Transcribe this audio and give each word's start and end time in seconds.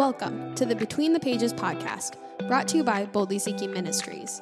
Welcome 0.00 0.54
to 0.54 0.64
the 0.64 0.74
Between 0.74 1.12
the 1.12 1.20
Pages 1.20 1.52
podcast, 1.52 2.14
brought 2.48 2.66
to 2.68 2.78
you 2.78 2.82
by 2.82 3.04
Boldly 3.04 3.38
Seeking 3.38 3.70
Ministries. 3.70 4.40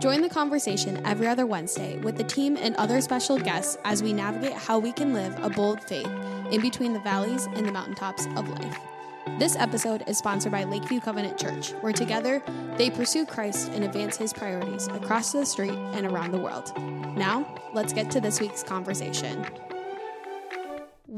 Join 0.00 0.20
the 0.20 0.28
conversation 0.28 1.00
every 1.06 1.26
other 1.26 1.46
Wednesday 1.46 1.96
with 2.00 2.18
the 2.18 2.24
team 2.24 2.58
and 2.58 2.76
other 2.76 3.00
special 3.00 3.38
guests 3.38 3.78
as 3.86 4.02
we 4.02 4.12
navigate 4.12 4.52
how 4.52 4.78
we 4.78 4.92
can 4.92 5.14
live 5.14 5.34
a 5.42 5.48
bold 5.48 5.82
faith 5.82 6.10
in 6.50 6.60
between 6.60 6.92
the 6.92 7.00
valleys 7.00 7.46
and 7.54 7.64
the 7.64 7.72
mountaintops 7.72 8.26
of 8.36 8.50
life. 8.50 8.78
This 9.38 9.56
episode 9.56 10.04
is 10.06 10.18
sponsored 10.18 10.52
by 10.52 10.64
Lakeview 10.64 11.00
Covenant 11.00 11.38
Church, 11.38 11.70
where 11.80 11.94
together 11.94 12.42
they 12.76 12.90
pursue 12.90 13.24
Christ 13.24 13.70
and 13.72 13.84
advance 13.84 14.18
his 14.18 14.34
priorities 14.34 14.88
across 14.88 15.32
the 15.32 15.46
street 15.46 15.78
and 15.94 16.04
around 16.04 16.32
the 16.32 16.38
world. 16.38 16.70
Now, 17.16 17.50
let's 17.72 17.94
get 17.94 18.10
to 18.10 18.20
this 18.20 18.40
week's 18.40 18.62
conversation. 18.62 19.46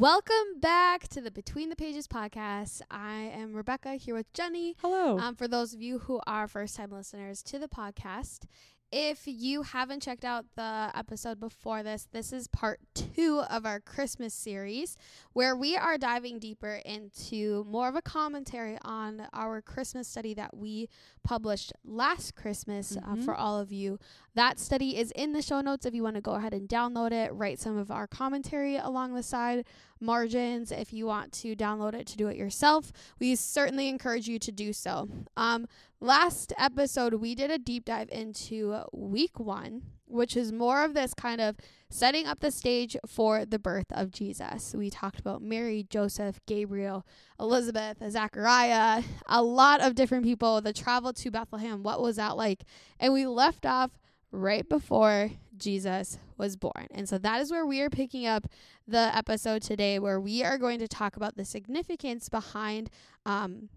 Welcome 0.01 0.61
back 0.61 1.09
to 1.09 1.21
the 1.21 1.31
Between 1.31 1.69
the 1.69 1.77
Pages 1.77 2.09
podcast. 2.09 2.81
I 2.91 3.17
am 3.35 3.53
Rebecca 3.53 3.97
here 3.97 4.15
with 4.15 4.33
Jenny. 4.33 4.75
Hello. 4.81 5.19
Um, 5.19 5.37
for 5.37 5.47
those 5.47 5.75
of 5.75 5.83
you 5.83 5.99
who 5.99 6.23
are 6.27 6.49
first 6.49 6.75
time 6.75 6.91
listeners 6.91 7.43
to 7.43 7.59
the 7.59 7.69
podcast, 7.69 8.45
if 8.93 9.23
you 9.27 9.63
haven't 9.63 10.03
checked 10.03 10.25
out 10.25 10.45
the 10.57 10.91
episode 10.95 11.39
before 11.39 11.83
this, 11.83 12.09
this 12.13 12.33
is 12.33 12.49
part 12.49 12.81
two 12.95 13.43
of 13.49 13.65
our 13.65 13.79
Christmas 13.79 14.35
series 14.35 14.97
where 15.33 15.55
we 15.55 15.77
are 15.77 15.97
diving 15.97 16.39
deeper 16.41 16.81
into 16.85 17.65
more 17.69 17.89
of 17.89 17.95
a 17.95 18.03
commentary 18.03 18.79
on 18.83 19.29
our 19.33 19.63
Christmas 19.63 20.09
study 20.09 20.35
that 20.35 20.57
we 20.57 20.89
published 21.23 21.73
last 21.85 22.35
Christmas 22.35 22.97
uh, 22.97 23.01
Mhm. 23.01 23.25
for 23.25 23.35
all 23.35 23.61
of 23.61 23.71
you. 23.71 23.99
That 24.35 24.59
study 24.59 24.97
is 24.97 25.13
in 25.13 25.33
the 25.33 25.43
show 25.43 25.61
notes 25.61 25.87
if 25.87 25.95
you 25.95 26.03
want 26.03 26.17
to 26.17 26.23
go 26.23 26.33
ahead 26.33 26.55
and 26.55 26.69
download 26.69 27.13
it, 27.13 27.33
write 27.33 27.61
some 27.61 27.77
of 27.77 27.91
our 27.91 28.07
commentary 28.07 28.77
along 28.77 29.15
the 29.15 29.23
side 29.23 29.65
margins 30.01 30.73
if 30.73 30.93
you 30.93 31.05
want 31.07 31.31
to 31.31 31.55
download 31.55 31.95
it 31.95 32.07
to 32.07 32.17
do 32.17 32.27
it 32.29 32.37
yourself. 32.37 32.91
We 33.19 33.37
certainly 33.37 33.89
encourage 33.89 34.27
you 34.29 34.39
to 34.39 34.51
do 34.51 34.73
so. 34.73 35.09
Um, 35.37 35.69
last 36.01 36.53
episode, 36.59 37.15
we 37.15 37.35
did 37.35 37.51
a 37.51 37.59
deep 37.59 37.85
dive 37.85 38.09
into 38.11 38.83
week 38.93 39.39
one, 39.39 39.83
which 40.07 40.37
is 40.37 40.53
more 40.53 40.85
of 40.85 40.95
this 40.95 41.15
kind 41.15 41.41
of 41.41 41.57
setting 41.89 42.27
up 42.27 42.41
the 42.41 42.51
stage 42.51 42.97
for 43.07 43.45
the 43.45 43.59
birth 43.59 43.87
of 43.91 44.11
Jesus. 44.11 44.75
We 44.75 44.91
talked 44.91 45.21
about 45.21 45.43
Mary, 45.43 45.87
Joseph, 45.89 46.41
Gabriel, 46.47 47.07
Elizabeth, 47.39 47.99
Zachariah, 48.09 49.03
a 49.27 49.43
lot 49.43 49.81
of 49.81 49.95
different 49.95 50.25
people, 50.25 50.61
the 50.61 50.73
travel 50.73 51.13
to 51.13 51.31
Bethlehem, 51.31 51.83
what 51.83 52.01
was 52.01 52.17
that 52.17 52.37
like? 52.37 52.65
And 52.99 53.13
we 53.13 53.27
left 53.27 53.67
off 53.67 53.91
right 54.33 54.69
before 54.69 55.31
Jesus 55.57 56.19
was 56.39 56.57
born. 56.57 56.87
And 56.93 57.09
so 57.09 57.19
that 57.19 57.41
is 57.41 57.51
where 57.51 57.67
we 57.67 57.81
are 57.81 57.91
picking 57.91 58.27
up 58.27 58.47
the 58.87 59.15
episode 59.15 59.63
today, 59.63 59.99
where 59.99 60.21
we 60.21 60.43
are 60.43 60.57
going 60.57 60.79
to 60.79 60.89
talk 60.89 61.17
about 61.17 61.37
the 61.37 61.45
significance 61.45 62.29
behind 62.29 62.91
um, 63.27 63.69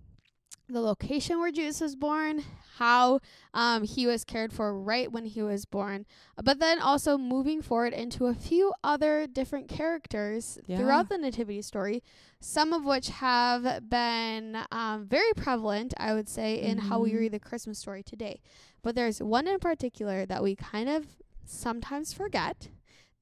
the 0.69 0.79
location 0.81 1.39
where 1.39 1.51
Jesus 1.51 1.81
was 1.81 1.95
born, 1.95 2.43
how 2.77 3.19
um, 3.53 3.83
he 3.83 4.07
was 4.07 4.23
cared 4.23 4.51
for 4.53 4.79
right 4.79 5.11
when 5.11 5.25
he 5.25 5.41
was 5.41 5.65
born, 5.65 6.05
but 6.41 6.59
then 6.59 6.79
also 6.79 7.17
moving 7.17 7.61
forward 7.61 7.93
into 7.93 8.25
a 8.27 8.33
few 8.33 8.73
other 8.83 9.27
different 9.27 9.67
characters 9.67 10.57
Yeah. 10.65 10.77
throughout 10.77 11.09
the 11.09 11.17
Nativity 11.17 11.61
story, 11.61 12.01
some 12.39 12.73
of 12.73 12.85
which 12.85 13.09
have 13.09 13.89
been 13.89 14.57
um, 14.71 15.05
very 15.05 15.33
prevalent, 15.35 15.93
I 15.97 16.13
would 16.13 16.29
say, 16.29 16.55
in 16.61 16.77
how 16.77 16.99
we 16.99 17.15
read 17.15 17.33
the 17.33 17.39
Christmas 17.39 17.77
story 17.79 18.01
today. 18.01 18.39
But 18.81 18.95
there's 18.95 19.21
one 19.21 19.47
in 19.47 19.59
particular 19.59 20.25
that 20.25 20.41
we 20.41 20.55
kind 20.55 20.89
of 20.89 21.05
sometimes 21.45 22.13
forget 22.13 22.69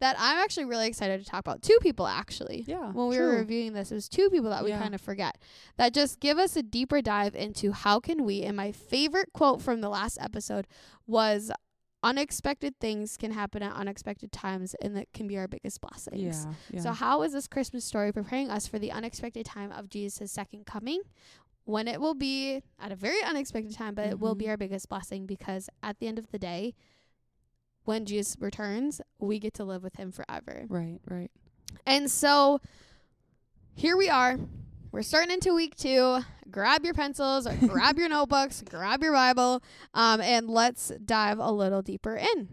that 0.01 0.15
I'm 0.19 0.37
actually 0.39 0.65
really 0.65 0.87
excited 0.87 1.23
to 1.23 1.25
talk 1.25 1.39
about. 1.39 1.61
Two 1.61 1.77
people, 1.81 2.05
actually 2.07 2.65
yeah. 2.67 2.91
when 2.91 3.07
we 3.07 3.17
were 3.17 3.37
reviewing 3.37 3.71
this, 3.73 3.91
it 3.91 3.95
was 3.95 4.09
two 4.09 4.29
people 4.29 4.49
that 4.49 4.63
we 4.63 4.71
Yeah. 4.71 4.81
kind 4.81 4.93
of 4.93 4.99
forget 5.01 5.37
that 5.77 5.93
just 5.93 6.19
give 6.19 6.37
us 6.37 6.55
a 6.57 6.61
deeper 6.63 7.01
dive 7.01 7.35
into 7.35 7.71
how 7.71 7.99
can 7.99 8.25
we. 8.25 8.41
And 8.43 8.57
my 8.57 8.71
favorite 8.73 9.31
quote 9.33 9.61
from 9.61 9.79
the 9.81 9.89
last 9.89 10.17
episode 10.19 10.67
was, 11.07 11.51
"Unexpected 12.03 12.79
things 12.79 13.15
can 13.15 13.31
happen 13.31 13.61
at 13.61 13.73
unexpected 13.73 14.31
times, 14.31 14.75
and 14.81 14.95
that 14.97 15.13
can 15.13 15.27
be 15.27 15.37
our 15.37 15.47
biggest 15.47 15.79
blessings." 15.81 16.45
Yeah. 16.45 16.53
Yeah. 16.71 16.81
So, 16.81 16.91
how 16.93 17.21
is 17.21 17.33
this 17.33 17.47
Christmas 17.47 17.85
story 17.85 18.11
preparing 18.11 18.49
us 18.49 18.65
for 18.67 18.79
the 18.79 18.91
unexpected 18.91 19.45
time 19.45 19.71
of 19.71 19.87
Jesus' 19.89 20.31
second 20.31 20.65
coming? 20.65 21.01
When 21.63 21.87
it 21.87 22.01
will 22.01 22.15
be 22.15 22.63
at 22.79 22.91
a 22.91 22.95
very 22.95 23.21
unexpected 23.23 23.75
time, 23.75 23.93
but 23.93 24.07
it 24.07 24.19
will 24.19 24.33
be 24.33 24.45
Mhm. 24.45 24.49
our 24.49 24.57
biggest 24.57 24.89
blessing 24.89 25.27
because 25.27 25.69
at 25.83 25.99
the 25.99 26.07
end 26.07 26.17
of 26.17 26.31
the 26.31 26.39
day, 26.39 26.73
when 27.85 28.05
Jesus 28.05 28.37
returns, 28.39 29.01
we 29.19 29.39
get 29.39 29.53
to 29.55 29.63
live 29.63 29.83
with 29.83 29.95
him 29.95 30.11
forever. 30.11 30.65
right. 30.69 30.99
Right. 31.09 31.31
And 31.85 32.09
so 32.11 32.59
here 33.75 33.95
we 33.97 34.09
are. 34.09 34.37
We're 34.91 35.03
starting 35.03 35.31
into 35.31 35.53
week 35.53 35.75
two. 35.75 36.19
Grab 36.49 36.83
your 36.83 36.93
pencils 36.93 37.47
grab 37.67 37.97
your 37.97 38.09
notebooks, 38.09 38.61
grab 38.69 39.01
your 39.01 39.13
Bible, 39.13 39.63
um, 39.93 40.19
and 40.19 40.49
let's 40.49 40.91
dive 41.05 41.39
a 41.39 41.49
little 41.51 41.81
deeper 41.81 42.17
in. 42.17 42.49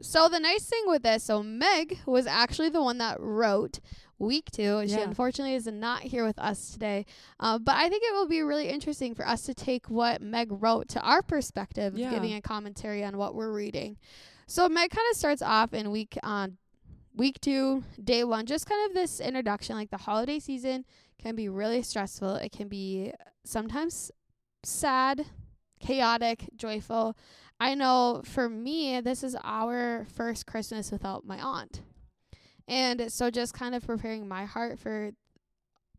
So, 0.00 0.28
the 0.28 0.38
nice 0.40 0.64
thing 0.64 0.84
with 0.86 1.02
this, 1.02 1.24
so 1.24 1.42
Meg 1.42 1.98
was 2.06 2.26
actually 2.26 2.68
the 2.68 2.82
one 2.82 2.98
that 2.98 3.18
wrote 3.20 3.80
week 4.18 4.50
two. 4.52 4.82
She 4.86 4.94
Yeah. 4.94 5.00
unfortunately 5.08 5.54
is 5.54 5.66
not 5.66 6.02
here 6.02 6.24
with 6.24 6.38
us 6.38 6.70
today. 6.70 7.04
Uh, 7.40 7.58
but 7.58 7.74
I 7.76 7.88
think 7.88 8.02
it 8.04 8.12
will 8.12 8.28
be 8.28 8.42
really 8.42 8.68
interesting 8.68 9.14
for 9.14 9.26
us 9.26 9.42
to 9.42 9.54
take 9.54 9.88
what 9.88 10.20
Meg 10.20 10.48
wrote 10.50 10.88
to 10.90 11.00
our 11.00 11.22
perspective, 11.22 11.94
of 11.94 11.98
Yeah. 11.98 12.10
giving 12.10 12.34
a 12.34 12.40
commentary 12.40 13.04
on 13.04 13.16
what 13.16 13.34
we're 13.36 13.52
reading. 13.52 13.96
So, 14.50 14.66
Meg 14.68 14.90
kind 14.90 15.06
of 15.10 15.16
starts 15.16 15.42
off 15.42 15.74
in 15.74 15.90
week 15.90 16.18
on 16.22 16.56
week 17.14 17.38
two, 17.40 17.84
day 18.02 18.24
one, 18.24 18.46
just 18.46 18.64
kind 18.66 18.88
of 18.88 18.94
this 18.94 19.20
introduction. 19.20 19.76
Like 19.76 19.90
the 19.90 19.98
holiday 19.98 20.38
season 20.38 20.84
can 21.22 21.36
be 21.36 21.48
really 21.50 21.82
stressful. 21.82 22.36
It 22.36 22.50
can 22.52 22.66
be 22.68 23.12
sometimes 23.44 24.10
sad, 24.64 25.26
chaotic, 25.80 26.48
joyful. 26.56 27.14
I 27.60 27.74
know 27.74 28.22
for 28.24 28.48
me, 28.48 29.00
this 29.02 29.22
is 29.22 29.36
our 29.44 30.06
first 30.14 30.46
Christmas 30.46 30.90
without 30.90 31.26
my 31.26 31.38
aunt. 31.38 31.82
And 32.66 33.12
so 33.12 33.30
just 33.30 33.52
kind 33.52 33.74
of 33.74 33.84
preparing 33.86 34.26
my 34.28 34.44
heart 34.46 34.78
for 34.78 35.10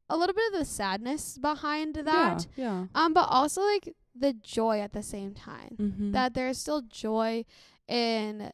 a 0.10 0.18
little 0.18 0.34
bit 0.34 0.54
of 0.54 0.60
the 0.60 0.66
sadness 0.66 1.38
behind 1.38 1.96
that. 1.96 2.48
Yeah. 2.56 2.64
yeah. 2.64 2.86
Um, 2.96 3.14
but 3.14 3.28
also 3.30 3.62
like 3.62 3.94
the 4.16 4.34
joy 4.34 4.80
at 4.80 4.94
the 4.94 5.04
same 5.04 5.34
time 5.36 5.76
Mm-hmm. 5.80 6.12
that 6.14 6.34
there's 6.34 6.58
still 6.58 6.82
joy 6.82 7.46
in 7.90 8.52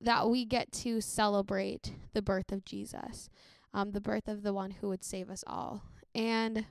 that 0.00 0.28
we 0.28 0.44
get 0.44 0.70
to 0.72 1.00
celebrate 1.00 1.92
the 2.12 2.22
birth 2.22 2.52
of 2.52 2.64
Jesus, 2.64 3.28
um, 3.72 3.92
the 3.92 4.00
birth 4.00 4.28
of 4.28 4.42
the 4.42 4.52
one 4.52 4.70
who 4.70 4.88
would 4.88 5.04
save 5.04 5.30
us 5.30 5.42
all. 5.46 5.82
And 6.14 6.66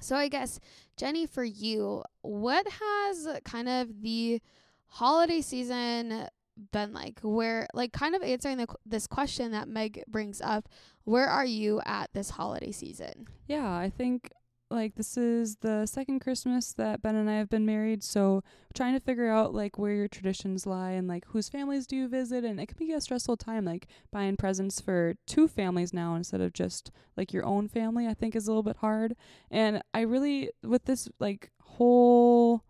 so 0.00 0.16
I 0.16 0.28
guess 0.28 0.58
Jenny, 0.96 1.26
for 1.26 1.44
you, 1.44 2.02
what 2.22 2.66
has 2.68 3.28
kind 3.44 3.68
of 3.68 4.02
the 4.02 4.40
holiday 4.86 5.40
season 5.40 6.28
been 6.72 6.92
like? 6.92 7.20
Where 7.22 7.68
like 7.74 7.92
kind 7.92 8.14
of 8.14 8.22
answering 8.22 8.58
the, 8.58 8.66
this 8.86 9.06
question 9.06 9.52
that 9.52 9.68
Meg 9.68 10.02
brings 10.08 10.40
up, 10.40 10.68
where 11.04 11.26
are 11.26 11.44
you 11.44 11.80
at 11.84 12.12
this 12.12 12.30
holiday 12.30 12.72
season? 12.72 13.26
Yeah. 13.46 13.70
I 13.70 13.90
think 13.90 14.30
like 14.72 14.94
this 14.94 15.16
is 15.16 15.56
the 15.56 15.86
second 15.86 16.20
Christmas 16.20 16.72
that 16.74 17.02
Ben 17.02 17.14
and 17.14 17.28
I 17.28 17.34
have 17.34 17.48
been 17.48 17.66
married, 17.66 18.02
so 18.02 18.42
trying 18.74 18.94
to 18.94 19.00
figure 19.00 19.30
out 19.30 19.54
like 19.54 19.78
where 19.78 19.92
your 19.92 20.08
traditions 20.08 20.66
lie 20.66 20.92
and 20.92 21.06
like 21.06 21.24
whose 21.26 21.48
families 21.48 21.86
do 21.86 21.96
you 21.96 22.08
visit, 22.08 22.44
and 22.44 22.58
it 22.58 22.66
can 22.66 22.78
be 22.78 22.92
a 22.92 23.00
stressful 23.00 23.36
time. 23.36 23.64
Like 23.64 23.86
buying 24.10 24.36
presents 24.36 24.80
for 24.80 25.14
two 25.26 25.46
families 25.46 25.92
now 25.92 26.14
instead 26.14 26.40
of 26.40 26.52
just 26.52 26.90
like 27.16 27.32
your 27.32 27.44
own 27.44 27.68
family. 27.68 28.08
I 28.08 28.14
think 28.14 28.34
is 28.34 28.46
a 28.46 28.50
little 28.50 28.62
bit 28.62 28.76
hard, 28.78 29.14
and 29.50 29.82
I 29.94 30.00
really 30.00 30.50
with 30.62 30.86
this 30.86 31.08
like 31.20 31.50
whole 31.60 32.64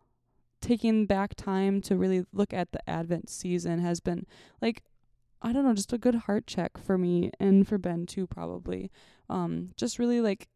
taking 0.60 1.06
back 1.06 1.34
time 1.34 1.80
to 1.82 1.96
really 1.96 2.24
look 2.32 2.52
at 2.52 2.72
the 2.72 2.88
Advent 2.88 3.28
season 3.30 3.80
has 3.80 4.00
been 4.00 4.26
like 4.60 4.82
I 5.42 5.52
don't 5.52 5.64
know, 5.64 5.74
just 5.74 5.92
a 5.92 5.98
good 5.98 6.14
heart 6.14 6.46
check 6.46 6.78
for 6.78 6.96
me 6.96 7.32
and 7.40 7.66
for 7.66 7.76
Ben 7.76 8.06
too, 8.06 8.28
probably. 8.28 8.92
Um, 9.28 9.70
just 9.76 9.98
really 9.98 10.20
like 10.20 10.48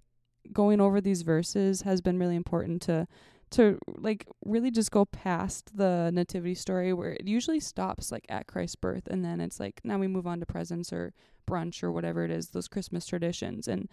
going 0.53 0.81
over 0.81 1.01
these 1.01 1.23
verses 1.23 1.83
has 1.83 2.01
been 2.01 2.19
really 2.19 2.37
important 2.37 2.83
to 2.83 3.07
to 3.49 3.79
like 3.87 4.27
really 4.45 4.73
just 4.73 4.91
go 4.91 5.05
past 5.05 5.77
the 5.77 6.11
nativity 6.13 6.55
story 6.55 6.93
where 6.93 7.13
it 7.13 7.29
usually 7.29 7.61
stops 7.61 8.11
like 8.11 8.27
at 8.29 8.49
Christ's 8.49 8.77
birth 8.77 9.07
and 9.07 9.25
then 9.25 9.41
it's 9.41 9.61
like 9.61 9.81
now 9.85 9.99
we 9.99 10.09
move 10.09 10.27
on 10.27 10.41
to 10.41 10.47
presents 10.47 10.93
or 10.93 11.13
brunch 11.47 11.83
or 11.83 11.93
whatever 11.93 12.25
it 12.25 12.31
is, 12.31 12.49
those 12.49 12.67
Christmas 12.67 13.07
traditions 13.07 13.69
and 13.69 13.89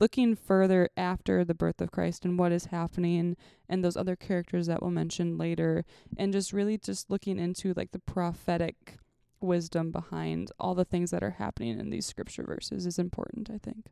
looking 0.00 0.34
further 0.36 0.88
after 0.96 1.44
the 1.44 1.54
birth 1.54 1.80
of 1.80 1.90
Christ 1.90 2.24
and 2.24 2.38
what 2.38 2.52
is 2.52 2.66
happening 2.66 3.36
and 3.68 3.84
those 3.84 3.96
other 3.96 4.16
characters 4.16 4.66
that 4.66 4.82
we'll 4.82 4.90
mention 4.90 5.38
later 5.38 5.84
and 6.16 6.32
just 6.32 6.52
really 6.52 6.78
just 6.78 7.10
looking 7.10 7.38
into 7.38 7.72
like 7.74 7.92
the 7.92 7.98
prophetic 7.98 8.98
wisdom 9.40 9.90
behind 9.90 10.50
all 10.58 10.74
the 10.74 10.84
things 10.84 11.10
that 11.10 11.22
are 11.22 11.36
happening 11.38 11.78
in 11.78 11.90
these 11.90 12.06
scripture 12.06 12.42
verses 12.44 12.86
is 12.86 12.98
important, 12.98 13.50
I 13.50 13.58
think. 13.58 13.86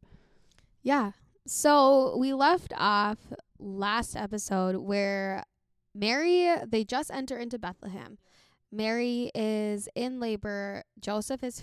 Yeah. 0.83 1.13
So 1.47 2.17
we 2.17 2.33
left 2.33 2.73
off 2.77 3.19
last 3.59 4.17
episode 4.17 4.77
where 4.77 5.45
Mary, 5.95 6.55
they 6.67 6.85
just 6.85 7.11
enter 7.13 7.37
into 7.39 7.59
Bethlehem. 7.59 8.19
Mary 8.73 9.31
is 9.35 9.89
in 9.95 10.21
labor. 10.21 10.83
Joseph 11.01 11.45
is, 11.45 11.63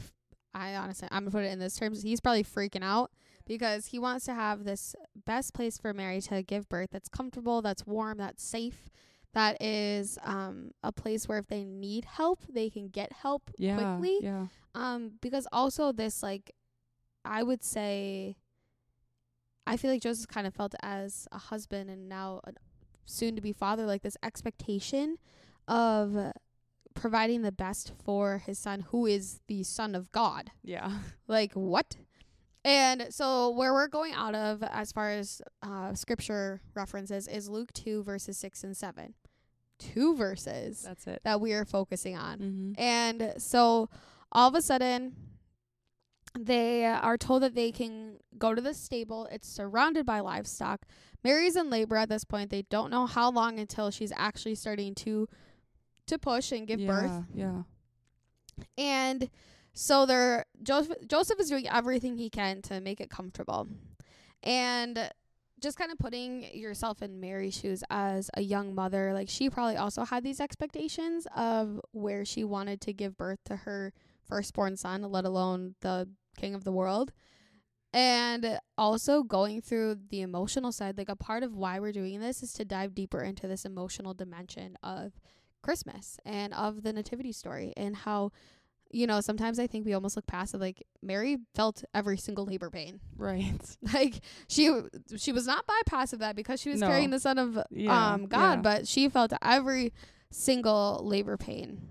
I 0.54 0.76
honestly, 0.76 1.08
I'm 1.12 1.24
going 1.24 1.32
to 1.32 1.38
put 1.38 1.44
it 1.46 1.52
in 1.52 1.60
this 1.60 1.76
terms, 1.78 2.04
he's 2.04 2.22
probably 2.22 2.44
freaking 2.44 2.84
out. 2.84 3.12
because 3.48 3.88
he 3.88 4.00
wants 4.00 4.26
to 4.26 4.34
have 4.34 4.64
this 4.64 4.96
best 5.26 5.54
place 5.54 5.78
for 5.78 5.94
Mary 5.94 6.22
to 6.22 6.44
give 6.44 6.70
birth 6.70 6.90
that's 6.92 7.10
comfortable, 7.10 7.62
that's 7.62 7.86
warm, 7.86 8.18
that's 8.20 8.44
safe, 8.44 8.88
that 9.34 9.62
is 9.62 10.18
um, 10.24 10.72
a 10.84 10.92
place 10.92 11.28
where 11.28 11.40
if 11.40 11.48
they 11.48 11.64
need 11.66 12.06
help, 12.06 12.44
they 12.48 12.70
can 12.70 12.88
get 12.88 13.12
help 13.12 13.50
Yeah. 13.58 13.76
quickly. 13.76 14.20
Yeah. 14.22 14.46
Um, 14.76 15.14
because 15.22 15.48
also 15.52 15.92
this 15.92 16.22
like, 16.22 16.52
I 17.26 17.44
would 17.44 17.64
say, 17.64 18.38
I 19.68 19.78
feel 19.78 19.92
like 19.92 20.02
Joseph 20.02 20.28
kind 20.28 20.48
of 20.48 20.54
felt 20.54 20.74
as 20.82 21.28
a 21.32 21.38
husband 21.38 21.90
and 21.90 22.10
now 22.10 22.42
a 22.44 22.54
soon 23.06 23.36
to 23.36 23.42
be 23.42 23.54
father, 23.54 23.86
like 23.86 24.02
this 24.02 24.18
expectation 24.24 25.18
of 25.68 26.34
providing 26.94 27.42
the 27.42 27.52
best 27.52 27.94
for 28.04 28.40
his 28.46 28.60
son, 28.60 28.82
who 28.90 29.06
is 29.06 29.42
the 29.48 29.64
son 29.64 29.96
of 29.96 30.12
God. 30.12 30.52
Yeah. 30.64 30.92
Like 31.28 31.54
what? 31.54 31.96
And 32.66 33.08
so 33.10 33.52
where 33.52 33.74
we're 33.74 33.88
going 33.88 34.14
out 34.14 34.36
of 34.36 34.62
as 34.64 34.92
far 34.92 35.12
as 35.12 35.42
uh, 35.64 35.94
scripture 35.94 36.60
references 36.76 37.28
is 37.28 37.48
Luke 37.48 37.72
two 37.74 38.04
verses 38.04 38.38
six 38.38 38.66
and 38.66 38.76
seven, 38.76 39.14
two 39.80 40.16
verses 40.16 40.84
That's 40.84 41.08
it. 41.08 41.22
that 41.24 41.40
we 41.40 41.54
are 41.54 41.64
focusing 41.64 42.18
on. 42.18 42.40
Mm-hmm. 42.40 42.82
And 42.82 43.34
so 43.38 43.90
all 44.32 44.50
of 44.50 44.56
a 44.56 44.62
sudden, 44.62 45.16
they 46.40 46.86
are 46.86 47.18
told 47.18 47.44
that 47.44 47.56
they 47.56 47.72
can 47.72 48.18
go 48.38 48.56
to 48.56 48.62
the 48.62 48.74
stable. 48.74 49.28
It's 49.32 49.48
surrounded 49.48 50.06
by 50.06 50.22
livestock. 50.22 50.86
Mary's 51.24 51.56
in 51.56 51.70
labor 51.70 51.98
at 51.98 52.10
this 52.10 52.24
point. 52.24 52.50
They 52.50 52.64
don't 52.64 52.90
know 52.90 53.06
how 53.06 53.32
long 53.32 53.60
until 53.60 53.92
she's 53.92 54.14
actually 54.16 54.56
starting 54.56 54.96
to 54.96 55.28
to 56.08 56.18
push 56.18 56.52
and 56.52 56.68
give 56.68 56.80
yeah, 56.80 56.88
birth. 56.88 57.26
Yeah. 57.34 57.62
And 58.78 59.30
so 59.74 60.06
they're 60.06 60.46
Joseph 60.64 60.98
Joseph 61.08 61.40
is 61.40 61.50
doing 61.50 61.68
everything 61.68 62.18
he 62.18 62.30
can 62.30 62.62
to 62.64 62.82
make 62.82 63.02
it 63.02 63.10
comfortable. 63.10 63.68
And 64.44 65.12
just 65.62 65.78
kind 65.78 65.92
of 65.92 66.00
putting 66.00 66.44
yourself 66.56 67.04
in 67.04 67.20
Mary's 67.20 67.56
shoes 67.56 67.84
as 67.92 68.32
a 68.34 68.42
young 68.42 68.74
mother, 68.74 69.14
like 69.14 69.30
she 69.30 69.50
probably 69.50 69.78
also 69.78 70.04
had 70.04 70.24
these 70.24 70.40
expectations 70.40 71.28
of 71.36 71.80
where 71.92 72.26
she 72.26 72.44
wanted 72.44 72.82
to 72.82 72.94
give 72.94 73.16
birth 73.16 73.40
to 73.46 73.58
her 73.58 73.94
firstborn 74.28 74.76
son, 74.76 75.04
let 75.04 75.24
alone 75.24 75.76
the 75.82 76.10
king 76.38 76.54
of 76.56 76.64
the 76.64 76.72
world. 76.72 77.12
And 77.94 78.58
also 78.78 79.22
going 79.24 79.62
through 79.62 79.98
the 80.10 80.22
emotional 80.22 80.72
side, 80.72 80.98
like 80.98 81.10
a 81.10 81.16
part 81.16 81.44
of 81.44 81.56
why 81.56 81.80
we're 81.80 81.92
doing 81.92 82.22
this 82.22 82.42
is 82.42 82.54
to 82.54 82.64
dive 82.64 82.96
deeper 82.96 83.22
into 83.22 83.48
this 83.50 83.66
emotional 83.66 84.14
dimension 84.14 84.78
of 84.82 85.12
Christmas 85.62 86.18
and 86.26 86.54
of 86.54 86.84
the 86.84 86.94
nativity 86.94 87.32
story 87.34 87.74
and 87.76 87.96
how 87.96 88.32
you 88.94 89.08
know, 89.08 89.22
sometimes 89.22 89.58
I 89.58 89.68
think 89.68 89.86
we 89.86 89.94
almost 89.94 90.18
look 90.18 90.28
past 90.28 90.54
it. 90.54 90.58
Like 90.60 90.86
Mary 91.02 91.38
felt 91.56 91.82
every 91.94 92.18
single 92.18 92.46
labor 92.46 92.70
pain. 92.70 93.00
Right. 93.16 93.54
Like 93.94 94.20
she 94.50 94.70
she 95.18 95.32
was 95.32 95.48
not 95.48 95.66
bypassed 95.66 96.12
of 96.14 96.20
that 96.20 96.36
because 96.36 96.60
she 96.60 96.70
was 96.70 96.82
No. 96.82 96.88
carrying 96.88 97.10
the 97.10 97.20
son 97.20 97.38
of 97.38 97.58
Yeah. 97.72 98.14
um 98.14 98.26
God, 98.26 98.56
yeah. 98.58 98.62
but 98.62 98.88
she 98.90 99.08
felt 99.08 99.32
every 99.42 99.94
single 100.30 101.02
labor 101.06 101.38
pain. 101.38 101.88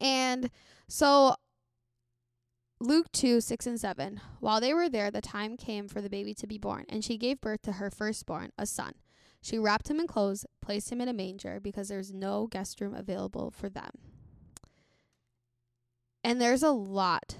And 0.00 0.50
so 0.88 1.34
Luke 2.82 3.12
2, 3.12 3.42
6 3.42 3.66
and 3.66 3.78
7. 3.78 4.20
While 4.40 4.60
they 4.60 4.72
were 4.72 4.88
there, 4.88 5.10
the 5.10 5.20
time 5.20 5.58
came 5.58 5.86
for 5.86 6.00
the 6.00 6.08
baby 6.08 6.32
to 6.34 6.46
be 6.46 6.56
born, 6.56 6.86
and 6.88 7.04
she 7.04 7.18
gave 7.18 7.40
birth 7.40 7.60
to 7.62 7.72
her 7.72 7.90
firstborn, 7.90 8.52
a 8.56 8.64
son. 8.64 8.94
She 9.42 9.58
wrapped 9.58 9.90
him 9.90 10.00
in 10.00 10.06
clothes, 10.06 10.46
placed 10.62 10.90
him 10.90 11.00
in 11.00 11.08
a 11.08 11.12
manger, 11.12 11.60
because 11.60 11.88
there's 11.88 12.12
no 12.12 12.46
guest 12.46 12.80
room 12.80 12.94
available 12.94 13.50
for 13.50 13.68
them. 13.68 13.90
And 16.24 16.40
there's 16.40 16.62
a 16.62 16.70
lot 16.70 17.36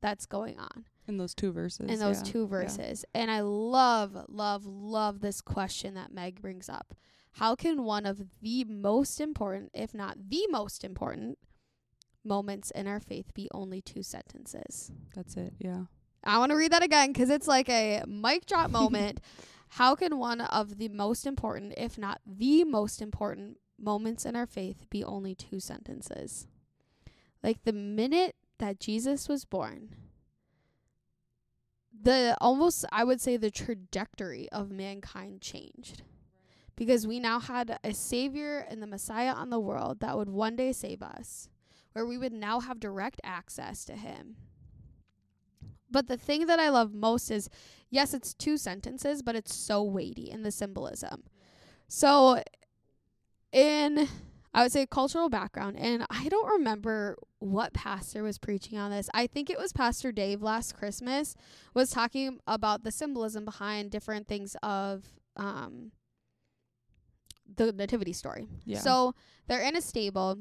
that's 0.00 0.26
going 0.26 0.58
on 0.58 0.86
in 1.06 1.18
those 1.18 1.34
two 1.34 1.52
verses. 1.52 1.90
in 1.90 1.98
those 1.98 2.18
yeah, 2.18 2.32
two 2.32 2.42
yeah. 2.42 2.48
verses. 2.48 3.04
And 3.14 3.30
I 3.30 3.40
love, 3.40 4.16
love, 4.28 4.66
love 4.66 5.20
this 5.20 5.40
question 5.40 5.94
that 5.94 6.12
Meg 6.12 6.40
brings 6.40 6.68
up. 6.68 6.94
How 7.34 7.54
can 7.54 7.84
one 7.84 8.06
of 8.06 8.22
the 8.42 8.64
most 8.64 9.20
important, 9.20 9.70
if 9.72 9.94
not 9.94 10.16
the 10.30 10.46
most 10.50 10.82
important, 10.82 11.38
moments 12.24 12.70
in 12.70 12.86
our 12.86 13.00
faith 13.00 13.32
be 13.34 13.48
only 13.52 13.80
two 13.80 14.02
sentences? 14.02 14.90
That's 15.14 15.36
it. 15.36 15.54
Yeah. 15.58 15.84
I 16.24 16.38
want 16.38 16.50
to 16.50 16.56
read 16.56 16.72
that 16.72 16.82
again 16.82 17.12
because 17.12 17.30
it's 17.30 17.48
like 17.48 17.68
a 17.68 18.02
mic 18.06 18.46
drop 18.46 18.70
moment. 18.80 19.20
How 19.74 19.94
can 19.94 20.18
one 20.18 20.40
of 20.40 20.78
the 20.78 20.88
most 20.88 21.26
important, 21.26 21.74
if 21.76 21.96
not 21.96 22.20
the 22.26 22.64
most 22.64 23.00
important, 23.00 23.58
moments 23.78 24.26
in 24.26 24.36
our 24.36 24.46
faith 24.46 24.84
be 24.90 25.02
only 25.04 25.34
two 25.34 25.60
sentences? 25.60 26.46
Like 27.42 27.62
the 27.62 27.72
minute 27.72 28.36
that 28.58 28.80
Jesus 28.80 29.28
was 29.28 29.44
born, 29.44 29.94
the 32.02 32.36
almost, 32.40 32.84
I 32.92 33.04
would 33.04 33.20
say, 33.20 33.36
the 33.36 33.50
trajectory 33.50 34.48
of 34.50 34.70
mankind 34.70 35.40
changed. 35.40 36.02
Because 36.76 37.06
we 37.06 37.20
now 37.20 37.40
had 37.40 37.78
a 37.84 37.92
Savior 37.92 38.66
and 38.68 38.82
the 38.82 38.86
Messiah 38.86 39.32
on 39.32 39.50
the 39.50 39.60
world 39.60 40.00
that 40.00 40.16
would 40.16 40.30
one 40.30 40.56
day 40.56 40.72
save 40.72 41.02
us, 41.02 41.48
where 41.92 42.06
we 42.06 42.18
would 42.18 42.32
now 42.32 42.60
have 42.60 42.80
direct 42.80 43.20
access 43.24 43.84
to 43.86 43.94
Him. 43.94 44.36
But 45.90 46.06
the 46.06 46.16
thing 46.16 46.46
that 46.46 46.60
I 46.60 46.68
love 46.68 46.94
most 46.94 47.30
is 47.30 47.48
yes, 47.90 48.14
it's 48.14 48.34
two 48.34 48.56
sentences, 48.56 49.22
but 49.22 49.34
it's 49.34 49.54
so 49.54 49.82
weighty 49.82 50.30
in 50.30 50.42
the 50.42 50.52
symbolism. 50.52 51.24
So, 51.88 52.42
in 53.52 54.08
I 54.52 54.62
would 54.62 54.72
say 54.72 54.86
cultural 54.86 55.28
background, 55.28 55.76
and 55.78 56.04
I 56.10 56.28
don't 56.28 56.58
remember 56.58 57.16
what 57.38 57.72
pastor 57.72 58.22
was 58.22 58.38
preaching 58.38 58.78
on 58.78 58.90
this. 58.90 59.08
I 59.14 59.26
think 59.26 59.48
it 59.48 59.58
was 59.58 59.72
Pastor 59.72 60.10
Dave 60.10 60.42
last 60.42 60.74
Christmas 60.74 61.36
was 61.72 61.90
talking 61.90 62.40
about 62.46 62.82
the 62.82 62.90
symbolism 62.90 63.44
behind 63.44 63.90
different 63.90 64.26
things 64.26 64.56
of 64.62 65.04
um, 65.36 65.92
the 67.56 67.72
nativity 67.72 68.12
story. 68.12 68.46
Yeah. 68.64 68.80
So 68.80 69.14
they're 69.46 69.62
in 69.62 69.76
a 69.76 69.80
stable. 69.80 70.38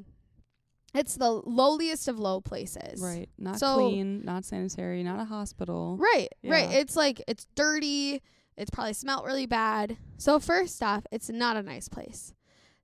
It's 0.94 1.16
the 1.16 1.30
lowliest 1.32 2.08
of 2.08 2.18
low 2.20 2.42
places. 2.42 3.02
Right. 3.02 3.30
Not 3.38 3.60
So- 3.60 3.76
clean, 3.76 4.24
not 4.24 4.44
sanitary, 4.46 5.04
not 5.04 5.20
a 5.20 5.26
hospital. 5.26 5.98
Right, 5.98 6.30
right. 6.44 6.72
It's 6.72 6.96
like 6.96 7.22
it's 7.28 7.46
dirty. 7.56 8.22
It's 8.58 8.72
probably 8.72 8.94
smelt 8.94 9.26
really 9.26 9.46
bad. 9.46 9.98
So 10.18 10.40
first 10.40 10.82
off, 10.84 11.06
it's 11.12 11.30
not 11.30 11.56
a 11.58 11.64
nice 11.64 11.88
place. 11.88 12.34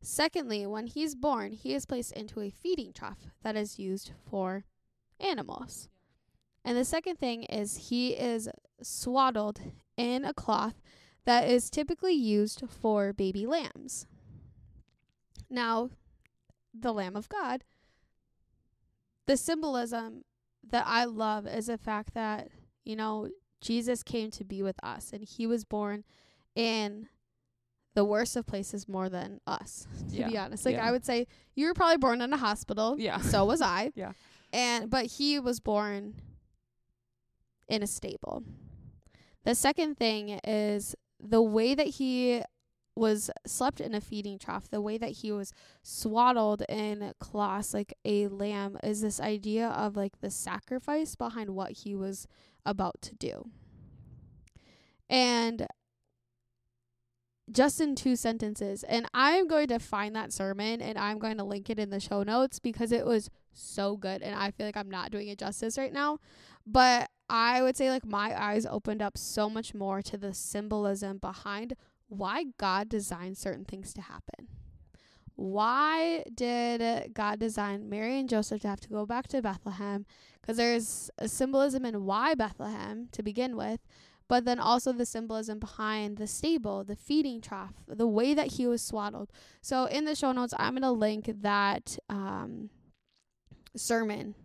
Secondly, 0.01 0.65
when 0.67 0.85
he's 0.87 1.15
born, 1.15 1.51
he 1.51 1.73
is 1.73 1.85
placed 1.85 2.11
into 2.11 2.39
a 2.41 2.49
feeding 2.51 2.93
trough 2.93 3.25
that 3.41 3.55
is 3.55 3.79
used 3.79 4.11
for 4.29 4.65
animals. 5.19 5.89
And 6.63 6.77
the 6.77 6.85
second 6.85 7.17
thing 7.17 7.43
is 7.43 7.89
he 7.89 8.11
is 8.13 8.47
swaddled 8.81 9.59
in 9.97 10.23
a 10.23 10.33
cloth 10.33 10.75
that 11.25 11.49
is 11.49 11.69
typically 11.71 12.13
used 12.13 12.63
for 12.69 13.13
baby 13.13 13.45
lambs. 13.47 14.05
Now, 15.49 15.89
the 16.73 16.93
Lamb 16.93 17.15
of 17.15 17.29
God, 17.29 17.63
the 19.27 19.37
symbolism 19.37 20.23
that 20.69 20.85
I 20.87 21.05
love 21.05 21.47
is 21.47 21.67
the 21.67 21.77
fact 21.77 22.13
that, 22.13 22.49
you 22.83 22.95
know, 22.95 23.29
Jesus 23.61 24.03
came 24.03 24.31
to 24.31 24.43
be 24.43 24.61
with 24.61 24.77
us 24.83 25.11
and 25.11 25.23
he 25.23 25.47
was 25.47 25.65
born 25.65 26.03
in 26.55 27.07
the 27.95 28.05
worst 28.05 28.35
of 28.35 28.45
places 28.45 28.87
more 28.87 29.09
than 29.09 29.39
us, 29.47 29.87
to 30.13 30.27
be 30.27 30.37
honest. 30.37 30.65
Like 30.65 30.75
yeah. 30.75 30.87
I 30.87 30.91
would 30.91 31.05
say 31.05 31.27
you 31.55 31.67
were 31.67 31.73
probably 31.73 31.97
born 31.97 32.21
in 32.21 32.31
a 32.33 32.37
hospital. 32.37 32.95
Yeah. 32.99 33.19
So 33.19 33.45
was 33.45 33.61
I. 33.61 33.91
Yeah. 33.95 34.11
And 34.53 34.89
but 34.89 35.05
he 35.05 35.39
was 35.39 35.59
born 35.59 36.21
in 37.67 37.83
a 37.83 37.87
stable. 37.87 38.43
The 39.43 39.55
second 39.55 39.97
thing 39.97 40.39
is 40.45 40.95
the 41.19 41.41
way 41.41 41.75
that 41.75 41.87
he 41.87 42.41
was 42.95 43.29
slept 43.45 43.81
in 43.81 43.93
a 43.93 44.01
feeding 44.01 44.39
trough, 44.39 44.69
the 44.69 44.81
way 44.81 44.97
that 44.97 45.11
he 45.11 45.31
was 45.31 45.51
swaddled 45.83 46.63
in 46.69 47.13
cloths 47.19 47.73
like 47.73 47.93
a 48.05 48.27
lamb 48.27 48.77
is 48.83 49.01
this 49.01 49.19
idea 49.19 49.67
of 49.67 49.95
like 49.95 50.21
the 50.21 50.31
sacrifice 50.31 51.15
behind 51.15 51.49
what 51.49 51.71
he 51.71 51.93
was 51.93 52.27
about 52.65 53.01
to 53.01 53.15
do. 53.15 53.49
And 55.09 55.67
just 57.51 57.79
in 57.79 57.95
two 57.95 58.15
sentences, 58.15 58.83
and 58.83 59.05
I'm 59.13 59.47
going 59.47 59.67
to 59.67 59.79
find 59.79 60.15
that 60.15 60.33
sermon 60.33 60.81
and 60.81 60.97
I'm 60.97 61.19
going 61.19 61.37
to 61.37 61.43
link 61.43 61.69
it 61.69 61.77
in 61.77 61.89
the 61.91 61.99
show 61.99 62.23
notes 62.23 62.59
because 62.59 62.91
it 62.91 63.05
was 63.05 63.29
so 63.53 63.97
good 63.97 64.21
and 64.21 64.35
I 64.35 64.51
feel 64.51 64.65
like 64.65 64.77
I'm 64.77 64.89
not 64.89 65.11
doing 65.11 65.27
it 65.27 65.37
justice 65.37 65.77
right 65.77 65.93
now. 65.93 66.19
But 66.65 67.09
I 67.29 67.61
would 67.61 67.77
say 67.77 67.89
like 67.89 68.05
my 68.05 68.39
eyes 68.39 68.65
opened 68.65 69.01
up 69.01 69.17
so 69.17 69.49
much 69.49 69.73
more 69.73 70.01
to 70.01 70.17
the 70.17 70.33
symbolism 70.33 71.17
behind 71.17 71.75
why 72.07 72.45
God 72.57 72.89
designed 72.89 73.37
certain 73.37 73.65
things 73.65 73.93
to 73.93 74.01
happen. 74.01 74.47
Why 75.35 76.23
did 76.33 77.13
God 77.13 77.39
design 77.39 77.89
Mary 77.89 78.19
and 78.19 78.29
Joseph 78.29 78.61
to 78.61 78.69
have 78.69 78.79
to 78.81 78.89
go 78.89 79.05
back 79.05 79.27
to 79.29 79.41
Bethlehem? 79.41 80.05
Because 80.41 80.57
there's 80.57 81.09
a 81.17 81.27
symbolism 81.27 81.83
in 81.85 82.05
why 82.05 82.35
Bethlehem 82.35 83.09
to 83.11 83.21
begin 83.21 83.57
with, 83.57 83.81
but 84.29 84.45
then 84.45 84.59
also 84.59 84.93
the 84.93 85.05
symbolism 85.05 85.59
behind 85.59 86.17
the 86.17 86.27
stable, 86.27 86.85
the 86.85 86.95
feeding 86.95 87.41
trough, 87.41 87.73
the 87.87 88.07
way 88.07 88.33
that 88.33 88.53
he 88.53 88.65
was 88.65 88.81
swaddled. 88.81 89.29
So 89.61 89.85
in 89.85 90.05
the 90.05 90.15
show 90.15 90.31
notes, 90.31 90.53
I'm 90.57 90.73
going 90.73 90.83
to 90.83 90.91
link 90.91 91.29
that 91.41 91.97
um, 92.09 92.69
sermon 93.75 94.35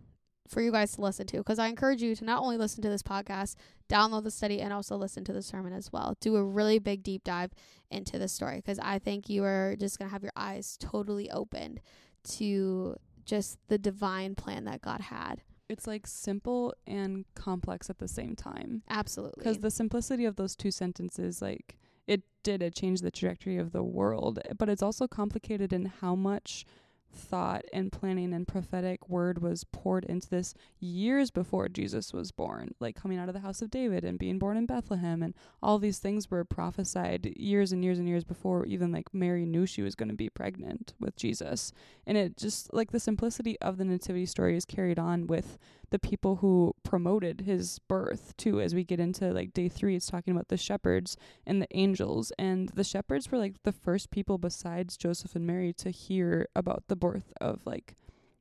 for 0.51 0.61
you 0.61 0.71
guys 0.71 0.93
to 0.93 1.01
listen 1.01 1.25
to 1.27 1.37
because 1.37 1.59
I 1.59 1.67
encourage 1.67 2.01
you 2.01 2.15
to 2.15 2.25
not 2.25 2.41
only 2.41 2.57
listen 2.57 2.83
to 2.83 2.89
this 2.89 3.01
podcast, 3.01 3.55
download 3.89 4.23
the 4.23 4.31
study, 4.31 4.61
and 4.61 4.73
also 4.73 4.95
listen 4.95 5.23
to 5.25 5.33
the 5.33 5.41
sermon 5.41 5.73
as 5.73 5.91
well. 5.91 6.15
Do 6.19 6.35
a 6.35 6.43
really 6.43 6.79
big 6.79 7.03
deep 7.03 7.23
dive 7.23 7.51
into 7.89 8.19
the 8.19 8.27
story 8.27 8.57
because 8.57 8.79
I 8.79 8.99
think 8.99 9.29
you 9.29 9.43
are 9.43 9.75
just 9.79 9.97
going 9.97 10.09
to 10.09 10.13
have 10.13 10.23
your 10.23 10.33
eyes 10.35 10.77
totally 10.79 11.29
opened 11.31 11.81
to 12.23 12.95
just 13.25 13.57
the 13.67 13.77
divine 13.77 14.35
plan 14.35 14.65
that 14.65 14.81
God 14.81 15.01
had. 15.01 15.41
It's 15.69 15.87
like 15.87 16.05
simple 16.05 16.73
and 16.85 17.23
complex 17.33 17.89
at 17.89 17.99
the 17.99 18.07
same 18.07 18.35
time. 18.35 18.83
Absolutely. 18.89 19.41
Because 19.41 19.59
the 19.59 19.71
simplicity 19.71 20.25
of 20.25 20.35
those 20.35 20.55
two 20.55 20.69
sentences, 20.69 21.41
like, 21.41 21.77
it 22.07 22.23
did, 22.43 22.61
it 22.61 22.75
changed 22.75 23.03
the 23.03 23.11
trajectory 23.11 23.57
of 23.57 23.71
the 23.71 23.83
world. 23.83 24.39
But 24.57 24.67
it's 24.67 24.83
also 24.83 25.07
complicated 25.07 25.71
in 25.71 25.85
how 25.85 26.13
much 26.13 26.65
thought 27.13 27.63
and 27.73 27.91
planning 27.91 28.33
and 28.33 28.47
prophetic 28.47 29.09
word 29.09 29.41
was 29.41 29.63
poured 29.63 30.05
into 30.05 30.29
this 30.29 30.53
years 30.79 31.31
before 31.31 31.67
Jesus 31.67 32.13
was 32.13 32.31
born, 32.31 32.73
like 32.79 32.95
coming 32.95 33.17
out 33.17 33.27
of 33.27 33.33
the 33.33 33.41
house 33.41 33.61
of 33.61 33.71
David 33.71 34.03
and 34.03 34.17
being 34.17 34.39
born 34.39 34.57
in 34.57 34.65
Bethlehem 34.65 35.21
and 35.21 35.33
all 35.61 35.79
these 35.79 35.99
things 35.99 36.31
were 36.31 36.43
prophesied 36.43 37.33
years 37.35 37.71
and 37.71 37.83
years 37.83 37.99
and 37.99 38.07
years 38.07 38.23
before 38.23 38.65
even 38.65 38.91
like 38.91 39.13
Mary 39.13 39.45
knew 39.45 39.65
she 39.65 39.81
was 39.81 39.95
going 39.95 40.09
to 40.09 40.15
be 40.15 40.29
pregnant 40.29 40.93
with 40.99 41.15
Jesus. 41.15 41.73
And 42.05 42.17
it 42.17 42.37
just 42.37 42.73
like 42.73 42.91
the 42.91 42.99
simplicity 42.99 43.59
of 43.61 43.77
the 43.77 43.85
nativity 43.85 44.25
story 44.25 44.55
is 44.55 44.65
carried 44.65 44.99
on 44.99 45.27
with 45.27 45.57
the 45.91 45.99
people 45.99 46.37
who 46.37 46.73
promoted 46.83 47.41
his 47.41 47.79
birth 47.79 48.35
too 48.37 48.59
as 48.59 48.73
we 48.73 48.83
get 48.83 48.99
into 48.99 49.31
like 49.31 49.53
day 49.53 49.69
3 49.69 49.95
it's 49.95 50.09
talking 50.09 50.33
about 50.33 50.47
the 50.47 50.57
shepherds 50.57 51.17
and 51.45 51.61
the 51.61 51.77
angels. 51.77 52.31
And 52.39 52.69
the 52.69 52.83
shepherds 52.83 53.31
were 53.31 53.37
like 53.37 53.61
the 53.63 53.71
first 53.71 54.09
people 54.09 54.37
besides 54.37 54.97
Joseph 54.97 55.35
and 55.35 55.45
Mary 55.45 55.73
to 55.73 55.91
hear 55.91 56.47
about 56.55 56.85
the 56.87 56.95
birth 56.95 57.33
of 57.39 57.65
like 57.65 57.95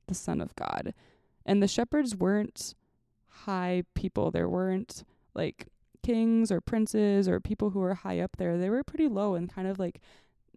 the 0.07 0.15
son 0.15 0.41
of 0.41 0.55
God. 0.55 0.95
And 1.45 1.63
the 1.63 1.69
shepherds 1.69 2.17
weren't 2.17 2.75
high 3.29 3.83
people. 3.95 4.31
There 4.31 4.49
weren't 4.49 5.05
like 5.35 5.67
kings 6.03 6.53
or 6.53 6.61
princes 6.61 7.29
or 7.29 7.41
people 7.41 7.71
who 7.71 7.81
were 7.81 7.95
high 7.95 8.21
up 8.21 8.37
there. 8.37 8.57
They 8.57 8.71
were 8.71 8.85
pretty 8.85 9.09
low 9.09 9.35
and 9.35 9.53
kind 9.53 9.67
of 9.67 9.79
like 9.79 10.01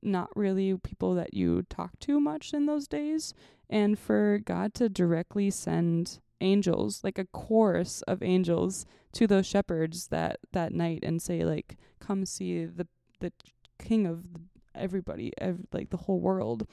not 0.01 0.29
really 0.35 0.77
people 0.77 1.15
that 1.15 1.33
you 1.33 1.63
talk 1.69 1.97
to 2.01 2.19
much 2.19 2.53
in 2.53 2.67
those 2.67 2.87
days. 2.87 3.33
And 3.69 3.97
for 3.97 4.39
God 4.43 4.73
to 4.75 4.89
directly 4.89 5.49
send 5.49 6.19
angels, 6.41 7.03
like 7.03 7.17
a 7.17 7.25
chorus 7.25 8.01
of 8.03 8.21
angels 8.23 8.85
to 9.13 9.27
those 9.27 9.45
shepherds 9.45 10.07
that 10.07 10.39
that 10.51 10.73
night 10.73 10.99
and 11.03 11.21
say 11.21 11.43
like 11.45 11.77
come 11.99 12.25
see 12.25 12.65
the 12.65 12.87
the 13.19 13.31
king 13.79 14.05
of 14.05 14.33
the, 14.33 14.41
everybody, 14.75 15.31
ev- 15.37 15.65
like 15.71 15.89
the 15.89 15.97
whole 15.97 16.19
world. 16.19 16.67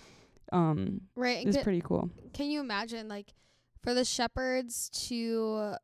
Um 0.53 1.03
right. 1.15 1.47
is 1.47 1.57
Can, 1.57 1.65
pretty 1.65 1.81
cool. 1.83 2.11
can 2.33 2.51
you 2.51 2.61
imagine 2.61 3.09
like 3.09 3.35
for 3.83 3.95
the 3.95 4.05
shepherds 4.05 4.91
to 5.09 5.75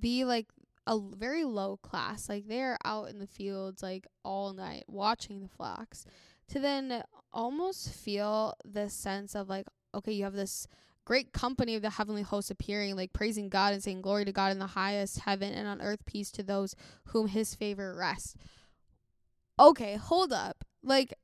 be 0.00 0.24
like 0.24 0.46
a 0.86 0.98
very 0.98 1.44
low 1.44 1.76
class, 1.78 2.28
like 2.28 2.46
they're 2.46 2.78
out 2.84 3.08
in 3.08 3.18
the 3.18 3.26
fields 3.26 3.82
like 3.82 4.06
all 4.24 4.52
night 4.52 4.84
watching 4.88 5.40
the 5.42 5.48
flocks, 5.48 6.06
to 6.48 6.60
then 6.60 7.02
almost 7.32 7.92
feel 7.92 8.54
this 8.64 8.94
sense 8.94 9.34
of 9.34 9.48
like, 9.48 9.66
okay, 9.94 10.12
you 10.12 10.24
have 10.24 10.32
this 10.32 10.66
great 11.06 11.32
company 11.32 11.74
of 11.76 11.80
the 11.82 11.88
heavenly 11.90 12.20
hosts 12.22 12.50
appearing, 12.50 12.96
like 12.96 13.14
praising 13.14 13.48
God 13.48 13.72
and 13.72 13.82
saying 13.82 14.02
glory 14.02 14.26
to 14.26 14.32
God 14.32 14.52
in 14.52 14.58
the 14.58 14.66
highest 14.66 15.20
heaven 15.20 15.52
and 15.54 15.66
on 15.66 15.80
earth 15.80 16.04
peace 16.04 16.30
to 16.32 16.42
those 16.42 16.74
whom 17.06 17.28
his 17.28 17.54
favor 17.54 17.94
rests. 17.96 18.34
Okay, 19.58 19.96
hold 19.96 20.32
up. 20.32 20.64
Like 20.82 21.14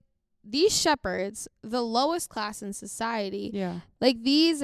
these 0.43 0.75
shepherds, 0.79 1.49
the 1.63 1.83
lowest 1.83 2.29
class 2.31 2.63
in 2.63 2.73
society, 2.73 3.51
Yeah. 3.53 3.81
like 4.01 4.23
these 4.23 4.63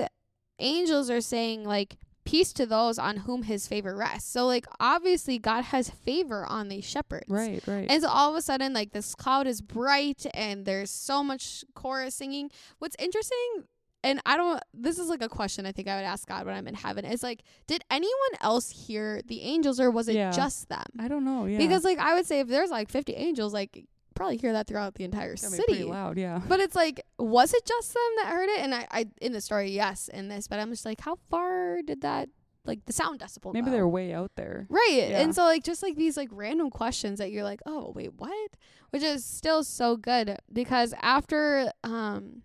angels 0.59 1.11
are 1.11 1.21
saying 1.21 1.65
like 1.65 1.99
peace 2.25 2.53
to 2.53 2.67
those 2.67 2.99
on 2.99 3.19
whom 3.19 3.43
his 3.43 3.67
favor 3.67 3.97
rests. 3.97 4.31
So 4.31 4.47
like 4.47 4.67
obviously 4.81 5.39
God 5.39 5.65
has 5.65 5.91
favor 5.91 6.45
on 6.47 6.69
these 6.69 6.85
shepherds. 6.85 7.27
Right, 7.29 7.63
right. 7.67 7.87
And 7.91 8.03
so 8.03 8.09
all 8.09 8.31
of 8.31 8.37
a 8.37 8.43
sudden 8.43 8.73
like 8.73 8.93
this 8.93 9.15
cloud 9.15 9.47
is 9.47 9.61
bright 9.63 10.27
and 10.35 10.65
there's 10.65 10.91
so 10.91 11.23
much 11.25 11.65
chorus 11.75 12.15
singing. 12.15 12.51
What's 12.79 12.97
interesting 12.99 13.65
and 14.05 14.21
I 14.27 14.37
don't 14.37 14.61
this 14.73 14.99
is 14.99 15.09
like 15.09 15.23
a 15.23 15.29
question 15.29 15.67
I 15.67 15.73
think 15.73 15.89
I 15.89 15.97
would 15.97 16.05
ask 16.05 16.27
God 16.29 16.47
when 16.47 16.55
I'm 16.55 16.67
in 16.69 16.75
heaven. 16.75 17.05
Is 17.05 17.23
like 17.23 17.43
did 17.67 17.83
anyone 17.91 18.13
else 18.41 18.71
hear 18.87 19.21
the 19.27 19.43
angels 19.43 19.81
or 19.81 19.91
was 19.91 20.09
it 20.09 20.15
Yeah. 20.15 20.31
just 20.31 20.69
them? 20.69 20.85
I 20.99 21.09
don't 21.09 21.25
know, 21.25 21.47
yeah. 21.47 21.59
Because 21.59 21.85
like 21.85 21.99
I 21.99 22.15
would 22.15 22.27
say 22.27 22.41
if 22.41 22.49
there's 22.49 22.71
like 22.71 22.89
50 22.91 23.15
angels 23.15 23.53
like 23.53 23.87
probably 24.15 24.37
hear 24.37 24.53
that 24.53 24.67
throughout 24.67 24.95
the 24.97 25.05
entire 25.05 25.33
It's 25.35 25.43
gotta 25.43 25.53
be 25.53 25.57
city. 25.59 25.73
pretty 25.75 25.85
loud, 25.85 26.19
yeah. 26.19 26.41
But 26.49 26.59
it's 26.61 26.75
like, 26.75 27.01
was 27.19 27.55
it 27.55 27.65
just 27.65 27.95
them 27.95 28.03
that 28.17 28.27
heard 28.33 28.49
it? 28.49 28.61
And 28.61 28.75
I, 28.75 28.87
I 28.91 29.07
in 29.21 29.33
the 29.33 29.41
story, 29.41 29.71
yes, 29.71 30.09
in 30.13 30.29
this, 30.29 30.49
but 30.49 30.59
I'm 30.59 30.71
just 30.71 30.85
like, 30.85 31.01
how 31.01 31.17
far 31.31 31.83
did 31.83 32.01
that 32.03 32.29
like 32.65 32.85
the 32.85 32.93
sound 32.93 33.21
decibel? 33.21 33.53
Maybe 33.55 33.67
go? 33.67 33.71
they're 33.73 33.87
way 33.89 34.13
out 34.13 34.33
there. 34.37 34.67
right. 34.69 34.89
Yeah. 35.11 35.21
And 35.21 35.35
so 35.35 35.43
like 35.45 35.63
just 35.65 35.83
like 35.83 35.97
these 35.97 36.17
like 36.17 36.29
random 36.33 36.69
questions 36.71 37.19
that 37.21 37.31
you're 37.31 37.45
like, 37.45 37.61
oh 37.67 37.93
wait, 37.95 38.13
what? 38.17 38.51
Which 38.91 39.03
is 39.05 39.25
still 39.25 39.63
so 39.65 39.97
good 39.97 40.37
because 40.53 40.95
after 41.01 41.71
um 41.85 42.43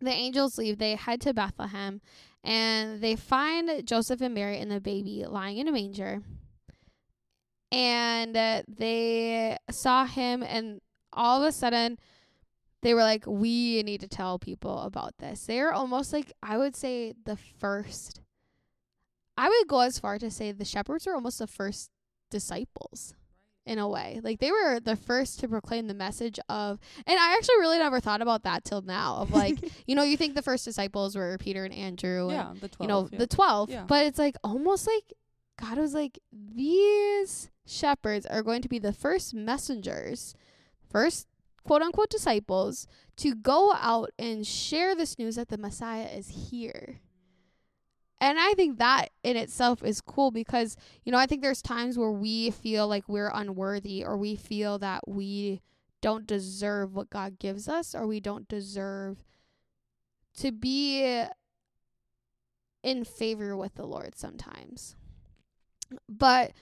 the 0.00 0.10
angels 0.10 0.58
leave, 0.58 0.78
they 0.78 0.94
head 0.94 1.20
to 1.22 1.34
Bethlehem 1.34 2.00
and 2.44 3.00
they 3.00 3.16
find 3.16 3.86
Joseph 3.86 4.20
and 4.20 4.34
Mary 4.34 4.58
and 4.58 4.70
the 4.70 4.80
baby 4.80 5.24
lying 5.28 5.58
in 5.58 5.68
a 5.68 5.72
manger. 5.72 6.22
And 7.70 8.36
uh, 8.36 8.62
they 8.66 9.58
saw 9.70 10.06
him, 10.06 10.42
and 10.42 10.80
all 11.12 11.42
of 11.42 11.46
a 11.46 11.52
sudden, 11.52 11.98
they 12.80 12.94
were 12.94 13.02
like, 13.02 13.24
We 13.26 13.82
need 13.82 14.00
to 14.00 14.08
tell 14.08 14.38
people 14.38 14.80
about 14.80 15.18
this. 15.18 15.44
They're 15.44 15.74
almost 15.74 16.14
like, 16.14 16.32
I 16.42 16.56
would 16.56 16.74
say, 16.74 17.12
the 17.26 17.36
first. 17.36 18.22
I 19.36 19.48
would 19.48 19.68
go 19.68 19.80
as 19.80 19.98
far 19.98 20.18
to 20.18 20.30
say 20.30 20.50
the 20.50 20.64
shepherds 20.64 21.06
were 21.06 21.14
almost 21.14 21.40
the 21.40 21.46
first 21.46 21.90
disciples 22.30 23.14
in 23.68 23.78
a 23.78 23.88
way. 23.88 24.20
Like 24.22 24.40
they 24.40 24.50
were 24.50 24.80
the 24.80 24.96
first 24.96 25.40
to 25.40 25.48
proclaim 25.48 25.86
the 25.86 25.94
message 25.94 26.40
of 26.48 26.78
and 27.06 27.18
I 27.18 27.34
actually 27.34 27.58
really 27.58 27.78
never 27.78 28.00
thought 28.00 28.22
about 28.22 28.42
that 28.44 28.64
till 28.64 28.80
now 28.82 29.16
of 29.16 29.30
like, 29.32 29.58
you 29.86 29.94
know, 29.94 30.02
you 30.02 30.16
think 30.16 30.34
the 30.34 30.42
first 30.42 30.64
disciples 30.64 31.14
were 31.14 31.36
Peter 31.38 31.64
and 31.64 31.74
Andrew 31.74 32.28
and 32.28 32.32
yeah, 32.32 32.52
the 32.60 32.68
12. 32.68 32.76
you 32.80 32.88
know, 32.88 33.08
yeah. 33.12 33.18
the 33.18 33.26
12, 33.26 33.70
Yeah. 33.70 33.84
but 33.86 34.06
it's 34.06 34.18
like 34.18 34.36
almost 34.42 34.86
like 34.86 35.12
God 35.60 35.78
was 35.78 35.92
like 35.94 36.18
these 36.32 37.50
shepherds 37.66 38.24
are 38.26 38.42
going 38.42 38.62
to 38.62 38.68
be 38.68 38.78
the 38.78 38.92
first 38.92 39.34
messengers, 39.34 40.34
first 40.90 41.26
quote 41.64 41.82
unquote 41.82 42.08
disciples 42.10 42.86
to 43.16 43.34
go 43.34 43.72
out 43.74 44.10
and 44.18 44.46
share 44.46 44.94
this 44.94 45.18
news 45.18 45.36
that 45.36 45.48
the 45.48 45.58
Messiah 45.58 46.06
is 46.06 46.50
here. 46.50 47.00
And 48.20 48.38
I 48.38 48.52
think 48.54 48.78
that 48.78 49.10
in 49.22 49.36
itself 49.36 49.82
is 49.84 50.00
cool 50.00 50.30
because, 50.30 50.76
you 51.04 51.12
know, 51.12 51.18
I 51.18 51.26
think 51.26 51.42
there's 51.42 51.62
times 51.62 51.96
where 51.96 52.10
we 52.10 52.50
feel 52.50 52.88
like 52.88 53.08
we're 53.08 53.30
unworthy 53.32 54.04
or 54.04 54.16
we 54.16 54.34
feel 54.34 54.78
that 54.80 55.06
we 55.06 55.60
don't 56.00 56.26
deserve 56.26 56.94
what 56.94 57.10
God 57.10 57.38
gives 57.38 57.68
us 57.68 57.94
or 57.94 58.06
we 58.06 58.18
don't 58.18 58.48
deserve 58.48 59.24
to 60.38 60.50
be 60.50 61.24
in 62.82 63.04
favor 63.04 63.56
with 63.56 63.74
the 63.74 63.86
Lord 63.86 64.16
sometimes. 64.16 64.96
But 66.08 66.52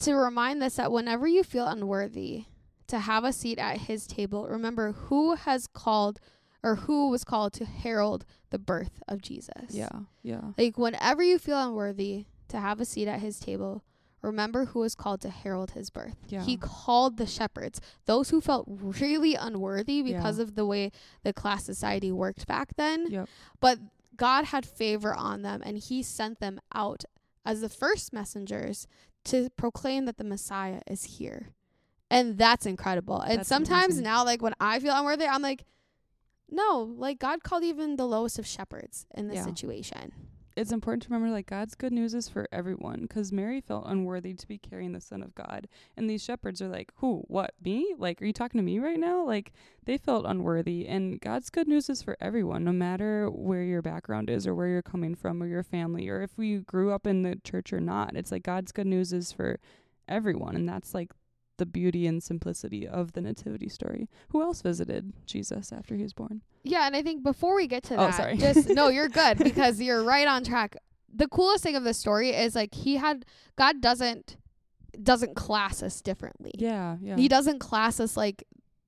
to 0.00 0.14
remind 0.14 0.62
us 0.62 0.76
that 0.76 0.92
whenever 0.92 1.26
you 1.26 1.42
feel 1.42 1.66
unworthy 1.66 2.44
to 2.88 3.00
have 3.00 3.24
a 3.24 3.32
seat 3.32 3.58
at 3.58 3.78
his 3.78 4.06
table, 4.06 4.46
remember 4.46 4.92
who 4.92 5.34
has 5.34 5.66
called 5.66 6.20
or 6.66 6.74
who 6.74 7.08
was 7.10 7.22
called 7.22 7.52
to 7.54 7.64
herald 7.64 8.24
the 8.50 8.58
birth 8.58 9.02
of 9.06 9.22
Jesus. 9.22 9.70
Yeah, 9.70 9.88
yeah. 10.22 10.40
Like 10.58 10.76
whenever 10.76 11.22
you 11.22 11.38
feel 11.38 11.60
unworthy 11.62 12.26
to 12.48 12.58
have 12.58 12.80
a 12.80 12.84
seat 12.84 13.06
at 13.08 13.20
his 13.20 13.38
table, 13.38 13.84
remember 14.20 14.64
who 14.66 14.80
was 14.80 14.94
called 14.96 15.20
to 15.20 15.30
herald 15.30 15.70
his 15.72 15.90
birth. 15.90 16.16
Yeah. 16.28 16.42
He 16.42 16.56
called 16.56 17.18
the 17.18 17.26
shepherds, 17.26 17.80
those 18.06 18.30
who 18.30 18.40
felt 18.40 18.64
really 18.68 19.36
unworthy 19.36 20.02
because 20.02 20.38
Yeah. 20.38 20.42
of 20.42 20.54
the 20.56 20.66
way 20.66 20.90
the 21.22 21.32
class 21.32 21.64
society 21.64 22.10
worked 22.10 22.46
back 22.48 22.74
then. 22.76 23.06
Yep. 23.10 23.28
But 23.60 23.78
God 24.16 24.46
had 24.46 24.66
favor 24.66 25.14
on 25.14 25.42
them 25.42 25.62
and 25.64 25.78
he 25.78 26.02
sent 26.02 26.40
them 26.40 26.58
out 26.74 27.04
as 27.44 27.60
the 27.60 27.68
first 27.68 28.12
messengers 28.12 28.88
to 29.26 29.50
proclaim 29.50 30.06
that 30.06 30.16
the 30.18 30.24
Messiah 30.24 30.80
is 30.88 31.04
here. 31.18 31.50
And 32.10 32.38
that's 32.38 32.66
incredible. 32.66 33.20
And 33.20 33.38
That's 33.40 33.48
sometimes 33.48 33.94
amazing. 33.94 34.04
now 34.04 34.24
like 34.24 34.40
when 34.42 34.54
I 34.60 34.78
feel 34.80 34.96
unworthy, 34.96 35.26
I'm 35.26 35.42
like 35.42 35.64
no, 36.50 36.94
like 36.96 37.18
God 37.18 37.42
called 37.42 37.64
even 37.64 37.96
the 37.96 38.06
lowest 38.06 38.38
of 38.38 38.46
shepherds 38.46 39.06
in 39.14 39.28
this 39.28 39.36
Yeah. 39.36 39.44
situation. 39.44 40.12
it's 40.58 40.72
important 40.72 41.02
to 41.02 41.10
remember 41.10 41.30
like 41.30 41.44
God's 41.44 41.74
good 41.74 41.92
news 41.92 42.14
is 42.14 42.30
for 42.30 42.48
everyone 42.50 43.02
because 43.02 43.30
Mary 43.30 43.60
felt 43.60 43.84
unworthy 43.86 44.32
to 44.32 44.48
be 44.48 44.56
carrying 44.56 44.92
the 44.92 45.02
Son 45.02 45.22
of 45.22 45.34
God, 45.34 45.68
and 45.98 46.08
these 46.08 46.24
shepherds 46.24 46.62
are 46.62 46.68
like, 46.68 46.90
"Who? 46.96 47.24
What? 47.28 47.52
Me? 47.62 47.94
Like, 47.98 48.22
are 48.22 48.24
you 48.24 48.32
talking 48.32 48.58
to 48.58 48.62
me 48.64 48.78
right 48.78 48.98
now?" 48.98 49.22
Like, 49.22 49.52
they 49.84 49.98
felt 49.98 50.24
unworthy, 50.24 50.86
and 50.88 51.20
God's 51.20 51.50
good 51.50 51.68
news 51.68 51.90
is 51.90 52.00
for 52.00 52.16
everyone, 52.22 52.64
no 52.64 52.72
matter 52.72 53.28
where 53.30 53.64
your 53.64 53.82
background 53.82 54.30
is 54.30 54.46
or 54.46 54.54
where 54.54 54.68
you're 54.68 54.80
coming 54.80 55.14
from 55.14 55.42
or 55.42 55.46
your 55.46 55.62
family 55.62 56.08
or 56.08 56.22
if 56.22 56.38
we 56.38 56.60
grew 56.60 56.90
up 56.90 57.06
in 57.06 57.20
the 57.22 57.36
church 57.44 57.70
or 57.70 57.80
not. 57.80 58.16
It's 58.16 58.32
like 58.32 58.42
God's 58.42 58.72
good 58.72 58.86
news 58.86 59.12
is 59.12 59.32
for 59.32 59.60
everyone, 60.08 60.56
and 60.56 60.66
that's 60.66 60.94
like 60.94 61.12
the 61.58 61.66
beauty 61.66 62.06
and 62.06 62.22
simplicity 62.22 62.86
of 62.86 63.12
the 63.12 63.20
nativity 63.20 63.68
story. 63.68 64.08
Who 64.30 64.42
else 64.42 64.62
visited 64.62 65.12
Jesus 65.26 65.72
after 65.72 65.94
he 65.94 66.02
was 66.02 66.12
born? 66.12 66.42
Yeah, 66.64 66.86
and 66.86 66.94
I 66.96 67.02
think 67.02 67.22
before 67.22 67.54
we 67.54 67.66
get 67.66 67.82
to 67.84 67.94
Oh, 67.94 68.06
that, 68.06 68.14
sorry. 68.14 68.36
just 68.36 68.68
no, 68.68 68.88
you're 68.88 69.08
good 69.22 69.38
because 69.38 69.80
you're 69.80 70.02
right 70.04 70.26
on 70.28 70.44
track. 70.44 70.76
the 71.12 71.28
coolest 71.28 71.62
thing 71.62 71.76
of 71.76 71.84
the 71.84 71.94
story 71.94 72.30
is 72.30 72.54
like 72.54 72.74
he 72.74 72.96
had 72.96 73.24
God 73.56 73.80
doesn't 73.80 74.36
doesn't 75.02 75.34
class 75.36 75.82
us 75.82 76.00
differently. 76.00 76.52
Yeah, 76.58 76.96
yeah. 77.00 77.16
He 77.16 77.28
doesn't 77.28 77.58
class 77.58 78.00
us 78.00 78.16
like 78.16 78.44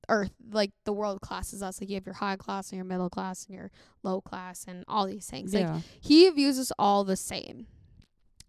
earth 0.09 0.31
like 0.51 0.71
the 0.85 0.93
world 0.93 1.21
classes 1.21 1.61
us. 1.61 1.79
Like 1.79 1.89
you 1.89 1.95
have 1.95 2.05
your 2.05 2.15
high 2.15 2.35
class 2.35 2.71
and 2.71 2.77
your 2.77 2.85
middle 2.85 3.09
class 3.09 3.45
and 3.45 3.55
your 3.55 3.71
low 4.03 4.21
class 4.21 4.65
and 4.67 4.83
all 4.87 5.05
these 5.05 5.27
things. 5.27 5.53
Like 5.53 5.63
yeah. 5.63 5.81
he 6.01 6.29
views 6.31 6.57
us 6.59 6.71
all 6.79 7.03
the 7.03 7.15
same. 7.15 7.67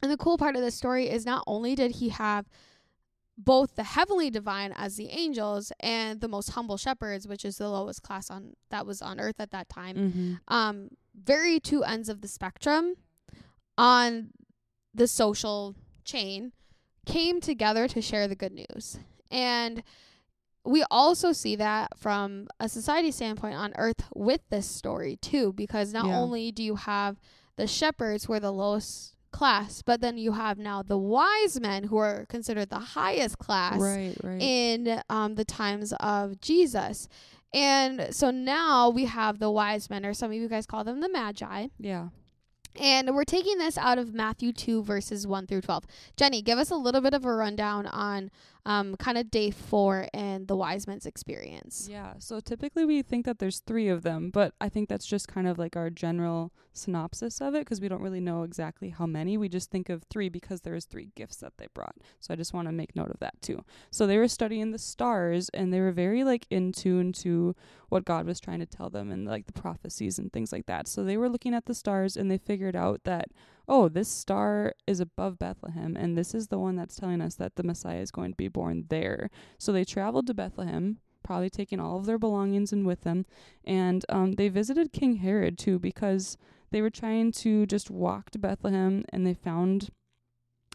And 0.03 0.11
the 0.11 0.17
cool 0.17 0.39
part 0.39 0.57
of 0.57 0.63
this 0.63 0.75
story 0.75 1.11
is 1.11 1.27
not 1.27 1.45
only 1.47 1.75
did 1.75 1.97
he 1.97 2.09
have 2.09 2.47
both 3.43 3.75
the 3.77 3.85
heavenly 3.85 4.29
divine 4.31 4.73
as 4.77 4.97
the 4.97 5.09
angels 5.09 5.73
and 5.81 6.21
the 6.21 6.29
most 6.29 6.51
humble 6.51 6.77
shepherds, 6.77 7.27
which 7.27 7.45
is 7.45 7.57
the 7.57 7.69
lowest 7.69 8.03
class 8.03 8.31
on 8.31 8.55
that 8.71 8.87
was 8.87 9.01
on 9.01 9.19
earth 9.19 9.41
at 9.41 9.51
that 9.51 9.69
time. 9.69 9.97
mm-hmm. 9.97 10.35
Um, 10.49 10.89
very 11.15 11.59
two 11.59 11.83
ends 11.83 12.09
of 12.09 12.21
the 12.21 12.29
spectrum 12.29 12.95
on 13.79 14.31
the 14.95 15.07
social 15.09 15.75
chain 16.05 16.53
came 17.07 17.41
together 17.41 17.89
to 17.89 18.03
share 18.03 18.29
the 18.29 18.35
good 18.37 18.53
news. 18.53 18.99
And 19.31 19.83
we 20.65 20.85
also 20.91 21.33
see 21.33 21.57
that 21.57 21.97
from 21.97 22.49
a 22.59 22.69
society 22.69 23.11
standpoint 23.11 23.55
on 23.55 23.73
earth 23.77 24.05
with 24.15 24.43
this 24.51 24.67
story 24.69 25.17
too, 25.17 25.53
because 25.55 25.93
not 25.93 26.07
Yeah. 26.07 26.19
only 26.19 26.53
do 26.53 26.63
you 26.63 26.77
have 26.77 27.19
the 27.57 27.67
shepherds 27.67 28.25
who 28.25 28.35
are 28.35 28.41
the 28.41 28.53
lowest 28.53 29.15
class, 29.33 29.83
but 29.83 30.01
then 30.01 30.19
you 30.19 30.33
have 30.33 30.59
now 30.59 30.83
the 30.83 30.99
wise 30.99 31.61
men 31.61 31.85
who 31.85 31.97
are 31.99 32.27
considered 32.29 32.71
the 32.71 32.79
highest 32.79 33.39
class 33.39 33.79
Right, 33.81 34.15
right. 34.23 34.41
in 34.41 35.01
um, 35.09 35.35
the 35.37 35.45
times 35.45 35.93
of 36.01 36.41
Jesus. 36.41 37.09
And 37.53 38.15
so 38.15 38.31
now 38.31 38.91
we 38.91 39.07
have 39.07 39.39
the 39.39 39.51
wise 39.51 39.91
men, 39.91 40.07
or 40.07 40.15
some 40.15 40.31
of 40.31 40.37
you 40.37 40.49
guys 40.49 40.67
call 40.67 40.85
them 40.85 41.01
the 41.01 41.09
magi. 41.09 41.69
yeah. 41.79 42.09
And 42.77 43.17
we're 43.17 43.25
taking 43.25 43.59
this 43.59 43.77
out 43.77 43.99
of 43.99 44.15
Matthew 44.15 44.53
2, 44.53 44.85
verses 44.85 45.27
1 45.27 45.49
through 45.49 45.63
12. 45.63 45.85
Jenny, 46.17 46.41
give 46.41 46.57
us 46.57 46.71
a 46.71 46.77
little 46.77 47.01
bit 47.01 47.15
of 47.15 47.25
a 47.25 47.35
rundown 47.35 47.87
on 47.87 48.31
um, 48.67 48.97
kind 48.97 49.19
of 49.19 49.31
day 49.31 49.51
four 49.51 50.09
and 50.13 50.47
the 50.49 50.57
wise 50.57 50.87
men's 50.87 51.07
experience. 51.07 51.89
Yeah. 51.91 52.15
So 52.19 52.41
typically 52.41 52.85
we 52.85 53.03
think 53.03 53.27
that 53.27 53.39
there's 53.39 53.61
three 53.61 53.89
of 53.89 54.03
them, 54.03 54.31
but 54.31 54.55
I 54.61 54.69
think 54.69 54.89
that's 54.89 55.07
just 55.07 55.29
kind 55.29 55.49
of 55.49 55.59
like 55.59 55.77
our 55.77 55.91
general 55.91 56.53
synopsis 56.73 57.41
of 57.41 57.55
it 57.55 57.61
because 57.61 57.81
we 57.81 57.89
don't 57.89 58.03
really 58.03 58.21
know 58.21 58.43
exactly 58.43 58.91
how 58.91 59.07
many. 59.07 59.37
We 59.37 59.49
just 59.49 59.71
think 59.71 59.89
of 59.89 60.05
three 60.05 60.29
because 60.29 60.61
there's 60.61 60.85
three 60.85 61.11
gifts 61.15 61.37
that 61.37 61.55
they 61.59 61.67
brought. 61.75 61.97
So 62.21 62.33
I 62.33 62.37
just 62.37 62.53
want 62.53 62.69
to 62.69 62.73
make 62.73 62.95
note 62.95 63.11
of 63.11 63.19
that 63.21 63.41
too. 63.43 63.65
So 63.91 64.07
they 64.07 64.19
were 64.19 64.29
studying 64.29 64.71
the 64.71 64.79
stars 64.79 65.49
and 65.51 65.73
they 65.73 65.81
were 65.81 65.93
very 65.93 66.25
like 66.25 66.47
in 66.51 66.73
tune 66.73 67.13
to 67.13 67.55
what 67.89 68.05
God 68.05 68.27
was 68.27 68.41
trying 68.41 68.61
to 68.61 68.67
tell 68.67 68.91
them 68.91 69.11
and 69.11 69.27
like 69.27 69.47
the 69.47 69.53
prophecies 69.53 70.19
and 70.19 70.33
things 70.33 70.53
like 70.53 70.67
that. 70.67 70.87
So 70.87 71.05
they 71.05 71.17
were 71.17 71.29
looking 71.29 71.55
at 71.55 71.67
the 71.67 71.75
stars 71.75 72.17
and 72.17 72.31
they 72.31 72.39
figured 72.39 72.77
out 72.77 73.05
that 73.05 73.31
oh, 73.71 73.89
this 73.89 74.09
star 74.09 74.75
is 74.89 74.99
above 74.99 75.39
Bethlehem, 75.39 75.97
and 75.97 76.19
this 76.19 76.35
is 76.35 76.49
the 76.49 76.59
one 76.59 76.75
that's 76.75 76.97
telling 76.97 77.21
us 77.21 77.37
that 77.37 77.55
the 77.55 77.63
Messiah 77.63 78.01
is 78.01 78.11
going 78.11 78.33
to 78.33 78.37
be 78.37 78.49
born 78.49 78.85
there. 78.89 79.31
So 79.59 79.73
they 79.73 79.85
traveled 79.85 80.27
to 80.27 80.35
Bethlehem, 80.35 80.99
probably 81.23 81.49
taking 81.49 81.79
all 81.79 81.97
of 81.97 82.05
their 82.05 82.19
belongings 82.19 82.73
and 82.73 82.85
with 82.85 83.03
them, 83.03 83.25
and 83.65 84.05
um, 84.09 84.33
they 84.33 84.49
visited 84.49 84.93
King 84.93 85.17
Herod 85.17 85.57
too 85.57 85.79
because 85.79 86.37
they 86.73 86.83
were 86.83 86.91
trying 86.91 87.31
to 87.33 87.65
just 87.65 87.91
walk 87.91 88.31
to 88.31 88.39
Bethlehem, 88.39 89.05
and 89.11 89.25
they 89.25 89.35
found. 89.35 89.91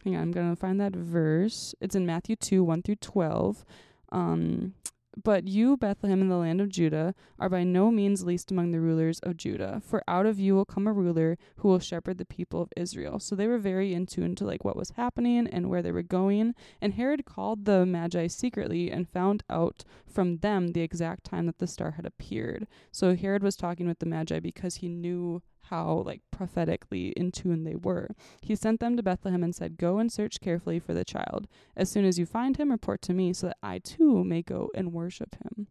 Hang 0.04 0.14
on, 0.16 0.22
I'm 0.22 0.32
gonna 0.32 0.56
find 0.56 0.80
that 0.80 0.94
verse. 0.94 1.74
It's 1.80 1.94
in 1.94 2.06
Matthew 2.06 2.36
two 2.36 2.64
one 2.64 2.82
through 2.82 2.96
twelve. 2.96 3.64
Um, 4.10 4.74
but 5.22 5.48
you, 5.48 5.76
Bethlehem, 5.76 6.20
in 6.20 6.28
the 6.28 6.36
land 6.36 6.60
of 6.60 6.68
Judah, 6.68 7.14
are 7.38 7.48
by 7.48 7.64
no 7.64 7.90
means 7.90 8.24
least 8.24 8.50
among 8.50 8.70
the 8.70 8.80
rulers 8.80 9.18
of 9.20 9.36
Judah, 9.36 9.80
for 9.84 10.02
out 10.06 10.26
of 10.26 10.38
you 10.38 10.54
will 10.54 10.64
come 10.64 10.86
a 10.86 10.92
ruler 10.92 11.38
who 11.56 11.68
will 11.68 11.78
shepherd 11.78 12.18
the 12.18 12.26
people 12.26 12.60
of 12.60 12.72
Israel. 12.76 13.18
So 13.18 13.34
they 13.34 13.46
were 13.46 13.58
very 13.58 13.94
in 13.94 14.06
tune 14.06 14.34
to 14.36 14.44
like 14.44 14.64
what 14.64 14.76
was 14.76 14.90
happening 14.90 15.46
and 15.46 15.70
where 15.70 15.82
they 15.82 15.92
were 15.92 16.02
going. 16.02 16.54
And 16.80 16.94
Herod 16.94 17.24
called 17.24 17.64
the 17.64 17.86
Magi 17.86 18.26
secretly 18.26 18.90
and 18.90 19.08
found 19.08 19.42
out 19.48 19.84
from 20.06 20.38
them 20.38 20.68
the 20.68 20.82
exact 20.82 21.24
time 21.24 21.46
that 21.46 21.58
the 21.58 21.66
star 21.66 21.92
had 21.92 22.04
appeared. 22.04 22.66
So 22.92 23.16
Herod 23.16 23.42
was 23.42 23.56
talking 23.56 23.86
with 23.86 24.00
the 24.00 24.06
Magi 24.06 24.38
because 24.40 24.76
he 24.76 24.88
knew 24.88 25.42
how 25.70 26.02
like 26.04 26.22
prophetically 26.30 27.08
in 27.16 27.32
tune 27.32 27.64
they 27.64 27.74
were. 27.74 28.08
He 28.40 28.54
sent 28.54 28.80
them 28.80 28.96
to 28.96 29.02
Bethlehem 29.02 29.42
and 29.42 29.54
said, 29.54 29.76
"Go 29.78 29.98
and 29.98 30.10
search 30.10 30.40
carefully 30.40 30.78
for 30.78 30.94
the 30.94 31.04
child. 31.04 31.48
As 31.76 31.90
soon 31.90 32.04
as 32.04 32.18
you 32.18 32.26
find 32.26 32.56
him, 32.56 32.70
report 32.70 33.02
to 33.02 33.12
me 33.12 33.32
so 33.32 33.48
that 33.48 33.58
I 33.62 33.78
too 33.78 34.24
may 34.24 34.42
go 34.42 34.70
and 34.74 34.92
worship 34.92 35.36
him." 35.36 35.68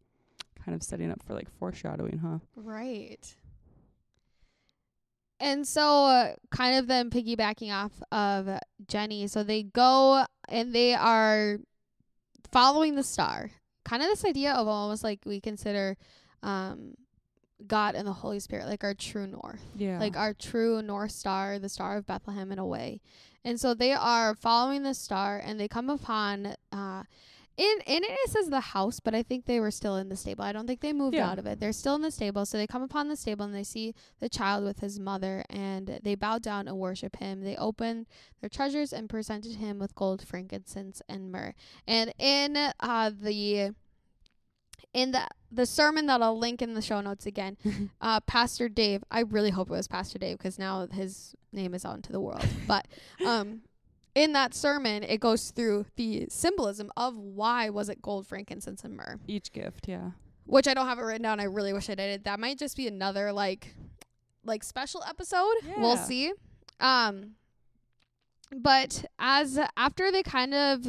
Kind 0.63 0.75
of 0.75 0.83
setting 0.83 1.11
up 1.11 1.21
for 1.21 1.33
like 1.33 1.49
foreshadowing, 1.49 2.19
huh? 2.19 2.39
Right. 2.55 3.35
And 5.39 5.67
so, 5.67 6.05
uh, 6.05 6.35
kind 6.49 6.77
of 6.77 6.87
then 6.87 7.09
piggybacking 7.09 7.71
off 7.71 7.91
of 8.11 8.49
Jenny, 8.87 9.27
so 9.27 9.43
they 9.43 9.63
go 9.63 10.25
and 10.47 10.73
they 10.73 10.93
are 10.93 11.57
following 12.51 12.95
the 12.95 13.03
star. 13.03 13.51
Kind 13.83 14.01
of 14.01 14.07
this 14.07 14.25
idea 14.25 14.53
of 14.53 14.67
almost 14.67 15.03
like 15.03 15.19
we 15.25 15.41
consider 15.41 15.97
um, 16.41 16.95
God 17.67 17.95
and 17.95 18.07
the 18.07 18.13
Holy 18.13 18.39
Spirit 18.39 18.67
like 18.67 18.83
our 18.83 18.93
true 18.93 19.27
north. 19.27 19.61
Yeah. 19.75 19.99
like 19.99 20.17
our 20.17 20.33
true 20.33 20.81
north 20.81 21.11
star, 21.11 21.57
the 21.59 21.69
star 21.69 21.97
of 21.97 22.05
Bethlehem 22.07 22.51
in 22.51 22.59
a 22.59 22.65
way. 22.65 23.01
And 23.43 23.59
so 23.59 23.73
they 23.73 23.91
are 23.93 24.35
following 24.35 24.83
the 24.83 24.93
star 24.93 25.41
and 25.43 25.59
they 25.59 25.67
come 25.67 25.89
upon 25.89 26.55
uh 26.71 27.03
in 27.57 27.77
in 27.87 28.03
it 28.03 28.11
it 28.11 28.29
says 28.31 28.49
the 28.49 28.59
house, 28.59 28.99
but 28.99 29.15
I 29.15 29.23
think 29.23 29.45
they 29.45 29.61
were 29.61 29.71
still 29.71 29.95
in 29.95 30.09
the 30.09 30.17
stable. 30.17 30.43
I 30.43 30.51
don't 30.51 30.67
think 30.67 30.81
they 30.81 30.91
moved 30.91 31.15
Yeah. 31.15 31.29
out 31.29 31.39
of 31.39 31.45
it. 31.45 31.61
They're 31.61 31.71
still 31.71 31.95
in 31.95 32.01
the 32.01 32.11
stable. 32.11 32.45
So 32.45 32.57
they 32.57 32.67
come 32.67 32.81
upon 32.83 33.07
the 33.07 33.15
stable 33.15 33.45
and 33.45 33.55
they 33.55 33.63
see 33.63 33.95
the 34.19 34.27
child 34.27 34.65
with 34.65 34.79
his 34.81 34.99
mother 34.99 35.45
and 35.49 36.01
they 36.03 36.15
bow 36.15 36.39
down 36.39 36.67
and 36.67 36.77
worship 36.77 37.15
him. 37.15 37.43
They 37.45 37.55
open 37.55 38.07
their 38.41 38.49
treasures 38.49 38.91
and 38.91 39.09
presented 39.09 39.55
him 39.55 39.79
with 39.79 39.95
gold, 39.95 40.21
frankincense, 40.27 41.01
and 41.07 41.31
myrrh. 41.31 41.53
And 41.87 42.13
in 42.19 42.57
uh 42.57 43.11
the 43.17 43.73
in 44.95 45.11
the 45.11 45.27
the 45.51 45.65
sermon 45.65 46.07
that 46.07 46.21
I'll 46.21 46.39
link 46.39 46.61
in 46.61 46.73
the 46.73 46.81
show 46.81 47.01
notes 47.01 47.25
again, 47.25 47.57
uh, 48.01 48.21
Pastor 48.21 48.67
Dave. 48.67 49.03
I 49.11 49.19
really 49.21 49.51
hope 49.51 49.69
it 49.69 49.73
was 49.73 49.87
Pastor 49.87 50.17
Dave 50.17 50.37
because 50.37 50.57
now 50.57 50.87
his 50.87 51.35
name 51.51 51.73
is 51.75 51.85
out 51.85 51.97
into 51.97 52.11
the 52.11 52.19
world. 52.19 52.45
But 52.65 52.87
um, 53.25 53.61
in 54.15 54.33
that 54.33 54.53
sermon, 54.53 55.03
it 55.03 55.19
goes 55.19 55.51
through 55.51 55.85
the 55.97 56.27
symbolism 56.29 56.91
of 56.97 57.15
why 57.15 57.69
was 57.69 57.89
it 57.89 58.01
gold, 58.01 58.25
frankincense, 58.25 58.83
and 58.83 58.95
myrrh, 58.95 59.19
Each 59.27 59.51
gift, 59.51 59.87
yeah. 59.87 60.11
which 60.45 60.67
I 60.67 60.73
don't 60.73 60.87
have 60.87 60.97
it 60.97 61.03
written 61.03 61.23
down. 61.23 61.39
I 61.39 61.45
really 61.45 61.73
wish 61.73 61.89
I 61.89 61.95
did. 61.95 62.23
That 62.23 62.39
might 62.39 62.57
just 62.57 62.77
be 62.77 62.87
another 62.87 63.31
like 63.33 63.75
like 64.45 64.63
special 64.63 65.03
episode. 65.07 65.55
We'll 65.77 65.97
see. 65.97 66.31
Um, 66.79 67.31
but 68.55 69.03
as 69.19 69.59
after 69.75 70.11
they 70.11 70.23
kind 70.23 70.53
of 70.53 70.87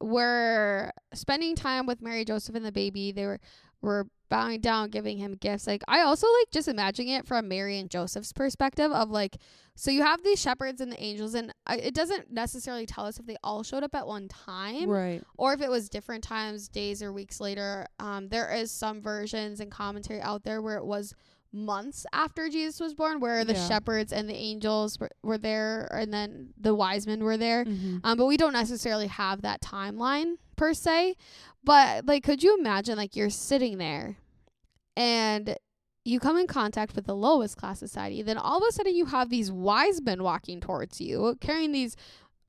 were 0.00 0.90
spending 1.14 1.54
time 1.56 1.86
with 1.86 2.00
Mary, 2.02 2.24
Joseph, 2.24 2.54
and 2.54 2.64
the 2.64 2.72
baby, 2.72 3.12
they 3.12 3.26
were 3.26 3.40
were 3.82 4.06
bowing 4.30 4.60
down, 4.60 4.88
giving 4.90 5.18
him 5.18 5.34
gifts. 5.34 5.66
Like 5.66 5.82
I 5.86 6.00
also 6.00 6.26
like 6.40 6.50
just 6.50 6.66
imagining 6.66 7.14
it 7.14 7.26
from 7.26 7.46
Mary 7.46 7.78
and 7.78 7.90
Joseph's 7.90 8.32
perspective 8.32 8.90
of 8.90 9.10
like, 9.10 9.36
so 9.76 9.90
you 9.90 10.02
have 10.02 10.24
these 10.24 10.40
shepherds 10.40 10.80
and 10.80 10.90
the 10.90 11.00
angels, 11.00 11.34
and 11.34 11.52
I, 11.66 11.76
it 11.76 11.94
doesn't 11.94 12.32
necessarily 12.32 12.86
tell 12.86 13.04
us 13.04 13.20
if 13.20 13.26
they 13.26 13.36
all 13.44 13.62
showed 13.62 13.84
up 13.84 13.94
at 13.94 14.06
one 14.06 14.28
time 14.28 14.88
Right. 14.88 15.22
or 15.36 15.52
if 15.52 15.60
it 15.60 15.70
was 15.70 15.88
different 15.90 16.24
times, 16.24 16.68
days 16.68 17.02
or 17.02 17.12
weeks 17.12 17.38
later. 17.40 17.86
Um, 18.00 18.28
there 18.28 18.52
is 18.52 18.70
some 18.70 19.00
versions 19.02 19.60
and 19.60 19.70
commentary 19.70 20.20
out 20.22 20.42
there 20.42 20.60
where 20.62 20.78
it 20.78 20.86
was 20.86 21.14
months 21.56 22.06
after 22.12 22.48
Jesus 22.48 22.78
was 22.80 22.94
born, 22.94 23.18
where 23.20 23.44
the 23.44 23.54
Yeah. 23.54 23.68
shepherds 23.68 24.12
and 24.12 24.28
the 24.28 24.34
angels 24.34 24.98
were, 25.00 25.10
were 25.22 25.38
there, 25.38 25.86
and 25.92 26.12
then 26.12 26.50
the 26.60 26.74
wise 26.74 27.06
men 27.06 27.24
were 27.24 27.36
there. 27.36 27.64
Mm-hmm. 27.64 27.98
Um, 28.04 28.18
but 28.18 28.26
we 28.26 28.36
don't 28.36 28.52
necessarily 28.52 29.06
have 29.08 29.42
that 29.42 29.60
timeline 29.62 30.34
per 30.56 30.74
se. 30.74 31.16
But 31.64 32.06
like, 32.06 32.22
could 32.22 32.42
you 32.42 32.56
imagine 32.58 32.96
like 32.96 33.16
you're 33.16 33.30
sitting 33.30 33.78
there 33.78 34.18
and 34.96 35.56
you 36.04 36.20
come 36.20 36.36
in 36.38 36.46
contact 36.46 36.94
with 36.94 37.06
the 37.06 37.16
lowest 37.16 37.56
class 37.56 37.80
society, 37.80 38.22
then 38.22 38.38
all 38.38 38.58
of 38.58 38.64
a 38.68 38.72
sudden 38.72 38.94
you 38.94 39.06
have 39.06 39.28
these 39.28 39.50
wise 39.50 40.00
men 40.00 40.22
walking 40.22 40.60
towards 40.60 41.00
you, 41.00 41.36
carrying 41.40 41.72
these 41.72 41.96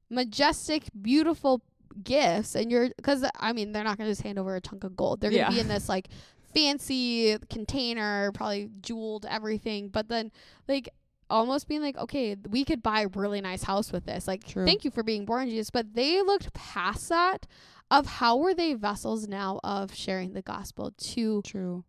majestic, 0.10 0.84
beautiful 1.02 1.62
gifts, 2.04 2.54
and 2.56 2.70
you're 2.72 2.90
because 2.96 3.26
I 3.40 3.54
mean 3.54 3.72
they're 3.72 3.84
not 3.84 3.98
gonna 3.98 4.12
just 4.12 4.22
hand 4.22 4.38
over 4.38 4.56
a 4.56 4.62
chunk 4.62 4.84
of 4.84 4.96
gold. 4.96 5.20
They're 5.20 5.32
gonna 5.32 5.42
Yeah. 5.44 5.50
be 5.50 5.60
in 5.60 5.68
this 5.68 5.90
like 5.90 6.08
fancy 6.54 7.38
container, 7.50 8.32
probably 8.34 8.70
jeweled 8.82 9.26
everything, 9.30 9.90
but 9.90 10.08
then 10.10 10.32
like 10.68 10.90
almost 11.30 11.68
being 11.68 11.82
like, 11.82 11.98
okay, 11.98 12.36
we 12.50 12.64
could 12.64 12.82
buy 12.82 13.02
a 13.02 13.08
really 13.10 13.42
nice 13.42 13.64
house 13.64 13.92
with 13.92 14.06
this. 14.06 14.28
Like, 14.28 14.46
True. 14.46 14.66
thank 14.66 14.86
you 14.86 14.92
for 14.92 15.04
being 15.04 15.26
born, 15.26 15.50
Jesus. 15.50 15.70
But 15.70 15.94
they 15.94 16.22
looked 16.22 16.54
past 16.54 17.10
that 17.10 17.46
of 17.92 18.06
how 18.06 18.38
were 18.38 18.54
they 18.54 18.74
vessels 18.74 19.28
now 19.28 19.60
of 19.64 19.94
sharing 19.94 20.34
the 20.34 20.42
gospel 20.42 20.92
to 20.98 21.42
True. 21.44 21.84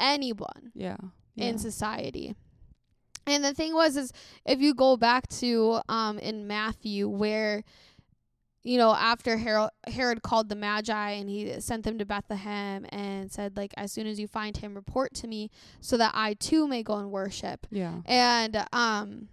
anyone 0.00 0.72
Yeah. 0.74 0.96
in 1.36 1.58
society. 1.58 2.34
And 3.26 3.44
the 3.44 3.54
thing 3.54 3.72
was 3.72 3.96
is 3.96 4.12
if 4.44 4.60
you 4.60 4.74
go 4.74 4.96
back 4.96 5.28
to 5.40 5.80
um 5.88 6.18
in 6.18 6.48
Matthew 6.48 7.08
where 7.08 7.62
you 8.64 8.78
know 8.78 8.94
after 8.94 9.36
Herod 9.36 9.70
Herod 9.86 10.22
called 10.22 10.48
the 10.48 10.54
Magi 10.54 11.10
and 11.10 11.28
he 11.28 11.60
sent 11.60 11.84
them 11.84 11.98
to 11.98 12.04
Bethlehem 12.04 12.86
and 12.90 13.30
said 13.32 13.56
like 13.56 13.72
as 13.76 13.90
soon 13.92 14.06
as 14.06 14.20
you 14.20 14.26
find 14.28 14.56
him 14.56 14.74
report 14.74 15.14
to 15.14 15.26
me 15.26 15.50
so 15.80 15.96
that 15.96 16.12
I 16.14 16.34
too 16.34 16.68
may 16.68 16.82
go 16.82 16.94
and 16.94 17.10
worship. 17.10 17.66
Yeah. 17.70 18.02
And 18.06 18.64
um 18.72 19.28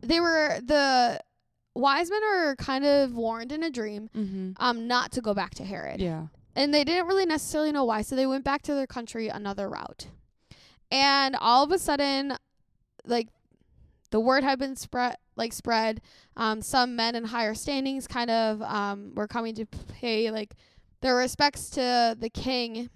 they 0.00 0.20
were 0.20 0.60
the 0.62 1.20
wise 1.74 2.10
men 2.10 2.22
are 2.24 2.56
kind 2.56 2.84
of 2.84 3.14
warned 3.14 3.52
in 3.52 3.62
a 3.62 3.70
dream 3.70 4.10
Mm-hmm. 4.16 4.52
um 4.58 4.86
not 4.86 5.12
to 5.12 5.20
go 5.20 5.34
back 5.34 5.54
to 5.56 5.64
Herod. 5.64 6.00
Yeah. 6.00 6.26
And 6.54 6.72
they 6.74 6.82
didn't 6.84 7.06
really 7.06 7.26
necessarily 7.26 7.70
know 7.72 7.84
why, 7.84 8.02
so 8.02 8.16
they 8.16 8.26
went 8.26 8.44
back 8.44 8.62
to 8.62 8.74
their 8.74 8.86
country 8.86 9.28
another 9.28 9.68
route. 9.68 10.08
And 10.90 11.36
all 11.40 11.64
of 11.64 11.70
a 11.72 11.78
sudden 11.78 12.34
like 13.04 13.28
the 14.10 14.20
word 14.20 14.42
had 14.44 14.58
been 14.58 14.74
spread 14.76 15.16
like 15.38 15.52
spread 15.54 16.00
um 16.36 16.60
some 16.60 16.94
men 16.96 17.14
in 17.14 17.24
higher 17.24 17.54
standings 17.54 18.06
kind 18.06 18.30
of 18.30 18.60
um 18.62 19.12
were 19.14 19.26
coming 19.28 19.54
to 19.54 19.64
pay 20.00 20.30
like 20.30 20.54
their 21.00 21.16
respects 21.16 21.70
to 21.70 22.16
the 22.18 22.28
king 22.28 22.90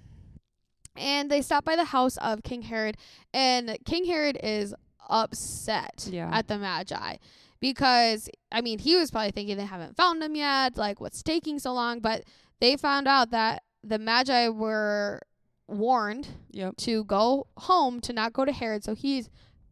and 0.97 1.31
they 1.31 1.41
stopped 1.41 1.65
by 1.65 1.77
the 1.77 1.85
house 1.85 2.17
of 2.19 2.43
king 2.43 2.63
herod 2.63 2.97
and 3.33 3.79
king 3.87 4.05
herod 4.05 4.37
is 4.43 4.75
upset 5.09 6.09
Yeah. 6.11 6.31
at 6.33 6.49
the 6.49 6.59
magi 6.59 7.17
because 7.61 8.29
i 8.51 8.61
mean 8.61 8.79
he 8.79 8.97
was 8.97 9.11
probably 9.11 9.31
thinking 9.31 9.57
they 9.57 9.65
haven't 9.65 9.97
found 9.97 10.23
him 10.23 10.35
yet 10.35 10.77
like 10.77 11.01
what's 11.01 11.23
taking 11.23 11.59
so 11.59 11.73
long 11.73 12.01
but 12.01 12.25
they 12.61 12.77
found 12.77 13.07
out 13.09 13.31
that 13.31 13.63
the 13.85 13.99
magi 13.99 14.49
were 14.49 15.21
warned 15.69 16.29
Yep. 16.51 16.77
to 16.79 17.05
go 17.05 17.47
home 17.57 18.01
to 18.01 18.13
not 18.13 18.33
go 18.33 18.45
to 18.45 18.53
herod 18.53 18.85
so 18.85 18.95
he's 18.95 19.31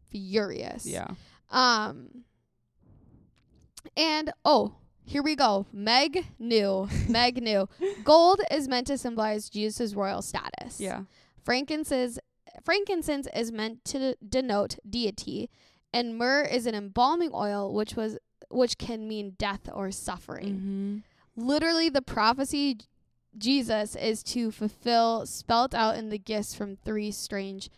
furious 0.09 0.85
Yeah. 0.85 1.07
um 1.49 2.23
and 3.97 4.31
oh 4.45 4.75
here 5.03 5.23
we 5.23 5.35
go 5.35 5.65
meg 5.73 6.25
knew 6.39 6.87
meg 7.09 7.41
knew 7.41 7.67
gold 8.03 8.39
is 8.51 8.67
meant 8.67 8.87
to 8.87 8.97
symbolize 8.97 9.49
jesus' 9.49 9.93
royal 9.93 10.21
status 10.21 10.79
Yeah. 10.79 11.01
frankincense 11.43 12.19
frankincense 12.63 13.27
is 13.35 13.51
meant 13.51 13.83
to 13.85 14.15
denote 14.27 14.77
deity 14.89 15.49
and 15.93 16.17
myrrh 16.17 16.43
is 16.43 16.65
an 16.65 16.75
embalming 16.75 17.31
oil 17.33 17.73
which 17.73 17.95
was 17.95 18.17
which 18.49 18.77
can 18.77 19.07
mean 19.07 19.35
death 19.37 19.69
or 19.73 19.91
suffering 19.91 21.03
Mm-hmm. 21.35 21.47
literally 21.47 21.89
the 21.89 22.01
prophecy 22.01 22.77
jesus 23.37 23.95
is 23.95 24.23
to 24.23 24.51
fulfill 24.51 25.25
spelt 25.25 25.73
out 25.73 25.95
in 25.97 26.09
the 26.09 26.19
gifts 26.19 26.53
from 26.53 26.75
three 26.75 27.11
strange 27.11 27.69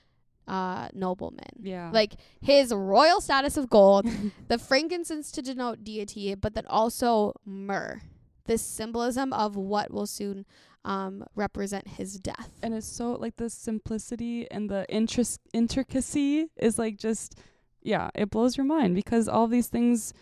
uh 0.48 0.90
noblemen 0.94 1.54
Yeah. 1.62 1.90
like 1.94 2.14
his 2.42 2.74
royal 2.74 3.22
status 3.22 3.56
of 3.58 3.70
gold 3.70 4.06
the 4.50 4.58
frankincense 4.58 5.32
to 5.32 5.42
denote 5.42 5.84
deity, 5.84 6.36
but 6.36 6.54
then 6.54 6.66
also 6.68 7.34
myrrh, 7.46 8.02
this 8.46 8.62
symbolism 8.62 9.32
of 9.32 9.56
what 9.56 9.92
will 9.92 10.06
soon 10.08 10.46
um, 10.86 11.24
represent 11.36 11.88
his 11.88 12.20
death. 12.20 12.52
and 12.62 12.74
it's 12.74 12.86
so 12.86 13.14
like 13.14 13.38
the 13.38 13.50
simplicity 13.50 14.50
and 14.52 14.70
the 14.70 14.86
interest 14.90 15.40
intricacy 15.54 16.50
is 16.58 16.78
like 16.78 16.98
just 16.98 17.40
yeah 17.82 18.10
it 18.16 18.30
blows 18.30 18.58
your 18.58 18.66
mind 18.66 18.96
because 18.96 19.30
all 19.30 19.48
these 19.48 19.68
things 19.68 20.14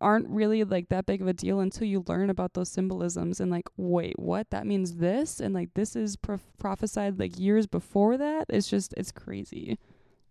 aren't 0.00 0.28
really 0.28 0.64
like 0.64 0.88
that 0.88 1.06
big 1.06 1.22
of 1.22 1.28
a 1.28 1.32
deal 1.32 1.60
until 1.60 1.86
you 1.86 2.04
learn 2.06 2.28
about 2.28 2.54
those 2.54 2.68
symbolisms 2.70 3.40
and 3.40 3.50
like 3.50 3.68
wait 3.76 4.18
what? 4.18 4.50
That 4.50 4.66
means 4.66 4.96
this? 4.96 5.40
And 5.40 5.54
like 5.54 5.74
this 5.74 5.96
is 5.96 6.16
prof- 6.16 6.52
prophesied 6.58 7.18
like 7.18 7.38
years 7.38 7.66
before 7.66 8.16
that? 8.18 8.46
It's 8.48 8.68
just 8.68 8.94
it's 8.96 9.12
crazy. 9.12 9.78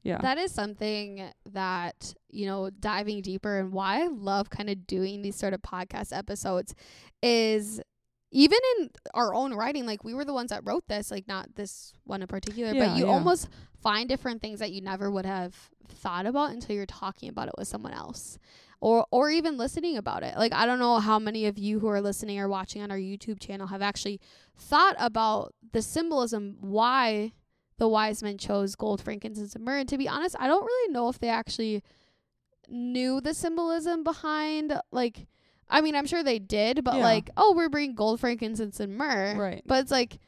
Yeah. 0.04 0.18
That 0.22 0.38
is 0.38 0.54
something 0.54 1.32
that, 1.52 2.14
you 2.30 2.46
know, 2.46 2.70
diving 2.70 3.22
deeper 3.22 3.60
and 3.60 3.72
why 3.72 4.04
I 4.04 4.08
love 4.08 4.50
kind 4.50 4.70
of 4.70 4.86
doing 4.86 5.22
these 5.22 5.38
sort 5.38 5.54
of 5.54 5.62
podcast 5.62 6.16
episodes 6.16 6.76
is 7.22 7.82
even 8.32 8.58
in 8.80 8.90
our 9.14 9.34
own 9.34 9.54
writing, 9.54 9.86
like 9.86 10.04
we 10.04 10.14
were 10.14 10.26
the 10.26 10.34
ones 10.34 10.50
that 10.50 10.62
wrote 10.66 10.88
this, 10.88 11.10
like 11.10 11.28
not 11.28 11.56
this 11.56 11.94
one 12.04 12.22
in 12.22 12.28
particular, 12.28 12.74
Yeah, 12.74 12.88
but 12.88 12.98
you 12.98 13.06
yeah. 13.06 13.12
almost 13.12 13.48
find 13.82 14.10
different 14.10 14.42
things 14.42 14.60
that 14.60 14.72
you 14.72 14.82
never 14.82 15.10
would 15.10 15.26
have 15.26 15.56
thought 15.88 16.26
about 16.26 16.52
until 16.52 16.76
you're 16.76 16.86
talking 16.86 17.30
about 17.30 17.48
it 17.48 17.54
with 17.58 17.68
someone 17.68 17.94
else. 17.94 18.38
Or 18.84 19.06
or 19.12 19.30
even 19.30 19.56
listening 19.58 19.96
about 19.96 20.24
it. 20.24 20.36
Like 20.38 20.52
I 20.54 20.66
don't 20.66 20.80
know 20.80 21.00
how 21.00 21.18
many 21.18 21.46
of 21.46 21.58
you 21.58 21.80
who 21.80 21.88
are 21.88 22.02
listening 22.02 22.38
or 22.38 22.50
watching 22.50 22.82
on 22.82 22.92
our 22.92 22.98
YouTube 22.98 23.40
channel 23.40 23.68
have 23.68 23.82
actually 23.82 24.20
thought 24.58 24.96
about 25.00 25.54
the 25.72 25.82
symbolism 25.82 26.58
why 26.60 27.32
the 27.78 27.88
wise 27.88 28.22
men 28.22 28.38
chose 28.38 28.76
gold, 28.76 29.02
frankincense, 29.02 29.56
and 29.56 29.64
myrrh. 29.64 29.80
And 29.80 29.88
to 29.90 29.98
be 29.98 30.10
honest, 30.10 30.36
I 30.38 30.48
don't 30.48 30.66
really 30.66 30.92
know 30.92 31.08
if 31.08 31.18
they 31.18 31.30
actually 31.30 31.82
knew 32.68 33.22
the 33.22 33.34
symbolism 33.34 34.04
behind 34.04 34.80
like 34.92 35.28
I 35.70 35.80
mean, 35.82 35.96
I'm 35.96 36.06
sure 36.06 36.22
they 36.24 36.40
did, 36.40 36.84
but 36.84 36.96
Yeah. 36.98 37.04
like, 37.04 37.30
oh, 37.38 37.54
we're 37.56 37.70
bringing 37.70 37.96
gold, 37.96 38.20
frankincense, 38.20 38.80
and 38.82 38.96
myrrh. 38.98 39.36
right 39.38 39.62
But 39.66 39.82
it's 39.82 39.92
like 39.92 40.20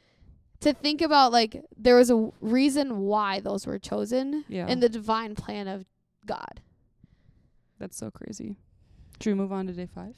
to 0.60 0.72
think 0.72 1.02
about 1.02 1.30
like 1.30 1.62
there 1.76 1.96
was 1.96 2.08
a 2.08 2.14
w- 2.14 2.32
reason 2.40 3.00
why 3.00 3.40
those 3.40 3.66
were 3.66 3.78
chosen 3.78 4.46
yeah 4.48 4.66
in 4.66 4.80
the 4.80 4.88
divine 4.88 5.34
plan 5.34 5.68
of 5.68 5.84
God. 6.24 6.62
That's 7.78 7.96
so 7.96 8.10
crazy 8.10 8.56
should 9.20 9.30
we 9.30 9.34
move 9.34 9.52
on 9.52 9.66
to 9.66 9.72
day 9.72 9.88
five 9.92 10.16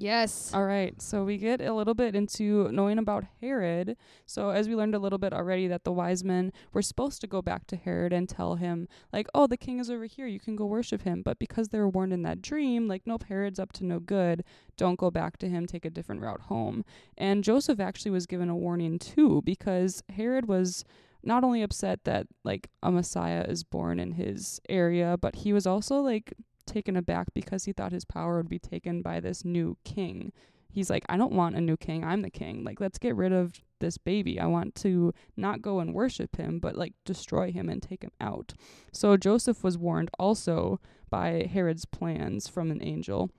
Yes. 0.00 0.52
All 0.54 0.64
right, 0.64 1.00
so 1.02 1.24
we 1.24 1.38
get 1.38 1.60
a 1.60 1.74
little 1.74 1.92
bit 1.92 2.14
into 2.14 2.70
knowing 2.70 2.98
about 2.98 3.24
Herod. 3.40 3.96
So, 4.26 4.50
as 4.50 4.68
we 4.68 4.76
learned 4.76 4.94
a 4.94 4.98
little 5.00 5.18
bit 5.18 5.32
already, 5.32 5.66
that 5.66 5.82
the 5.82 5.90
wise 5.90 6.22
men 6.22 6.52
were 6.72 6.82
supposed 6.82 7.20
to 7.22 7.26
go 7.26 7.42
back 7.42 7.66
to 7.66 7.76
Herod 7.76 8.12
and 8.12 8.28
tell 8.28 8.54
him, 8.54 8.86
like, 9.12 9.26
oh, 9.34 9.48
the 9.48 9.56
king 9.56 9.80
is 9.80 9.90
over 9.90 10.04
here, 10.04 10.28
you 10.28 10.38
can 10.38 10.54
go 10.54 10.66
worship 10.66 11.02
him. 11.02 11.22
But 11.22 11.40
because 11.40 11.70
they 11.70 11.80
were 11.80 11.88
warned 11.88 12.12
in 12.12 12.22
that 12.22 12.40
dream, 12.40 12.86
like, 12.86 13.02
nope, 13.06 13.24
Herod's 13.28 13.58
up 13.58 13.72
to 13.72 13.84
no 13.84 13.98
good, 13.98 14.44
don't 14.76 15.00
go 15.00 15.10
back 15.10 15.36
to 15.38 15.48
him, 15.48 15.66
take 15.66 15.84
a 15.84 15.90
different 15.90 16.20
route 16.20 16.42
home. 16.42 16.84
And 17.16 17.42
Joseph 17.42 17.80
actually 17.80 18.12
was 18.12 18.26
given 18.26 18.48
a 18.48 18.56
warning 18.56 19.00
too, 19.00 19.42
because 19.44 20.04
Herod 20.10 20.46
was 20.46 20.84
not 21.28 21.44
only 21.44 21.62
upset 21.62 22.00
that, 22.04 22.26
like, 22.42 22.70
a 22.82 22.90
Messiah 22.90 23.44
is 23.46 23.62
born 23.62 24.00
in 24.00 24.12
his 24.12 24.60
area, 24.68 25.16
but 25.20 25.36
he 25.36 25.52
was 25.52 25.66
also, 25.66 26.00
like, 26.00 26.34
taken 26.66 26.96
aback 26.96 27.28
because 27.34 27.64
he 27.64 27.72
thought 27.72 27.92
his 27.92 28.04
power 28.04 28.38
would 28.38 28.48
be 28.48 28.58
taken 28.58 29.02
by 29.02 29.20
this 29.20 29.44
new 29.44 29.76
king. 29.84 30.32
He's 30.70 30.90
like, 30.90 31.04
I 31.08 31.16
don't 31.16 31.32
want 31.32 31.56
a 31.56 31.60
new 31.60 31.76
king. 31.76 32.04
I'm 32.04 32.22
the 32.22 32.30
king. 32.30 32.64
Like, 32.64 32.80
let's 32.80 32.98
get 32.98 33.16
rid 33.16 33.32
of 33.32 33.60
this 33.80 33.98
baby. 33.98 34.38
I 34.40 34.46
want 34.46 34.74
to 34.76 35.12
not 35.36 35.62
go 35.62 35.80
and 35.80 35.94
worship 35.94 36.36
him, 36.36 36.58
but 36.58 36.76
like 36.76 36.94
destroy 37.04 37.52
him 37.52 37.68
and 37.68 37.82
take 37.82 38.02
him 38.02 38.10
out. 38.20 38.54
So 38.92 39.16
Joseph 39.16 39.62
was 39.62 39.78
warned 39.78 40.10
also 40.18 40.80
by 41.10 41.48
Herod's 41.50 41.84
plans 41.84 42.48
from 42.48 42.70
an 42.70 42.82
angel. 42.82 43.30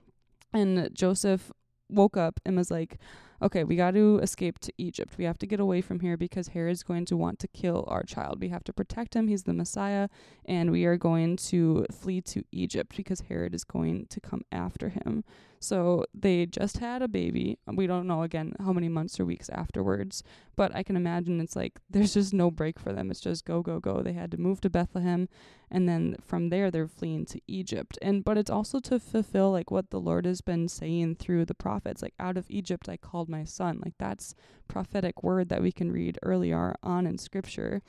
And 0.52 0.90
Joseph 0.92 1.52
woke 1.88 2.16
up 2.16 2.40
and 2.44 2.56
was 2.56 2.70
like, 2.70 2.98
okay, 3.42 3.64
we 3.64 3.76
got 3.76 3.92
to 3.92 4.18
escape 4.22 4.58
to 4.60 4.72
Egypt. 4.78 5.14
We 5.16 5.24
have 5.24 5.38
to 5.38 5.46
get 5.46 5.60
away 5.60 5.80
from 5.80 6.00
here 6.00 6.16
because 6.16 6.48
Herod's 6.48 6.82
going 6.82 7.04
to 7.06 7.16
want 7.16 7.38
to 7.40 7.48
kill 7.48 7.84
our 7.88 8.02
child. 8.02 8.40
We 8.40 8.48
have 8.48 8.64
to 8.64 8.72
protect 8.72 9.14
him. 9.14 9.28
He's 9.28 9.44
the 9.44 9.52
Messiah. 9.52 10.08
And 10.44 10.70
we 10.70 10.84
are 10.84 10.96
going 10.96 11.36
to 11.36 11.86
flee 11.90 12.20
to 12.22 12.44
Egypt 12.52 12.96
because 12.96 13.22
Herod 13.28 13.54
is 13.54 13.64
going 13.64 14.06
to 14.06 14.20
come 14.20 14.42
after 14.52 14.90
him. 14.90 15.24
So 15.60 16.06
they 16.14 16.46
just 16.46 16.78
had 16.78 17.02
a 17.02 17.08
baby. 17.08 17.58
We 17.66 17.86
don't 17.86 18.06
know 18.06 18.22
again 18.22 18.54
how 18.58 18.72
many 18.72 18.88
months 18.88 19.20
or 19.20 19.26
weeks 19.26 19.50
afterwards, 19.50 20.22
but 20.56 20.74
I 20.74 20.82
can 20.82 20.96
imagine 20.96 21.38
it's 21.38 21.54
like 21.54 21.78
there's 21.90 22.14
just 22.14 22.32
no 22.32 22.50
break 22.50 22.78
for 22.78 22.92
them. 22.92 23.10
It's 23.10 23.20
just 23.20 23.44
go, 23.44 23.60
go, 23.62 23.78
go. 23.78 24.02
They 24.02 24.14
had 24.14 24.30
to 24.32 24.40
move 24.40 24.60
to 24.62 24.70
Bethlehem 24.70 25.28
and 25.70 25.88
then 25.88 26.16
from 26.20 26.48
there 26.48 26.70
they're 26.70 26.88
fleeing 26.88 27.26
to 27.26 27.40
Egypt. 27.46 27.98
And 28.00 28.24
but 28.24 28.38
it's 28.38 28.50
also 28.50 28.80
to 28.80 28.98
fulfill 28.98 29.52
like 29.52 29.70
what 29.70 29.90
the 29.90 30.00
Lord 30.00 30.24
has 30.24 30.40
been 30.40 30.66
saying 30.66 31.16
through 31.16 31.44
the 31.44 31.54
prophets, 31.54 32.02
like 32.02 32.14
out 32.18 32.36
of 32.38 32.46
Egypt 32.48 32.88
I 32.88 32.96
called 32.96 33.28
my 33.28 33.44
son. 33.44 33.80
Like 33.84 33.94
that's 33.98 34.34
prophetic 34.66 35.22
word 35.22 35.50
that 35.50 35.62
we 35.62 35.72
can 35.72 35.92
read 35.92 36.18
earlier 36.22 36.74
on 36.82 37.06
in 37.06 37.18
scripture. 37.18 37.82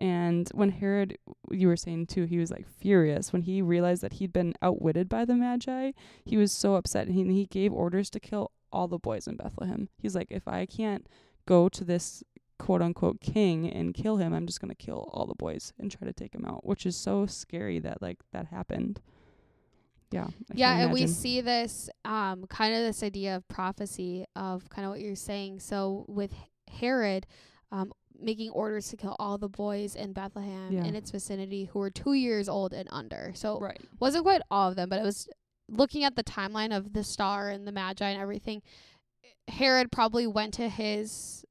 And 0.00 0.48
when 0.54 0.70
Herod, 0.70 1.18
you 1.50 1.68
were 1.68 1.76
saying 1.76 2.06
too, 2.06 2.24
he 2.24 2.38
was 2.38 2.50
like 2.50 2.66
furious 2.66 3.32
when 3.32 3.42
he 3.42 3.60
realized 3.60 4.02
that 4.02 4.14
he'd 4.14 4.32
been 4.32 4.54
outwitted 4.62 5.08
by 5.08 5.26
the 5.26 5.34
Magi. 5.34 5.92
He 6.24 6.36
was 6.38 6.52
so 6.52 6.74
upset 6.76 7.06
and 7.06 7.14
he, 7.14 7.24
he 7.34 7.46
gave 7.46 7.72
orders 7.72 8.08
to 8.10 8.20
kill 8.20 8.50
all 8.72 8.88
the 8.88 8.98
boys 8.98 9.26
in 9.26 9.36
Bethlehem. 9.36 9.90
He's 9.98 10.14
like, 10.14 10.28
if 10.30 10.48
I 10.48 10.64
can't 10.64 11.06
go 11.46 11.68
to 11.68 11.84
this 11.84 12.22
quote 12.58 12.80
unquote 12.80 13.20
king 13.20 13.70
and 13.70 13.92
kill 13.92 14.16
him, 14.16 14.32
I'm 14.32 14.46
just 14.46 14.60
going 14.60 14.70
to 14.70 14.74
kill 14.74 15.10
all 15.12 15.26
the 15.26 15.34
boys 15.34 15.74
and 15.78 15.90
try 15.90 16.06
to 16.06 16.14
take 16.14 16.34
him 16.34 16.46
out, 16.46 16.66
which 16.66 16.86
is 16.86 16.96
so 16.96 17.26
scary 17.26 17.78
that 17.80 18.00
like 18.00 18.18
that 18.32 18.46
happened. 18.46 19.00
Yeah. 20.10 20.26
I 20.26 20.54
yeah, 20.54 20.78
and 20.78 20.92
we 20.92 21.06
see 21.06 21.40
this 21.40 21.90
um 22.04 22.46
kind 22.48 22.74
of 22.74 22.80
this 22.80 23.02
idea 23.02 23.36
of 23.36 23.46
prophecy 23.48 24.24
of 24.34 24.68
kind 24.70 24.86
of 24.86 24.92
what 24.92 25.00
you're 25.00 25.14
saying. 25.14 25.60
So 25.60 26.04
with 26.08 26.32
Herod 26.68 27.26
um 27.70 27.92
making 28.20 28.50
orders 28.50 28.88
to 28.88 28.96
kill 28.96 29.16
all 29.18 29.38
the 29.38 29.48
boys 29.48 29.94
in 29.96 30.12
Bethlehem 30.12 30.72
Yeah. 30.72 30.84
in 30.84 30.94
its 30.94 31.10
vicinity 31.10 31.64
who 31.64 31.78
were 31.78 31.90
2 31.90 32.12
years 32.12 32.48
old 32.48 32.72
and 32.72 32.88
under. 32.92 33.32
So 33.34 33.58
Right. 33.58 33.80
wasn't 33.98 34.24
quite 34.24 34.42
all 34.50 34.68
of 34.70 34.76
them, 34.76 34.88
but 34.88 34.98
it 34.98 35.04
was 35.04 35.28
looking 35.68 36.04
at 36.04 36.16
the 36.16 36.24
timeline 36.24 36.76
of 36.76 36.92
the 36.92 37.04
star 37.04 37.48
and 37.48 37.66
the 37.66 37.72
magi 37.72 38.08
and 38.08 38.20
everything. 38.20 38.62
Herod 39.48 39.90
probably 39.90 40.26
went 40.26 40.54
to 40.54 40.68
his 40.68 41.44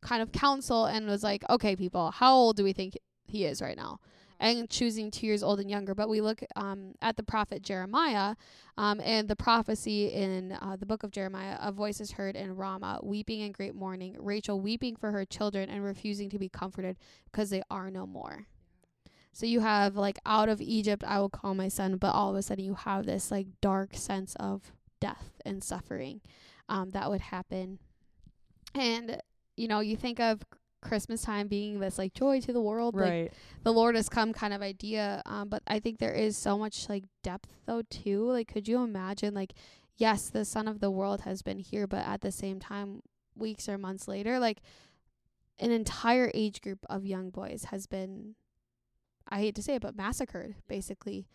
kind 0.00 0.20
of 0.22 0.32
council 0.32 0.84
and 0.86 1.06
was 1.06 1.22
like, 1.22 1.48
"Okay, 1.48 1.76
people, 1.76 2.10
how 2.10 2.34
old 2.34 2.56
do 2.56 2.64
we 2.64 2.72
think 2.72 2.98
he 3.24 3.44
is 3.44 3.62
right 3.62 3.76
now?" 3.76 4.00
And 4.42 4.68
choosing 4.68 5.12
two 5.12 5.26
years 5.26 5.42
old 5.42 5.60
and 5.60 5.70
younger. 5.70 5.94
But 5.94 6.08
we 6.08 6.20
look 6.20 6.42
um, 6.56 6.94
at 7.00 7.16
the 7.16 7.22
prophet 7.22 7.62
Jeremiah, 7.62 8.34
um, 8.76 9.00
and 9.00 9.28
the 9.28 9.36
prophecy 9.36 10.08
in 10.08 10.58
uh, 10.60 10.76
the 10.76 10.84
book 10.84 11.04
of 11.04 11.12
Jeremiah: 11.12 11.56
"A 11.60 11.70
voice 11.70 12.00
is 12.00 12.10
heard 12.10 12.34
in 12.34 12.56
Ramah, 12.56 13.00
weeping 13.04 13.40
in 13.40 13.52
great 13.52 13.74
mourning, 13.74 14.16
Rachel 14.18 14.60
weeping 14.60 14.96
for 14.96 15.12
her 15.12 15.24
children 15.24 15.70
and 15.70 15.84
refusing 15.84 16.28
to 16.30 16.38
be 16.40 16.48
comforted 16.48 16.96
because 17.30 17.50
they 17.50 17.62
are 17.70 17.88
no 17.88 18.04
more." 18.04 18.48
So 19.32 19.46
you 19.46 19.60
have 19.60 19.96
like 19.96 20.18
out 20.26 20.48
of 20.48 20.60
Egypt 20.60 21.04
I 21.06 21.18
will 21.20 21.30
call 21.30 21.54
my 21.54 21.68
son, 21.68 21.96
but 21.96 22.12
all 22.12 22.30
of 22.30 22.36
a 22.36 22.42
sudden 22.42 22.64
you 22.64 22.74
have 22.74 23.06
this 23.06 23.30
like 23.30 23.46
dark 23.60 23.96
sense 23.96 24.34
of 24.40 24.72
death 25.00 25.40
and 25.44 25.62
suffering 25.64 26.20
um, 26.68 26.90
that 26.90 27.10
would 27.10 27.20
happen. 27.20 27.78
And 28.74 29.20
you 29.56 29.68
know, 29.68 29.80
you 29.80 29.96
think 29.96 30.20
of 30.20 30.42
Christmas 30.82 31.22
time 31.22 31.48
being 31.48 31.80
this 31.80 31.96
like 31.98 32.12
joy 32.12 32.40
to 32.42 32.52
the 32.52 32.60
world, 32.60 32.94
like 32.94 33.10
Right. 33.10 33.32
the 33.62 33.72
Lord 33.72 33.96
has 33.96 34.08
come 34.08 34.32
kind 34.32 34.52
of 34.52 34.60
idea. 34.60 35.22
Um, 35.24 35.48
but 35.48 35.62
I 35.66 35.78
think 35.80 35.98
there 35.98 36.12
is 36.12 36.36
so 36.36 36.58
much 36.58 36.88
like 36.88 37.04
depth 37.22 37.48
though 37.66 37.82
too. 37.88 38.28
Like, 38.30 38.48
could 38.52 38.68
you 38.68 38.82
imagine 38.82 39.32
like, 39.34 39.54
yes, 39.96 40.28
the 40.28 40.44
Son 40.44 40.68
of 40.68 40.80
the 40.80 40.90
world 40.90 41.22
has 41.22 41.42
been 41.42 41.58
here, 41.58 41.86
but 41.86 42.04
at 42.06 42.20
the 42.20 42.32
same 42.32 42.58
time, 42.60 43.02
weeks 43.34 43.68
or 43.68 43.78
months 43.78 44.06
later, 44.08 44.38
like 44.38 44.60
an 45.58 45.70
entire 45.70 46.30
age 46.34 46.60
group 46.60 46.84
of 46.90 47.06
young 47.06 47.30
boys 47.30 47.64
has 47.70 47.86
been, 47.86 48.34
I 49.28 49.38
hate 49.38 49.54
to 49.54 49.62
say 49.62 49.76
it, 49.76 49.82
but 49.82 49.96
massacred 49.96 50.56
basically. 50.68 51.26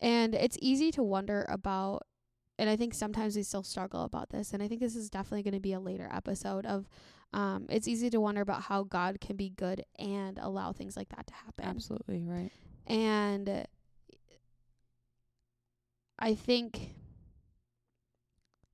And 0.00 0.34
it's 0.34 0.56
easy 0.60 0.90
to 0.92 1.02
wonder 1.02 1.46
about, 1.48 2.02
and 2.58 2.70
I 2.70 2.76
think 2.76 2.94
sometimes 2.94 3.36
we 3.36 3.42
still 3.42 3.62
struggle 3.62 4.04
about 4.04 4.30
this. 4.30 4.52
And 4.52 4.62
I 4.62 4.68
think 4.68 4.80
this 4.80 4.96
is 4.96 5.10
definitely 5.10 5.42
going 5.42 5.54
to 5.54 5.60
be 5.60 5.72
a 5.72 5.80
later 5.80 6.08
episode 6.12 6.66
of 6.66 6.88
um, 7.34 7.66
it's 7.68 7.88
easy 7.88 8.10
to 8.10 8.20
wonder 8.20 8.40
about 8.40 8.62
how 8.62 8.84
God 8.84 9.20
can 9.20 9.34
be 9.34 9.50
good 9.50 9.84
and 9.98 10.38
allow 10.38 10.72
things 10.72 10.96
like 10.96 11.08
that 11.08 11.26
to 11.26 11.34
happen. 11.34 11.64
Absolutely 11.64 12.22
right. 12.22 12.52
And 12.86 13.66
I 16.16 16.34
think, 16.36 16.94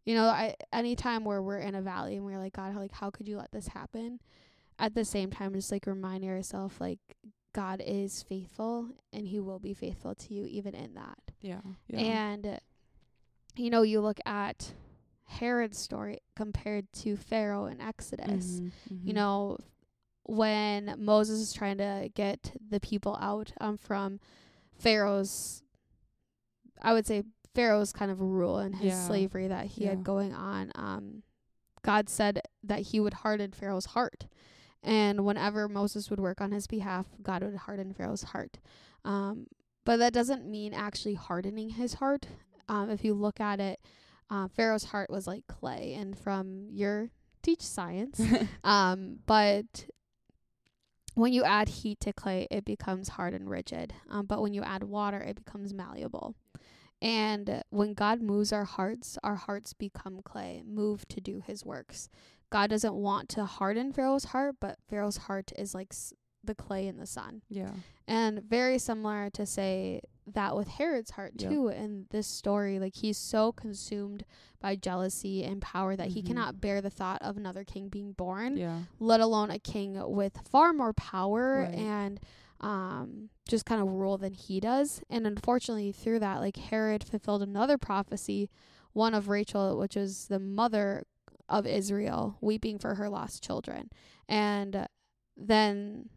you 0.05 0.15
know, 0.15 0.25
I 0.25 0.57
anytime 0.75 1.25
where 1.25 1.41
we're 1.41 1.61
in 1.61 1.75
a 1.75 1.81
valley 1.81 2.17
and 2.17 2.25
we're 2.25 2.37
like, 2.37 2.53
God, 2.53 2.75
how, 2.75 2.81
like, 2.81 2.93
how 2.93 3.09
could 3.09 3.27
you 3.27 3.39
let 3.39 3.51
this 3.51 3.69
happen? 3.69 4.21
At 4.79 4.95
the 4.95 5.07
same 5.07 5.31
time, 5.31 5.55
just 5.55 5.73
like 5.73 5.87
reminding 5.87 6.29
yourself, 6.29 6.81
like, 6.81 7.01
God 7.55 7.83
is 7.85 8.23
faithful 8.23 8.91
and 9.11 9.27
He 9.27 9.41
will 9.41 9.59
be 9.59 9.73
faithful 9.73 10.15
to 10.15 10.35
you 10.35 10.45
even 10.45 10.75
in 10.75 10.93
that. 10.95 11.19
Yeah. 11.41 11.61
Yeah. 11.89 11.99
And, 11.99 12.61
you 13.57 13.71
know, 13.71 13.83
you 13.83 14.03
look 14.03 14.21
at 14.27 14.75
Herod's 15.31 15.79
story 15.79 16.19
compared 16.37 16.93
to 16.95 17.17
Pharaoh 17.17 17.67
in 17.67 17.81
Exodus 17.81 18.61
Mhm, 18.61 18.73
you 19.05 19.13
mhm. 19.13 19.17
know 19.17 19.59
when 20.25 20.95
Moses 20.99 21.41
is 21.41 21.53
trying 21.53 21.79
to 21.79 22.11
get 22.15 22.53
the 22.69 22.81
people 22.81 23.17
out 23.21 23.53
um 23.61 23.77
from 23.77 24.21
Pharaoh's 24.79 25.63
I 26.83 26.93
would 26.93 27.07
say 27.07 27.23
Pharaoh's 27.55 27.93
kind 27.93 28.11
of 28.11 28.21
rule 28.21 28.59
and 28.59 28.75
his 28.77 28.93
Yeah. 28.93 29.07
slavery 29.07 29.49
that 29.49 29.67
he 29.67 29.85
Yeah. 29.85 29.91
had 29.91 30.05
going 30.05 30.33
on 30.35 30.73
um 30.75 31.23
God 31.83 32.09
said 32.09 32.43
that 32.63 32.81
he 32.81 33.01
would 33.01 33.15
harden 33.15 33.53
Pharaoh's 33.53 33.87
heart 33.87 34.27
and 34.83 35.25
whenever 35.25 35.69
Moses 35.69 36.11
would 36.11 36.21
work 36.21 36.41
on 36.41 36.53
his 36.53 36.67
behalf 36.67 37.07
God 37.23 37.43
would 37.43 37.57
harden 37.57 37.93
Pharaoh's 37.93 38.25
heart 38.25 38.59
um 39.05 39.47
but 39.85 39.97
that 39.99 40.13
doesn't 40.13 40.45
mean 40.49 40.75
actually 40.75 41.15
hardening 41.15 41.71
his 41.71 41.95
heart 41.95 42.27
um 42.69 42.91
if 42.91 43.05
you 43.05 43.15
look 43.15 43.41
at 43.41 43.61
it 43.61 43.81
uh, 44.31 44.49
Pharaoh's 44.49 44.85
heart 44.85 45.11
was 45.11 45.27
like 45.27 45.47
clay 45.49 45.95
and 45.99 46.17
from 46.19 46.69
your 46.71 47.11
teach 47.43 47.63
science 47.63 48.21
um, 48.65 49.19
but 49.27 49.87
when 51.15 51.33
you 51.33 51.43
add 51.45 51.69
heat 51.69 52.01
to 52.01 52.13
clay, 52.13 52.47
it 52.51 52.65
becomes 52.65 53.09
hard 53.11 53.35
and 53.35 53.51
rigid. 53.51 53.93
Um, 54.09 54.27
but 54.27 54.41
when 54.41 54.55
you 54.55 54.63
add 54.63 54.85
water, 54.85 55.19
it 55.21 55.35
becomes 55.45 55.75
malleable. 55.75 56.35
And 57.03 57.63
when 57.71 57.95
God 57.95 58.23
moves 58.23 58.53
our 58.53 58.65
hearts, 58.65 59.19
our 59.25 59.35
hearts 59.35 59.73
become 59.73 60.21
clay, 60.23 60.63
moved 60.65 61.09
to 61.11 61.21
do 61.21 61.43
his 61.45 61.65
works. 61.65 62.09
God 62.51 62.71
doesn't 62.71 62.95
want 62.95 63.29
to 63.31 63.45
harden 63.45 63.93
Pharaoh's 63.93 64.27
heart, 64.27 64.57
but 64.61 64.79
Pharaoh's 64.89 65.17
heart 65.17 65.51
is 65.59 65.75
like 65.75 65.89
s- 65.91 66.13
the 66.45 66.55
clay 66.55 66.87
in 66.87 66.97
the 66.97 67.07
sun. 67.07 67.43
yeah. 67.49 67.73
And 68.07 68.43
very 68.43 68.79
similar 68.79 69.31
to 69.31 69.47
say 69.47 70.01
that 70.27 70.55
with 70.57 70.69
Herod's 70.69 71.13
heart 71.13 71.33
Yep. 71.39 71.51
too 71.51 71.69
in 71.69 72.07
this 72.11 72.27
story. 72.27 72.79
Like 72.79 72.95
he's 72.97 73.19
so 73.19 73.53
consumed 73.53 74.25
by 74.61 74.77
jealousy 74.77 75.43
and 75.45 75.61
power 75.63 75.97
that 75.97 76.09
he 76.09 76.23
Mhm. 76.23 76.27
cannot 76.27 76.61
bear 76.61 76.81
the 76.81 76.91
thought 76.91 77.21
of 77.23 77.37
another 77.37 77.65
king 77.65 77.89
being 77.89 78.13
born 78.13 78.57
Yeah. 78.57 78.83
let 78.99 79.21
alone 79.21 79.51
a 79.51 79.59
king 79.59 79.99
with 80.13 80.37
far 80.49 80.73
more 80.73 80.93
power 80.93 81.63
Right. 81.63 81.75
and 81.75 82.21
um 82.61 83.31
just 83.49 83.65
kind 83.65 83.81
of 83.81 83.89
rule 83.89 84.19
than 84.19 84.35
he 84.35 84.61
does 84.61 85.03
and 85.09 85.27
unfortunately 85.27 85.93
through 85.93 86.19
that 86.19 86.41
like 86.41 86.57
herod 86.57 87.03
fulfilled 87.03 87.43
another 87.43 87.79
prophecy 87.79 88.51
one 88.93 89.15
of 89.15 89.29
rachel 89.31 89.79
which 89.79 89.97
was 89.97 90.27
the 90.27 90.39
mother 90.39 91.05
of 91.49 91.67
israel 91.67 92.37
weeping 92.43 92.79
for 92.79 92.97
her 92.97 93.09
lost 93.09 93.43
children 93.43 93.89
and 94.29 94.87
then 95.39 96.11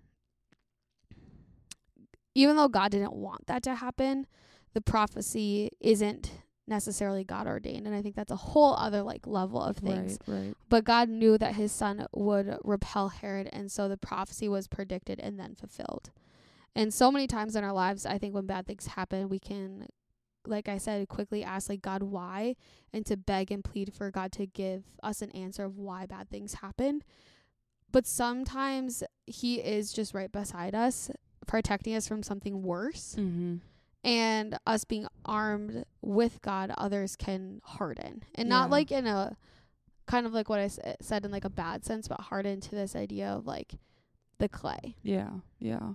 even 2.36 2.56
though 2.56 2.68
god 2.68 2.92
didn't 2.92 3.14
want 3.14 3.46
that 3.48 3.62
to 3.64 3.76
happen 3.76 4.26
the 4.74 4.82
prophecy 4.82 5.70
isn't 5.80 6.32
necessarily 6.68 7.24
god 7.24 7.46
ordained 7.46 7.86
and 7.86 7.96
i 7.96 8.02
think 8.02 8.16
that's 8.16 8.32
a 8.32 8.36
whole 8.38 8.74
other 8.76 9.02
like 9.04 9.28
level 9.28 9.62
of 9.62 9.78
things 9.78 10.18
Right. 10.28 10.36
Right. 10.46 10.54
but 10.70 10.84
God 10.86 11.10
knew 11.10 11.38
that 11.38 11.56
his 11.56 11.72
son 11.72 12.06
would 12.14 12.58
repel 12.64 13.10
Herod, 13.10 13.50
and 13.52 13.70
so 13.72 13.88
the 13.90 13.98
prophecy 13.98 14.48
was 14.48 14.68
predicted 14.68 15.20
and 15.20 15.38
then 15.40 15.56
fulfilled. 15.56 16.10
And 16.76 16.92
so 16.94 17.12
many 17.12 17.28
times 17.28 17.56
in 17.56 17.64
our 17.64 17.74
lives, 17.74 18.06
I 18.06 18.18
think 18.18 18.34
when 18.34 18.48
bad 18.48 18.66
things 18.66 18.88
happen, 18.88 19.30
we 19.30 19.38
can, 19.38 19.86
like 20.48 20.68
I 20.68 20.80
said, 20.80 21.08
quickly 21.10 21.44
ask 21.44 21.70
like 21.70 21.82
God 21.84 22.02
why, 22.02 22.56
and 22.92 23.06
to 23.06 23.16
beg 23.18 23.52
and 23.52 23.64
plead 23.64 23.94
for 23.94 24.10
God 24.10 24.32
to 24.32 24.48
give 24.48 24.84
us 25.04 25.22
an 25.22 25.30
answer 25.32 25.66
of 25.66 25.78
why 25.78 26.06
bad 26.08 26.30
things 26.32 26.56
happen. 26.56 27.04
But 27.92 28.08
sometimes 28.08 29.04
He 29.28 29.56
is 29.60 29.94
just 29.94 30.14
right 30.16 30.32
beside 30.32 30.74
us, 30.74 31.12
protecting 31.48 31.96
us 31.96 32.08
from 32.08 32.24
something 32.24 32.62
worse 32.64 33.16
Mm-hmm. 33.18 33.58
and 34.04 34.58
us 34.68 34.84
being 34.86 35.08
armed 35.26 35.86
with 36.02 36.42
God, 36.42 36.72
others 36.78 37.16
can 37.16 37.62
harden, 37.64 38.24
and 38.36 38.50
not 38.50 38.66
Yeah. 38.68 38.72
like 38.72 38.92
in 38.92 39.08
a 39.08 39.38
kind 40.06 40.26
of 40.26 40.34
like 40.34 40.50
what 40.50 40.60
I 40.60 40.64
s- 40.66 40.80
said 41.02 41.24
in 41.26 41.32
like 41.32 41.46
a 41.46 41.50
bad 41.50 41.86
sense, 41.86 42.08
but 42.08 42.20
harden 42.20 42.60
to 42.62 42.72
this 42.72 42.96
idea 42.96 43.30
of 43.30 43.48
like 43.48 43.76
the 44.40 44.50
clay. 44.50 44.96
Yeah, 45.02 45.30
yeah. 45.60 45.94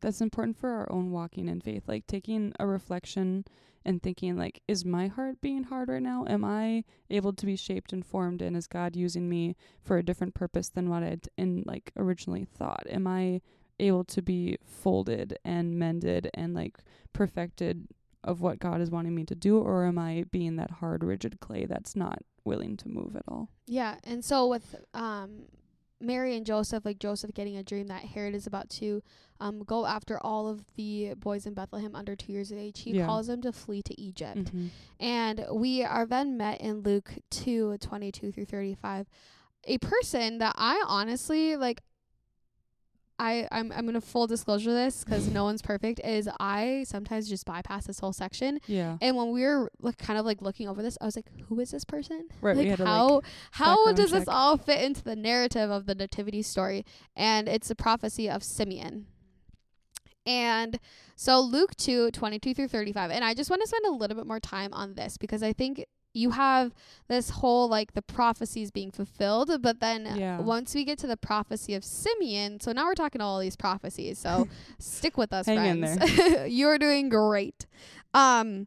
That's 0.00 0.20
important 0.20 0.56
for 0.56 0.68
our 0.70 0.92
own 0.92 1.10
walking 1.10 1.48
in 1.48 1.60
faith. 1.60 1.88
Like 1.88 2.06
taking 2.06 2.52
a 2.60 2.66
reflection 2.66 3.44
and 3.84 4.02
thinking 4.02 4.36
like 4.36 4.60
is 4.68 4.84
my 4.84 5.06
heart 5.08 5.40
being 5.40 5.64
hard 5.64 5.88
right 5.88 6.02
now? 6.02 6.24
Am 6.28 6.44
I 6.44 6.84
able 7.10 7.32
to 7.32 7.46
be 7.46 7.56
shaped 7.56 7.92
and 7.92 8.04
formed 8.04 8.42
and 8.42 8.56
is 8.56 8.66
God 8.66 8.94
using 8.94 9.28
me 9.28 9.56
for 9.82 9.96
a 9.96 10.02
different 10.04 10.34
purpose 10.34 10.68
than 10.68 10.88
what 10.90 11.02
I'd 11.02 11.28
in 11.36 11.64
like 11.66 11.90
originally 11.96 12.44
thought? 12.44 12.84
Am 12.88 13.06
I 13.06 13.40
able 13.80 14.04
to 14.04 14.22
be 14.22 14.56
folded 14.64 15.38
and 15.44 15.78
mended 15.78 16.30
and 16.34 16.54
like 16.54 16.78
perfected 17.12 17.86
of 18.24 18.40
what 18.40 18.58
God 18.58 18.80
is 18.80 18.90
wanting 18.90 19.14
me 19.14 19.24
to 19.24 19.34
do 19.34 19.58
or 19.58 19.84
am 19.86 19.98
I 19.98 20.24
being 20.30 20.56
that 20.56 20.70
hard 20.72 21.04
rigid 21.04 21.40
clay 21.40 21.64
that's 21.66 21.94
not 21.96 22.18
willing 22.44 22.76
to 22.78 22.88
move 22.88 23.14
at 23.16 23.22
all? 23.28 23.48
Yeah, 23.66 23.96
and 24.04 24.24
so 24.24 24.46
with 24.48 24.74
um 24.94 25.46
Mary 26.00 26.36
and 26.36 26.46
Joseph, 26.46 26.84
like 26.84 27.00
Joseph 27.00 27.34
getting 27.34 27.56
a 27.56 27.62
dream 27.64 27.88
that 27.88 28.04
Herod 28.04 28.34
is 28.34 28.46
about 28.46 28.68
to 28.70 29.02
um 29.40 29.60
go 29.64 29.86
after 29.86 30.18
all 30.24 30.48
of 30.48 30.64
the 30.76 31.14
boys 31.16 31.46
in 31.46 31.54
Bethlehem 31.54 31.94
under 31.94 32.14
two 32.16 32.32
years 32.32 32.50
of 32.52 32.58
age, 32.58 32.80
he 32.80 32.92
Yeah. 32.92 33.06
calls 33.06 33.26
them 33.28 33.42
to 33.42 33.52
flee 33.52 33.82
to 33.82 34.00
Egypt. 34.00 34.44
Mm-hmm. 34.44 34.66
And 35.00 35.44
we 35.52 35.82
are 35.84 36.06
then 36.06 36.36
met 36.36 36.60
in 36.60 36.80
Luke 36.82 37.14
two 37.30 37.76
twenty 37.78 38.10
two 38.12 38.30
through 38.32 38.46
35. 38.46 39.06
A 39.64 39.78
person 39.78 40.38
that 40.38 40.54
I 40.56 40.82
honestly 40.86 41.56
like 41.56 41.82
I 43.18 43.48
I'm 43.50 43.72
I'm 43.72 43.84
gonna 43.86 44.00
full 44.00 44.26
disclosure 44.26 44.72
this 44.72 45.02
because 45.04 45.28
no 45.28 45.44
one's 45.44 45.62
perfect. 45.62 46.00
Is 46.04 46.28
I 46.38 46.84
sometimes 46.86 47.28
just 47.28 47.44
bypass 47.46 47.86
this 47.86 47.98
whole 47.98 48.12
section, 48.12 48.60
Yeah. 48.66 48.96
and 49.00 49.16
when 49.16 49.30
we 49.32 49.42
were 49.42 49.70
like 49.80 49.98
kind 49.98 50.18
of 50.18 50.24
like 50.24 50.40
looking 50.40 50.68
over 50.68 50.82
this, 50.82 50.96
I 51.00 51.04
was 51.04 51.16
like, 51.16 51.26
who 51.48 51.58
is 51.60 51.70
this 51.72 51.84
person? 51.84 52.28
Right, 52.40 52.56
Like 52.56 52.76
to, 52.76 52.84
like, 52.84 52.88
how 52.88 53.22
how 53.50 53.92
does 53.92 54.12
this 54.12 54.28
all 54.28 54.56
fit 54.56 54.82
into 54.82 55.02
the 55.02 55.16
narrative 55.16 55.70
of 55.70 55.86
the 55.86 55.94
nativity 55.94 56.42
story? 56.42 56.84
And 57.16 57.48
it's 57.48 57.70
a 57.70 57.74
prophecy 57.74 58.30
of 58.30 58.42
Simeon. 58.44 59.06
And 60.26 60.78
so 61.16 61.40
Luke 61.40 61.74
2, 61.76 62.10
22 62.10 62.54
through 62.54 62.68
35. 62.68 63.10
And 63.10 63.24
I 63.24 63.32
just 63.34 63.48
want 63.50 63.62
to 63.62 63.68
spend 63.68 63.86
a 63.86 63.90
little 63.90 64.16
bit 64.16 64.26
more 64.26 64.40
time 64.40 64.72
on 64.74 64.94
this 64.94 65.16
because 65.16 65.42
I 65.42 65.52
think 65.52 65.84
you 66.18 66.30
have 66.30 66.74
this 67.08 67.30
whole 67.30 67.68
like 67.68 67.92
the 67.94 68.02
prophecies 68.02 68.70
being 68.70 68.90
fulfilled, 68.90 69.50
but 69.62 69.80
then 69.80 70.00
Yeah. 70.16 70.40
once 70.40 70.74
we 70.74 70.84
get 70.84 70.98
to 70.98 71.06
the 71.06 71.16
prophecy 71.16 71.74
of 71.74 71.84
Simeon, 71.84 72.60
so 72.60 72.72
now 72.72 72.84
we're 72.86 72.94
talking 72.94 73.20
all 73.20 73.38
these 73.38 73.56
prophecies. 73.56 74.18
So 74.18 74.48
stick 74.78 75.16
with 75.16 75.32
us, 75.32 75.46
Hang 75.46 75.82
in 75.82 75.96
friends. 75.98 76.52
You're 76.52 76.78
doing 76.78 77.08
great. 77.08 77.66
Um 78.14 78.66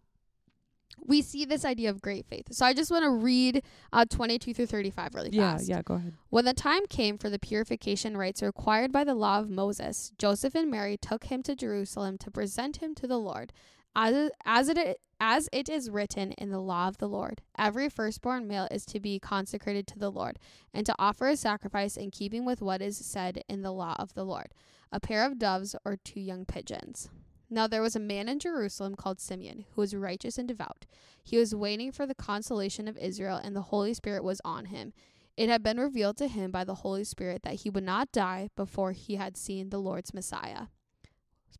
we 1.04 1.24
see 1.24 1.46
this 1.46 1.66
idea 1.66 1.90
of 1.90 2.00
great 2.00 2.28
faith. 2.28 2.48
So 2.52 2.64
I 2.64 2.74
just 2.74 2.92
want 2.92 3.04
to 3.04 3.10
read 3.10 3.64
uh 3.92 4.06
22 4.08 4.54
through 4.54 4.68
35 4.68 5.16
really 5.16 5.32
fast. 5.32 5.68
Yeah, 5.68 5.78
yeah, 5.78 5.82
go 5.82 5.96
ahead. 5.96 6.14
When 6.30 6.46
the 6.46 6.54
time 6.54 6.86
came 6.88 7.18
for 7.18 7.30
the 7.30 7.40
purification 7.40 8.16
rites 8.16 8.42
required 8.44 8.92
by 8.92 9.04
the 9.04 9.16
law 9.16 9.40
of 9.40 9.50
Moses, 9.50 10.12
Joseph 10.20 10.54
and 10.56 10.70
Mary 10.70 10.98
took 10.98 11.26
him 11.26 11.42
to 11.44 11.56
Jerusalem 11.56 12.18
to 12.20 12.30
present 12.32 12.78
him 12.78 12.94
to 12.96 13.08
the 13.08 13.18
Lord. 13.18 13.52
As 13.96 14.32
as 14.46 14.70
it 14.70 15.00
as 15.20 15.48
it 15.52 15.70
is 15.70 15.90
written 15.90 16.32
in 16.34 16.50
the 16.50 16.60
law 16.60 16.88
of 16.88 16.98
the 16.98 17.08
Lord, 17.08 17.42
every 17.58 17.90
firstborn 17.90 18.48
male 18.48 18.68
is 18.72 18.86
to 18.88 19.00
be 19.00 19.20
consecrated 19.20 19.86
to 19.88 20.00
the 20.00 20.10
Lord, 20.10 20.40
and 20.74 20.86
to 20.86 20.96
offer 20.98 21.28
a 21.28 21.38
sacrifice 21.38 21.96
in 21.96 22.10
keeping 22.10 22.44
with 22.44 22.62
what 22.62 22.82
is 22.82 22.98
said 22.98 23.44
in 23.48 23.62
the 23.62 23.72
law 23.72 23.96
of 24.00 24.14
the 24.14 24.24
Lord, 24.24 24.54
a 24.92 25.00
pair 25.00 25.26
of 25.26 25.38
doves 25.38 25.76
or 25.86 25.98
two 25.98 26.20
young 26.20 26.46
pigeons. 26.46 27.10
Now 27.54 27.68
there 27.68 27.82
was 27.82 27.96
a 27.96 28.00
man 28.00 28.30
in 28.30 28.40
Jerusalem 28.40 28.96
called 28.96 29.20
Simeon, 29.20 29.66
who 29.72 29.82
was 29.82 29.94
righteous 29.94 30.38
and 30.38 30.48
devout. 30.48 30.86
He 31.22 31.38
was 31.38 31.54
waiting 31.54 31.92
for 31.92 32.06
the 32.06 32.16
consolation 32.16 32.88
of 32.88 32.98
Israel, 32.98 33.38
and 33.38 33.56
the 33.56 33.62
Holy 33.62 33.94
Spirit 33.94 34.24
was 34.24 34.42
on 34.46 34.66
him. 34.66 34.94
It 35.38 35.50
had 35.50 35.62
been 35.62 35.80
revealed 35.80 36.18
to 36.18 36.28
him 36.28 36.50
by 36.50 36.64
the 36.64 36.76
Holy 36.76 37.04
Spirit 37.04 37.44
that 37.44 37.56
he 37.56 37.70
would 37.70 37.84
not 37.84 38.12
die 38.12 38.50
before 38.56 38.94
he 38.94 39.16
had 39.16 39.38
seen 39.38 39.70
the 39.70 39.80
Lord's 39.80 40.14
Messiah. 40.14 40.68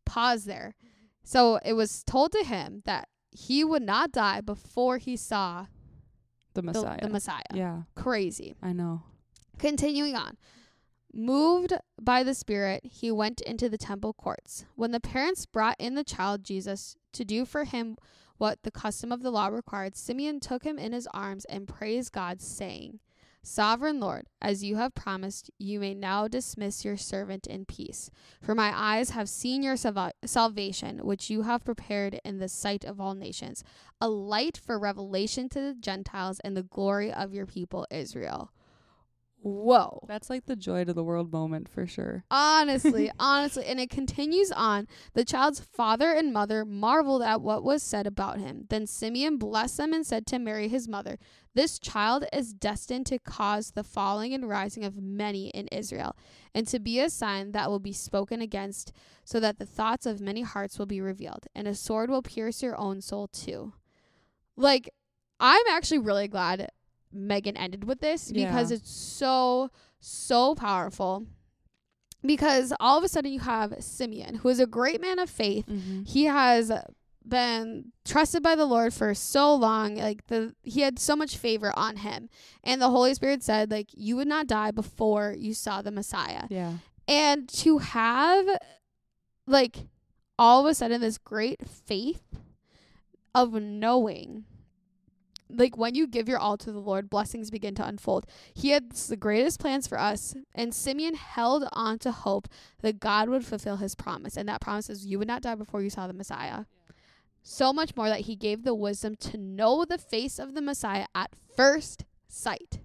Pause 0.04 0.44
there. 0.46 0.74
So 1.24 1.58
it 1.64 1.74
was 1.74 2.02
told 2.04 2.32
to 2.32 2.44
him 2.44 2.82
that 2.84 3.08
he 3.30 3.64
would 3.64 3.82
not 3.82 4.12
die 4.12 4.40
before 4.40 4.98
he 4.98 5.16
saw 5.16 5.66
The 6.54 6.60
the, 6.60 6.66
Messiah. 6.66 6.98
the 7.00 7.08
Messiah. 7.08 7.42
Yeah, 7.54 7.82
Crazy. 7.94 8.54
I 8.62 8.72
know. 8.72 9.02
Continuing 9.58 10.14
on. 10.16 10.36
Moved 11.14 11.74
by 12.00 12.22
the 12.22 12.34
Spirit, 12.34 12.84
he 12.84 13.10
went 13.10 13.42
into 13.42 13.68
the 13.68 13.76
temple 13.78 14.14
courts. 14.14 14.64
When 14.76 14.92
the 14.92 15.00
parents 15.00 15.44
brought 15.44 15.76
in 15.78 15.94
the 15.94 16.04
child 16.04 16.42
Jesus 16.42 16.96
to 17.12 17.24
do 17.24 17.44
for 17.44 17.64
him 17.64 17.96
what 18.38 18.62
the 18.62 18.70
custom 18.70 19.12
of 19.12 19.22
the 19.22 19.30
law 19.30 19.48
required, 19.48 19.94
Simeon 19.94 20.40
took 20.40 20.64
him 20.64 20.78
in 20.78 20.92
his 20.92 21.06
arms 21.12 21.44
and 21.44 21.68
praised 21.68 22.12
God, 22.12 22.40
saying, 22.40 22.98
Sovereign 23.44 23.98
Lord, 23.98 24.28
as 24.40 24.62
you 24.62 24.76
have 24.76 24.94
promised, 24.94 25.50
you 25.58 25.80
may 25.80 25.94
now 25.94 26.28
dismiss 26.28 26.84
your 26.84 26.96
servant 26.96 27.48
in 27.48 27.64
peace. 27.64 28.08
For 28.40 28.54
my 28.54 28.72
eyes 28.72 29.10
have 29.10 29.28
seen 29.28 29.64
your 29.64 29.76
salva- 29.76 30.12
salvation, 30.24 31.00
which 31.00 31.28
you 31.28 31.42
have 31.42 31.64
prepared 31.64 32.20
in 32.24 32.38
the 32.38 32.48
sight 32.48 32.84
of 32.84 33.00
all 33.00 33.14
nations, 33.14 33.64
a 34.00 34.08
light 34.08 34.56
for 34.56 34.78
revelation 34.78 35.48
to 35.48 35.60
the 35.60 35.74
Gentiles 35.74 36.40
and 36.44 36.56
the 36.56 36.62
glory 36.62 37.12
of 37.12 37.34
your 37.34 37.46
people 37.46 37.84
Israel. 37.90 38.52
Whoa. 39.42 40.04
That's 40.06 40.30
like 40.30 40.46
the 40.46 40.54
joy 40.54 40.84
to 40.84 40.92
the 40.92 41.02
world 41.02 41.32
moment 41.32 41.68
for 41.68 41.84
sure. 41.84 42.24
Honestly, 42.30 43.10
honestly. 43.18 43.64
And 43.66 43.80
it 43.80 43.90
continues 43.90 44.52
on. 44.52 44.86
The 45.14 45.24
child's 45.24 45.58
father 45.58 46.12
and 46.12 46.32
mother 46.32 46.64
marveled 46.64 47.22
at 47.22 47.42
what 47.42 47.64
was 47.64 47.82
said 47.82 48.06
about 48.06 48.38
him. 48.38 48.66
Then 48.70 48.86
Simeon 48.86 49.38
blessed 49.38 49.78
them 49.78 49.92
and 49.92 50.06
said 50.06 50.26
to 50.26 50.38
Mary, 50.38 50.68
his 50.68 50.86
mother, 50.86 51.18
This 51.54 51.80
child 51.80 52.24
is 52.32 52.54
destined 52.54 53.06
to 53.06 53.18
cause 53.18 53.72
the 53.72 53.82
falling 53.82 54.32
and 54.32 54.48
rising 54.48 54.84
of 54.84 55.02
many 55.02 55.48
in 55.48 55.66
Israel, 55.68 56.16
and 56.54 56.68
to 56.68 56.78
be 56.78 57.00
a 57.00 57.10
sign 57.10 57.50
that 57.50 57.68
will 57.68 57.80
be 57.80 57.92
spoken 57.92 58.40
against, 58.40 58.92
so 59.24 59.40
that 59.40 59.58
the 59.58 59.66
thoughts 59.66 60.06
of 60.06 60.20
many 60.20 60.42
hearts 60.42 60.78
will 60.78 60.86
be 60.86 61.00
revealed, 61.00 61.48
and 61.52 61.66
a 61.66 61.74
sword 61.74 62.10
will 62.10 62.22
pierce 62.22 62.62
your 62.62 62.78
own 62.78 63.00
soul 63.00 63.26
too. 63.26 63.72
Like, 64.56 64.88
I'm 65.40 65.66
actually 65.68 65.98
really 65.98 66.28
glad 66.28 66.68
Megan 67.12 67.56
ended 67.56 67.84
with 67.84 68.00
this 68.00 68.30
because 68.32 68.70
Yeah. 68.70 68.76
it's 68.76 68.90
so, 68.90 69.70
so 70.00 70.54
powerful 70.54 71.26
because 72.24 72.72
all 72.80 72.98
of 72.98 73.04
a 73.04 73.08
sudden 73.08 73.32
you 73.32 73.40
have 73.40 73.74
Simeon, 73.80 74.36
who 74.36 74.48
is 74.48 74.60
a 74.60 74.66
great 74.66 75.00
man 75.00 75.18
of 75.18 75.28
faith. 75.28 75.66
Mm-hmm. 75.66 76.02
He 76.04 76.24
has 76.24 76.70
been 77.26 77.92
trusted 78.04 78.42
by 78.42 78.54
the 78.54 78.64
Lord 78.66 78.92
for 78.94 79.14
so 79.14 79.54
long. 79.54 79.96
Like 79.96 80.26
the 80.26 80.54
he 80.62 80.80
had 80.80 80.98
so 80.98 81.14
much 81.16 81.36
favor 81.36 81.72
on 81.76 81.96
him. 81.96 82.28
And 82.64 82.80
the 82.80 82.90
Holy 82.90 83.14
Spirit 83.14 83.42
said 83.42 83.70
like 83.70 83.88
you 83.92 84.16
would 84.16 84.28
not 84.28 84.46
die 84.46 84.70
before 84.70 85.34
you 85.36 85.54
saw 85.54 85.82
the 85.82 85.90
Messiah. 85.90 86.44
Yeah. 86.48 86.74
And 87.08 87.48
to 87.50 87.78
have 87.78 88.46
like 89.46 89.86
all 90.38 90.60
of 90.64 90.66
a 90.70 90.74
sudden 90.74 91.00
this 91.00 91.18
great 91.18 91.66
faith 91.66 92.22
of 93.34 93.52
knowing 93.54 94.44
like 95.52 95.76
when 95.76 95.94
you 95.94 96.06
give 96.06 96.28
your 96.28 96.38
all 96.38 96.56
to 96.58 96.72
the 96.72 96.78
Lord, 96.78 97.10
blessings 97.10 97.50
begin 97.50 97.74
to 97.76 97.86
unfold. 97.86 98.26
He 98.54 98.70
had 98.70 98.90
the 98.92 99.16
greatest 99.16 99.60
plans 99.60 99.86
for 99.86 99.98
us, 99.98 100.34
and 100.54 100.74
Simeon 100.74 101.14
held 101.14 101.68
on 101.72 101.98
to 102.00 102.12
hope 102.12 102.48
that 102.80 103.00
God 103.00 103.28
would 103.28 103.44
fulfill 103.44 103.76
his 103.76 103.94
promise. 103.94 104.36
And 104.36 104.48
that 104.48 104.60
promise 104.60 104.88
is 104.90 105.06
you 105.06 105.18
would 105.18 105.28
not 105.28 105.42
die 105.42 105.54
before 105.54 105.82
you 105.82 105.90
saw 105.90 106.06
the 106.06 106.12
Messiah. 106.12 106.64
So 107.42 107.72
much 107.72 107.96
more 107.96 108.08
that 108.08 108.20
he 108.20 108.36
gave 108.36 108.62
the 108.62 108.74
wisdom 108.74 109.16
to 109.16 109.36
know 109.36 109.84
the 109.84 109.98
face 109.98 110.38
of 110.38 110.54
the 110.54 110.62
Messiah 110.62 111.06
at 111.14 111.32
first 111.56 112.04
sight. 112.28 112.80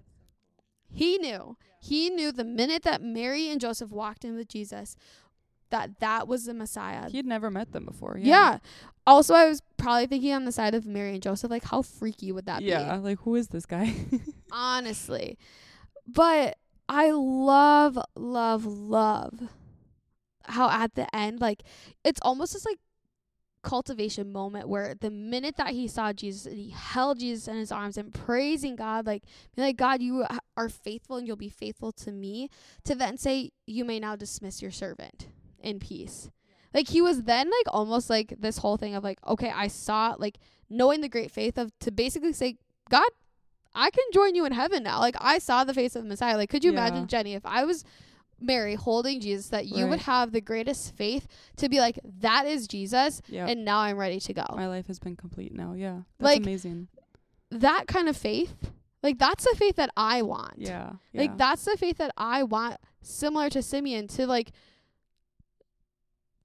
He 0.90 1.18
knew. 1.18 1.56
He 1.80 2.10
knew 2.10 2.32
the 2.32 2.44
minute 2.44 2.82
that 2.82 3.00
Mary 3.00 3.48
and 3.50 3.60
Joseph 3.60 3.90
walked 3.90 4.24
in 4.24 4.34
with 4.34 4.48
Jesus 4.48 4.96
that 5.70 6.00
that 6.00 6.26
was 6.28 6.46
the 6.46 6.54
Messiah. 6.54 7.08
He 7.10 7.18
had 7.18 7.26
never 7.26 7.50
met 7.50 7.72
them 7.72 7.84
before. 7.84 8.16
yeah. 8.18 8.26
Yeah. 8.26 8.58
Also, 9.08 9.32
I 9.34 9.48
was 9.48 9.62
probably 9.78 10.06
thinking 10.06 10.34
on 10.34 10.44
the 10.44 10.52
side 10.52 10.74
of 10.74 10.84
Mary 10.84 11.14
and 11.14 11.22
Joseph, 11.22 11.50
like, 11.50 11.64
how 11.64 11.80
freaky 11.80 12.30
would 12.30 12.44
that 12.44 12.60
Yeah. 12.62 12.78
be? 12.78 12.84
Yeah, 12.84 12.96
like, 12.96 13.20
who 13.20 13.36
is 13.36 13.48
this 13.48 13.64
guy? 13.64 13.94
Honestly. 14.52 15.38
But 16.06 16.58
I 16.90 17.10
love, 17.10 17.98
love, 18.14 18.66
love 18.66 19.48
how 20.44 20.68
at 20.68 20.94
the 20.94 21.14
end, 21.16 21.40
like, 21.40 21.62
it's 22.04 22.20
almost 22.22 22.52
this 22.52 22.66
like 22.66 22.78
cultivation 23.62 24.30
moment 24.32 24.68
where 24.68 24.94
the 24.94 25.10
minute 25.10 25.56
that 25.56 25.70
he 25.70 25.88
saw 25.88 26.12
Jesus 26.12 26.46
and 26.46 26.56
he 26.56 26.70
held 26.70 27.18
Jesus 27.18 27.48
in 27.48 27.56
his 27.56 27.72
arms 27.72 27.96
and 27.96 28.12
praising 28.12 28.76
God, 28.76 29.06
like, 29.06 29.24
like, 29.56 29.76
God, 29.76 30.02
you 30.02 30.26
are 30.56 30.68
faithful 30.68 31.16
and 31.16 31.26
you'll 31.26 31.36
be 31.36 31.48
faithful 31.48 31.92
to 31.92 32.12
me, 32.12 32.48
to 32.84 32.94
then 32.94 33.16
say, 33.16 33.52
You 33.66 33.84
may 33.84 34.00
now 34.00 34.16
dismiss 34.16 34.60
your 34.60 34.70
servant 34.70 35.28
in 35.60 35.78
peace. 35.80 36.30
Like, 36.74 36.88
he 36.88 37.00
was 37.00 37.22
then, 37.22 37.48
like, 37.48 37.74
almost 37.74 38.10
like 38.10 38.34
this 38.38 38.58
whole 38.58 38.76
thing 38.76 38.94
of, 38.94 39.02
like, 39.04 39.18
okay, 39.26 39.50
I 39.54 39.68
saw, 39.68 40.14
like, 40.18 40.38
knowing 40.68 41.00
the 41.00 41.08
great 41.08 41.30
faith 41.30 41.56
of 41.58 41.72
to 41.80 41.90
basically 41.90 42.32
say, 42.32 42.56
God, 42.90 43.08
I 43.74 43.90
can 43.90 44.04
join 44.12 44.34
you 44.34 44.44
in 44.44 44.52
heaven 44.52 44.82
now. 44.82 44.98
Like, 45.00 45.16
I 45.18 45.38
saw 45.38 45.64
the 45.64 45.74
face 45.74 45.96
of 45.96 46.02
the 46.02 46.08
Messiah. 46.08 46.36
Like, 46.36 46.50
could 46.50 46.64
you 46.64 46.72
Yeah. 46.72 46.86
imagine, 46.86 47.06
Jenny, 47.06 47.34
if 47.34 47.46
I 47.46 47.64
was 47.64 47.84
Mary 48.40 48.74
holding 48.74 49.20
Jesus, 49.20 49.48
that 49.48 49.66
you 49.66 49.86
would 49.88 50.00
have 50.00 50.30
the 50.32 50.40
greatest 50.40 50.94
faith 50.94 51.26
to 51.56 51.68
be 51.68 51.80
like, 51.80 51.98
that 52.20 52.46
is 52.46 52.68
Jesus, 52.68 53.20
yeah. 53.28 53.46
and 53.46 53.64
now 53.64 53.78
I'm 53.80 53.96
ready 53.96 54.20
to 54.20 54.32
go. 54.32 54.44
My 54.54 54.68
life 54.68 54.86
has 54.86 54.98
been 54.98 55.16
complete 55.16 55.52
now. 55.54 55.72
Yeah. 55.72 56.02
That's 56.18 56.24
Like, 56.24 56.42
amazing. 56.42 56.88
that 57.50 57.86
kind 57.88 58.08
of 58.08 58.16
faith, 58.16 58.54
like, 59.02 59.18
that's 59.18 59.44
the 59.44 59.56
faith 59.56 59.76
that 59.76 59.90
I 59.96 60.22
want. 60.22 60.54
Yeah. 60.58 60.92
Like 61.14 61.36
that's 61.38 61.64
the 61.64 61.76
faith 61.76 61.98
that 61.98 62.12
I 62.16 62.42
want 62.44 62.76
similar 63.02 63.48
to 63.50 63.62
Simeon 63.62 64.06
to 64.08 64.26
like 64.26 64.52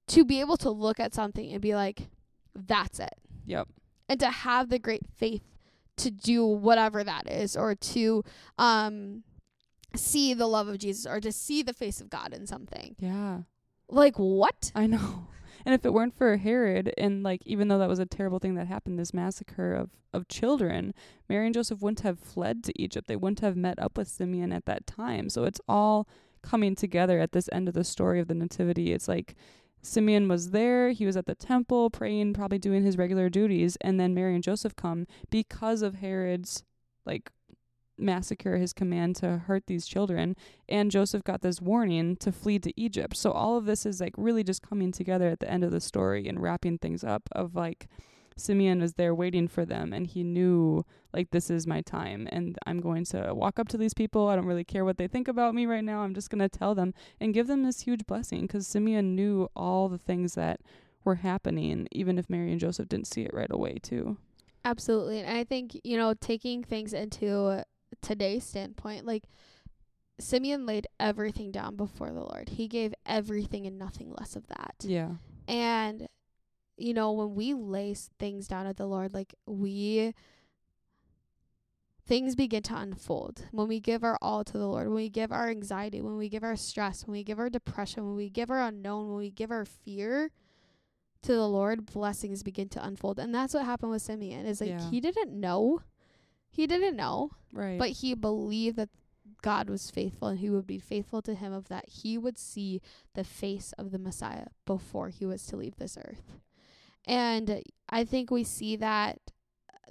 to 0.08 0.24
be 0.24 0.40
able 0.40 0.56
to 0.58 0.70
look 0.70 1.00
at 1.00 1.14
something 1.14 1.50
and 1.52 1.60
be 1.60 1.74
like 1.74 2.08
that's 2.54 3.00
it. 3.00 3.14
Yep. 3.46 3.68
And 4.08 4.20
to 4.20 4.30
have 4.30 4.68
the 4.68 4.78
great 4.78 5.02
faith 5.16 5.42
to 5.96 6.10
do 6.10 6.44
whatever 6.44 7.04
that 7.04 7.30
is 7.30 7.56
or 7.56 7.74
to 7.74 8.24
um 8.58 9.22
see 9.94 10.34
the 10.34 10.46
love 10.46 10.68
of 10.68 10.78
Jesus 10.78 11.06
or 11.06 11.20
to 11.20 11.32
see 11.32 11.62
the 11.62 11.72
face 11.72 12.00
of 12.00 12.10
God 12.10 12.32
in 12.32 12.46
something. 12.46 12.96
Yeah. 12.98 13.40
Like 13.88 14.16
what? 14.16 14.72
I 14.74 14.86
know. 14.86 15.28
And 15.64 15.74
if 15.74 15.84
it 15.86 15.94
weren't 15.94 16.16
for 16.16 16.36
Herod 16.36 16.92
and 16.98 17.22
like 17.22 17.42
even 17.46 17.68
though 17.68 17.78
that 17.78 17.88
was 17.88 17.98
a 17.98 18.06
terrible 18.06 18.38
thing 18.38 18.54
that 18.56 18.66
happened, 18.66 18.98
this 18.98 19.14
massacre 19.14 19.74
of, 19.74 19.90
of 20.12 20.28
children, 20.28 20.92
Mary 21.28 21.46
and 21.46 21.54
Joseph 21.54 21.80
wouldn't 21.80 22.00
have 22.00 22.18
fled 22.18 22.62
to 22.64 22.82
Egypt. 22.82 23.08
They 23.08 23.16
wouldn't 23.16 23.40
have 23.40 23.56
met 23.56 23.78
up 23.78 23.96
with 23.96 24.08
Simeon 24.08 24.52
at 24.52 24.66
that 24.66 24.86
time. 24.86 25.30
So 25.30 25.44
it's 25.44 25.60
all 25.66 26.06
coming 26.42 26.74
together 26.74 27.18
at 27.18 27.32
this 27.32 27.48
end 27.50 27.68
of 27.68 27.74
the 27.74 27.84
story 27.84 28.20
of 28.20 28.28
the 28.28 28.34
Nativity. 28.34 28.92
It's 28.92 29.08
like 29.08 29.34
Simeon 29.84 30.28
was 30.28 30.50
there, 30.50 30.90
he 30.90 31.06
was 31.06 31.16
at 31.16 31.26
the 31.26 31.34
temple 31.34 31.90
praying, 31.90 32.32
probably 32.32 32.58
doing 32.58 32.84
his 32.84 32.96
regular 32.96 33.28
duties, 33.28 33.76
and 33.80 34.00
then 34.00 34.14
Mary 34.14 34.34
and 34.34 34.42
Joseph 34.42 34.74
come 34.76 35.06
because 35.30 35.82
of 35.82 35.96
Herod's 35.96 36.64
like 37.04 37.30
massacre, 37.98 38.56
his 38.56 38.72
command 38.72 39.16
to 39.16 39.38
hurt 39.38 39.66
these 39.66 39.86
children 39.86 40.34
and 40.68 40.90
Joseph 40.90 41.22
got 41.22 41.42
this 41.42 41.60
warning 41.60 42.16
to 42.16 42.32
flee 42.32 42.58
to 42.58 42.80
Egypt. 42.80 43.16
So 43.16 43.30
all 43.30 43.56
of 43.56 43.66
this 43.66 43.86
is 43.86 44.00
like 44.00 44.14
really 44.16 44.42
just 44.42 44.62
coming 44.62 44.90
together 44.90 45.28
at 45.28 45.40
the 45.40 45.50
end 45.50 45.64
of 45.64 45.70
the 45.70 45.80
story 45.80 46.26
and 46.28 46.42
wrapping 46.42 46.78
things 46.78 47.04
up 47.04 47.28
of 47.32 47.54
like 47.54 47.86
Simeon 48.36 48.80
was 48.80 48.94
there 48.94 49.14
waiting 49.14 49.48
for 49.48 49.64
them 49.64 49.92
and 49.92 50.06
he 50.06 50.22
knew 50.24 50.84
like 51.12 51.30
this 51.30 51.50
is 51.50 51.66
my 51.66 51.80
time 51.82 52.28
and 52.32 52.58
I'm 52.66 52.80
going 52.80 53.04
to 53.06 53.32
walk 53.34 53.58
up 53.58 53.68
to 53.68 53.76
these 53.76 53.94
people. 53.94 54.28
I 54.28 54.36
don't 54.36 54.46
really 54.46 54.64
care 54.64 54.84
what 54.84 54.98
they 54.98 55.06
think 55.06 55.28
about 55.28 55.54
me 55.54 55.66
right 55.66 55.84
now. 55.84 56.00
I'm 56.00 56.14
just 56.14 56.30
going 56.30 56.40
to 56.40 56.48
tell 56.48 56.74
them 56.74 56.94
and 57.20 57.34
give 57.34 57.46
them 57.46 57.62
this 57.62 57.82
huge 57.82 58.06
blessing 58.06 58.48
cuz 58.48 58.66
Simeon 58.66 59.14
knew 59.14 59.48
all 59.54 59.88
the 59.88 59.98
things 59.98 60.34
that 60.34 60.60
were 61.04 61.16
happening 61.16 61.86
even 61.92 62.18
if 62.18 62.28
Mary 62.28 62.50
and 62.50 62.60
Joseph 62.60 62.88
didn't 62.88 63.06
see 63.06 63.22
it 63.22 63.34
right 63.34 63.50
away 63.50 63.78
too. 63.82 64.16
Absolutely. 64.64 65.20
And 65.20 65.38
I 65.38 65.44
think, 65.44 65.78
you 65.84 65.96
know, 65.96 66.14
taking 66.14 66.64
things 66.64 66.94
into 66.94 67.64
today's 68.00 68.44
standpoint, 68.44 69.06
like 69.06 69.24
Simeon 70.18 70.64
laid 70.64 70.86
everything 70.98 71.50
down 71.50 71.76
before 71.76 72.10
the 72.10 72.20
Lord. 72.20 72.50
He 72.50 72.68
gave 72.68 72.94
everything 73.04 73.66
and 73.66 73.78
nothing 73.78 74.12
less 74.18 74.36
of 74.36 74.46
that. 74.48 74.76
Yeah. 74.80 75.10
And 75.46 76.08
you 76.76 76.92
know, 76.94 77.12
when 77.12 77.34
we 77.34 77.54
lay 77.54 77.94
things 78.18 78.48
down 78.48 78.66
at 78.66 78.76
the 78.76 78.86
Lord, 78.86 79.14
like 79.14 79.34
we 79.46 80.14
things 82.06 82.36
begin 82.36 82.62
to 82.64 82.76
unfold. 82.76 83.46
When 83.50 83.66
we 83.68 83.80
give 83.80 84.04
our 84.04 84.18
all 84.20 84.44
to 84.44 84.58
the 84.58 84.66
Lord, 84.66 84.88
when 84.88 84.96
we 84.96 85.08
give 85.08 85.32
our 85.32 85.48
anxiety, 85.48 86.02
when 86.02 86.16
we 86.16 86.28
give 86.28 86.44
our 86.44 86.56
stress, 86.56 87.06
when 87.06 87.12
we 87.12 87.24
give 87.24 87.38
our 87.38 87.48
depression, 87.48 88.04
when 88.06 88.16
we 88.16 88.28
give 88.28 88.50
our 88.50 88.60
unknown, 88.60 89.08
when 89.08 89.16
we 89.18 89.30
give 89.30 89.50
our 89.50 89.64
fear 89.64 90.30
to 91.22 91.32
the 91.32 91.48
Lord, 91.48 91.86
blessings 91.86 92.42
begin 92.42 92.68
to 92.70 92.84
unfold. 92.84 93.18
And 93.18 93.34
that's 93.34 93.54
what 93.54 93.64
happened 93.64 93.92
with 93.92 94.02
Simeon. 94.02 94.44
Is 94.44 94.60
like 94.60 94.70
Yeah. 94.70 94.90
he 94.90 95.00
didn't 95.00 95.32
know. 95.38 95.80
He 96.50 96.66
didn't 96.66 96.96
know, 96.96 97.30
Right. 97.52 97.78
but 97.78 97.90
he 97.90 98.14
believed 98.14 98.76
that 98.76 98.90
God 99.40 99.70
was 99.70 99.90
faithful 99.90 100.28
and 100.28 100.38
he 100.38 100.50
would 100.50 100.66
be 100.66 100.78
faithful 100.78 101.22
to 101.22 101.34
him 101.34 101.52
of 101.52 101.68
that 101.68 101.88
he 101.88 102.18
would 102.18 102.36
see 102.38 102.80
the 103.14 103.24
face 103.24 103.72
of 103.78 103.90
the 103.90 103.98
Messiah 103.98 104.48
before 104.66 105.08
he 105.08 105.24
was 105.24 105.46
to 105.46 105.56
leave 105.56 105.76
this 105.76 105.96
earth. 105.96 106.38
And 107.06 107.62
I 107.88 108.04
think 108.04 108.30
we 108.30 108.44
see 108.44 108.76
that 108.76 109.18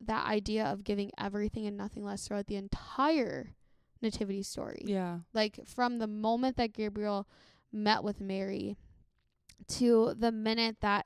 that 0.05 0.25
idea 0.25 0.65
of 0.65 0.83
giving 0.83 1.11
everything 1.17 1.65
and 1.65 1.77
nothing 1.77 2.03
less 2.03 2.27
throughout 2.27 2.47
the 2.47 2.55
entire 2.55 3.53
nativity 4.01 4.43
story 4.43 4.81
yeah. 4.85 5.19
like 5.33 5.59
from 5.65 5.99
the 5.99 6.07
moment 6.07 6.57
that 6.57 6.73
Gabriel 6.73 7.25
met 7.71 8.03
with 8.03 8.19
Mary 8.19 8.75
to 9.67 10.13
the 10.17 10.31
minute 10.31 10.77
that 10.81 11.05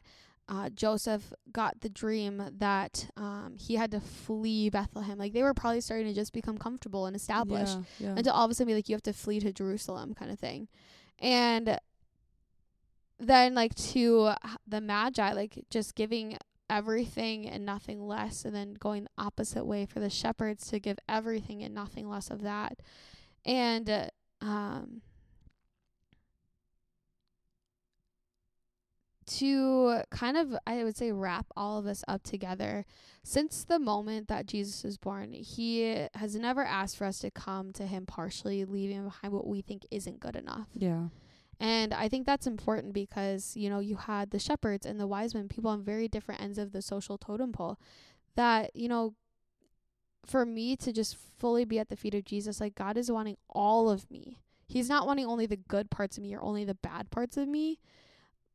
uh, 0.49 0.69
Joseph 0.69 1.33
got 1.51 1.81
the 1.81 1.89
dream 1.89 2.41
that 2.57 3.09
um, 3.17 3.55
he 3.59 3.75
had 3.75 3.91
to 3.91 3.99
flee 3.99 4.69
Bethlehem. 4.69 5.17
Like 5.17 5.33
they 5.33 5.43
were 5.43 5.53
probably 5.53 5.81
starting 5.81 6.07
to 6.07 6.13
just 6.13 6.31
become 6.31 6.57
comfortable 6.57 7.05
and 7.05 7.15
established 7.15 7.77
Yeah. 7.99 8.07
yeah. 8.07 8.15
until 8.17 8.33
all 8.33 8.45
of 8.45 8.51
a 8.51 8.53
sudden 8.53 8.71
be 8.71 8.75
like, 8.75 8.87
you 8.87 8.95
have 8.95 9.03
to 9.03 9.13
flee 9.13 9.39
to 9.41 9.51
Jerusalem 9.51 10.13
kind 10.13 10.31
of 10.31 10.39
thing. 10.39 10.69
And 11.19 11.77
then 13.19 13.55
like 13.55 13.75
to 13.75 14.33
the 14.67 14.81
Magi, 14.81 15.33
like 15.33 15.65
just 15.69 15.95
giving 15.95 16.37
everything 16.69 17.47
and 17.47 17.65
nothing 17.65 18.05
less, 18.05 18.45
and 18.45 18.55
then 18.55 18.73
going 18.73 19.03
the 19.03 19.09
opposite 19.17 19.65
way 19.65 19.85
for 19.85 19.99
the 19.99 20.09
shepherds 20.09 20.67
to 20.67 20.79
give 20.79 20.99
everything 21.09 21.63
and 21.63 21.73
nothing 21.73 22.09
less 22.09 22.29
of 22.29 22.41
that. 22.41 22.79
And 23.45 23.89
uh, 23.89 24.07
um 24.41 25.01
to 29.27 30.01
kind 30.09 30.37
of 30.37 30.55
I 30.65 30.83
would 30.83 30.97
say 30.97 31.11
wrap 31.11 31.47
all 31.55 31.77
of 31.77 31.85
this 31.85 32.03
up 32.07 32.23
together 32.23 32.85
since 33.23 33.63
the 33.63 33.77
moment 33.77 34.29
that 34.29 34.47
Jesus 34.47 34.83
was 34.83 34.97
born 34.97 35.33
he 35.33 36.07
has 36.15 36.35
never 36.35 36.63
asked 36.63 36.97
for 36.97 37.05
us 37.05 37.19
to 37.19 37.29
come 37.29 37.73
to 37.73 37.85
him 37.85 38.05
partially 38.05 38.63
leaving 38.63 39.03
behind 39.03 39.33
what 39.33 39.45
we 39.45 39.61
think 39.61 39.85
isn't 39.91 40.21
good 40.21 40.35
enough 40.35 40.69
yeah. 40.73 41.07
And 41.59 41.93
I 41.93 42.07
think 42.07 42.25
that's 42.25 42.45
important 42.45 42.93
because, 42.93 43.55
you 43.55 43.69
know, 43.69 43.79
you 43.79 43.95
had 43.95 44.29
the 44.29 44.39
shepherds 44.39 44.85
and 44.85 44.99
the 44.99 45.07
wise 45.07 45.33
men, 45.33 45.47
people 45.47 45.71
on 45.71 45.83
very 45.83 46.07
different 46.07 46.41
ends 46.41 46.57
of 46.57 46.71
the 46.71 46.81
social 46.81 47.17
totem 47.17 47.51
pole. 47.51 47.79
That, 48.35 48.75
you 48.75 48.87
know, 48.87 49.15
for 50.25 50.45
me 50.45 50.75
to 50.77 50.93
just 50.93 51.17
fully 51.39 51.65
be 51.65 51.79
at 51.79 51.89
the 51.89 51.95
feet 51.95 52.13
of 52.13 52.25
Jesus, 52.25 52.59
like 52.59 52.75
God 52.75 52.97
is 52.97 53.11
wanting 53.11 53.37
all 53.49 53.89
of 53.89 54.09
me. 54.11 54.39
He's 54.67 54.89
not 54.89 55.07
wanting 55.07 55.25
only 55.25 55.45
the 55.45 55.57
good 55.57 55.89
parts 55.89 56.17
of 56.17 56.23
me 56.23 56.35
or 56.35 56.41
only 56.41 56.63
the 56.63 56.75
bad 56.75 57.09
parts 57.09 57.37
of 57.37 57.47
me. 57.47 57.79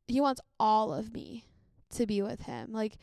He 0.07 0.21
wants 0.21 0.41
all 0.59 0.93
of 0.93 1.11
me 1.11 1.45
to 1.95 2.05
be 2.05 2.21
with 2.21 2.41
him. 2.41 2.71
Like, 2.71 2.97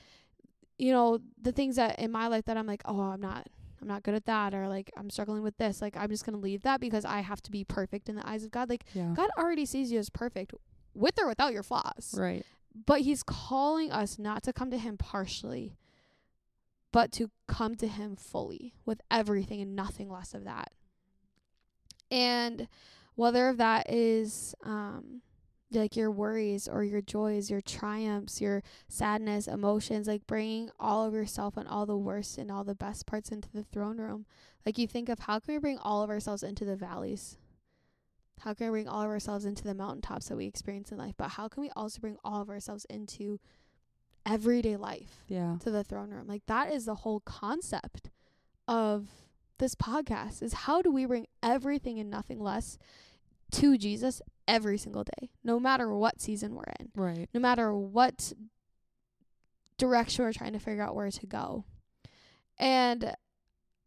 you 0.78 0.92
know, 0.92 1.18
the 1.40 1.52
things 1.52 1.76
that 1.76 1.98
in 1.98 2.10
my 2.10 2.28
life 2.28 2.46
that 2.46 2.56
I'm 2.56 2.66
like, 2.66 2.82
oh, 2.86 3.00
I'm 3.00 3.20
not 3.20 3.48
I'm 3.80 3.88
not 3.88 4.02
good 4.02 4.14
at 4.14 4.26
that 4.26 4.54
or 4.54 4.68
like 4.68 4.90
I'm 4.96 5.10
struggling 5.10 5.42
with 5.42 5.56
this. 5.56 5.80
Like 5.80 5.96
I'm 5.96 6.10
just 6.10 6.24
going 6.26 6.34
to 6.36 6.40
leave 6.42 6.62
that 6.62 6.80
because 6.80 7.04
I 7.04 7.20
have 7.20 7.40
to 7.42 7.50
be 7.50 7.64
perfect 7.64 8.08
in 8.08 8.16
the 8.16 8.28
eyes 8.28 8.44
of 8.44 8.50
God. 8.50 8.68
Like 8.68 8.84
Yeah. 8.94 9.12
God 9.14 9.30
already 9.38 9.64
sees 9.66 9.90
you 9.90 9.98
as 9.98 10.10
perfect 10.10 10.52
with 10.94 11.18
or 11.20 11.26
without 11.28 11.52
your 11.52 11.62
flaws. 11.62 12.14
Right. 12.16 12.44
But 12.86 13.00
he's 13.00 13.22
calling 13.22 13.90
us 13.90 14.18
not 14.18 14.42
to 14.44 14.52
come 14.52 14.70
to 14.70 14.78
him 14.78 14.96
partially, 14.96 15.76
but 16.92 17.10
to 17.12 17.30
come 17.48 17.74
to 17.76 17.88
him 17.88 18.16
fully 18.16 18.74
with 18.84 19.00
everything 19.10 19.60
and 19.60 19.74
nothing 19.74 20.10
less 20.10 20.34
of 20.34 20.44
that. 20.44 20.72
And 22.10 22.68
whether 23.14 23.52
that 23.54 23.90
is 23.90 24.54
um 24.64 25.22
like 25.72 25.96
your 25.96 26.10
worries 26.10 26.66
or 26.68 26.82
your 26.82 27.00
joys, 27.00 27.50
your 27.50 27.60
triumphs, 27.60 28.40
your 28.40 28.62
sadness, 28.88 29.46
emotions, 29.46 30.08
like 30.08 30.26
bringing 30.26 30.70
all 30.80 31.04
of 31.06 31.14
yourself 31.14 31.56
and 31.56 31.68
all 31.68 31.86
the 31.86 31.96
worst 31.96 32.38
and 32.38 32.50
all 32.50 32.64
the 32.64 32.74
best 32.74 33.06
parts 33.06 33.30
into 33.30 33.48
the 33.52 33.62
throne 33.62 33.98
room. 33.98 34.26
Like 34.66 34.78
you 34.78 34.86
think 34.86 35.08
of 35.08 35.20
how 35.20 35.38
can 35.38 35.54
we 35.54 35.58
bring 35.60 35.78
all 35.78 36.02
of 36.02 36.10
ourselves 36.10 36.42
into 36.42 36.64
the 36.64 36.76
valleys? 36.76 37.36
How 38.40 38.54
can 38.54 38.66
we 38.66 38.70
bring 38.70 38.88
all 38.88 39.02
of 39.02 39.08
ourselves 39.10 39.44
into 39.44 39.62
the 39.64 39.74
mountaintops 39.74 40.28
that 40.28 40.36
we 40.36 40.46
experience 40.46 40.90
in 40.90 40.98
life? 40.98 41.14
But 41.16 41.30
how 41.32 41.46
can 41.48 41.60
we 41.62 41.70
also 41.76 42.00
bring 42.00 42.16
all 42.24 42.40
of 42.42 42.48
ourselves 42.48 42.84
into 42.90 43.38
everyday 44.26 44.76
life 44.76 45.24
Yeah. 45.28 45.56
to 45.60 45.70
the 45.70 45.84
throne 45.84 46.10
room? 46.10 46.26
Like 46.26 46.46
that 46.46 46.72
is 46.72 46.84
the 46.86 46.94
whole 46.96 47.20
concept 47.20 48.10
of 48.66 49.08
this 49.58 49.74
podcast 49.74 50.42
is 50.42 50.52
how 50.54 50.80
do 50.80 50.90
we 50.90 51.04
bring 51.04 51.26
everything 51.42 51.98
and 51.98 52.08
nothing 52.10 52.40
less 52.40 52.78
to 53.52 53.76
Jesus 53.78 54.20
every 54.48 54.78
single 54.78 55.04
day, 55.04 55.30
no 55.44 55.60
matter 55.60 55.92
what 55.94 56.20
season 56.20 56.54
we're 56.54 56.72
in, 56.80 56.90
Right. 56.94 57.28
no 57.34 57.40
matter 57.40 57.74
what 57.74 58.32
direction 59.78 60.24
we're 60.24 60.32
trying 60.32 60.52
to 60.52 60.58
figure 60.58 60.82
out 60.82 60.94
where 60.94 61.10
to 61.10 61.26
go. 61.26 61.64
And 62.58 63.14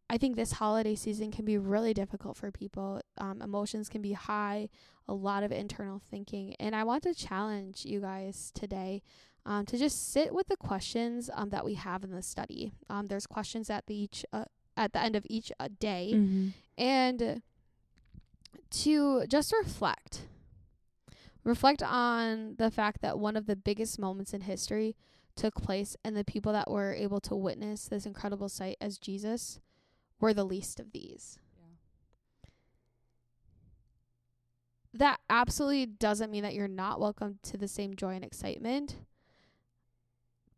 I 0.10 0.18
think 0.18 0.36
this 0.36 0.54
holiday 0.54 0.96
season 0.96 1.32
can 1.32 1.46
be 1.46 1.58
really 1.58 1.94
difficult 1.94 2.38
for 2.38 2.52
people. 2.52 3.02
Um, 3.18 3.42
emotions 3.42 3.90
can 3.90 4.02
be 4.02 4.14
high, 4.14 4.70
a 5.08 5.14
lot 5.14 5.44
of 5.44 5.52
internal 5.52 6.02
thinking. 6.10 6.56
And 6.60 6.76
I 6.76 6.84
want 6.84 7.04
to 7.04 7.14
challenge 7.14 7.86
you 7.86 8.02
guys 8.02 8.52
today 8.54 9.02
um, 9.46 9.66
to 9.68 9.78
just 9.78 10.12
sit 10.12 10.34
with 10.34 10.48
the 10.48 10.58
questions 10.58 11.30
um, 11.34 11.50
that 11.50 11.66
we 11.66 11.74
have 11.76 12.04
in 12.04 12.12
the 12.12 12.22
study. 12.22 12.72
Um, 12.90 13.08
there's 13.08 13.28
questions 13.28 13.70
at 13.70 13.86
the 13.88 13.96
each 13.96 14.26
uh, 14.34 14.46
at 14.76 14.94
the 14.94 15.00
end 15.04 15.16
of 15.16 15.26
each 15.30 15.52
uh, 15.60 15.68
day, 15.80 16.14
Mm-hmm. 16.16 16.48
and 16.80 17.42
to 18.72 19.26
just 19.28 19.54
reflect. 19.54 20.22
Reflect 21.44 21.84
on 21.84 22.56
the 22.58 22.72
fact 22.72 23.02
that 23.02 23.20
one 23.20 23.36
of 23.36 23.46
the 23.48 23.56
biggest 23.56 24.00
moments 24.00 24.34
in 24.34 24.42
history 24.42 24.96
took 25.36 25.56
place, 25.56 25.98
and 26.06 26.16
the 26.16 26.24
people 26.24 26.54
that 26.54 26.70
were 26.70 26.94
able 26.94 27.20
to 27.20 27.36
witness 27.36 27.88
this 27.88 28.06
incredible 28.06 28.48
sight 28.48 28.78
as 28.80 28.98
Jesus 29.00 29.60
were 30.20 30.34
the 30.34 30.44
least 30.44 30.80
of 30.80 30.92
these. 30.92 31.40
That 34.94 35.20
absolutely 35.30 35.88
doesn't 35.88 36.30
mean 36.32 36.44
that 36.44 36.54
you're 36.54 36.68
not 36.68 37.00
welcome 37.00 37.40
to 37.44 37.58
the 37.58 37.68
same 37.68 37.96
joy 37.96 38.14
and 38.16 38.24
excitement. 38.24 38.98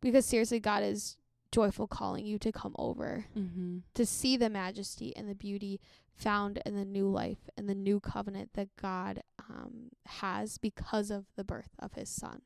Because 0.01 0.25
seriously, 0.25 0.59
God 0.59 0.83
is 0.83 1.15
joyful 1.51 1.87
calling 1.87 2.25
you 2.25 2.37
to 2.39 2.51
come 2.51 2.75
over 2.77 3.25
Mm-hmm. 3.37 3.77
to 3.93 4.05
see 4.05 4.35
the 4.35 4.49
majesty 4.49 5.15
and 5.15 5.29
the 5.29 5.35
beauty 5.35 5.79
found 6.15 6.61
in 6.65 6.75
the 6.75 6.85
new 6.85 7.09
life 7.09 7.49
and 7.57 7.67
the 7.67 7.75
new 7.75 7.99
covenant 7.99 8.51
that 8.53 8.69
God 8.81 9.21
um, 9.49 9.89
has 10.05 10.57
because 10.57 11.11
of 11.11 11.25
the 11.35 11.43
birth 11.43 11.71
of 11.79 11.93
his 11.93 12.09
son. 12.09 12.41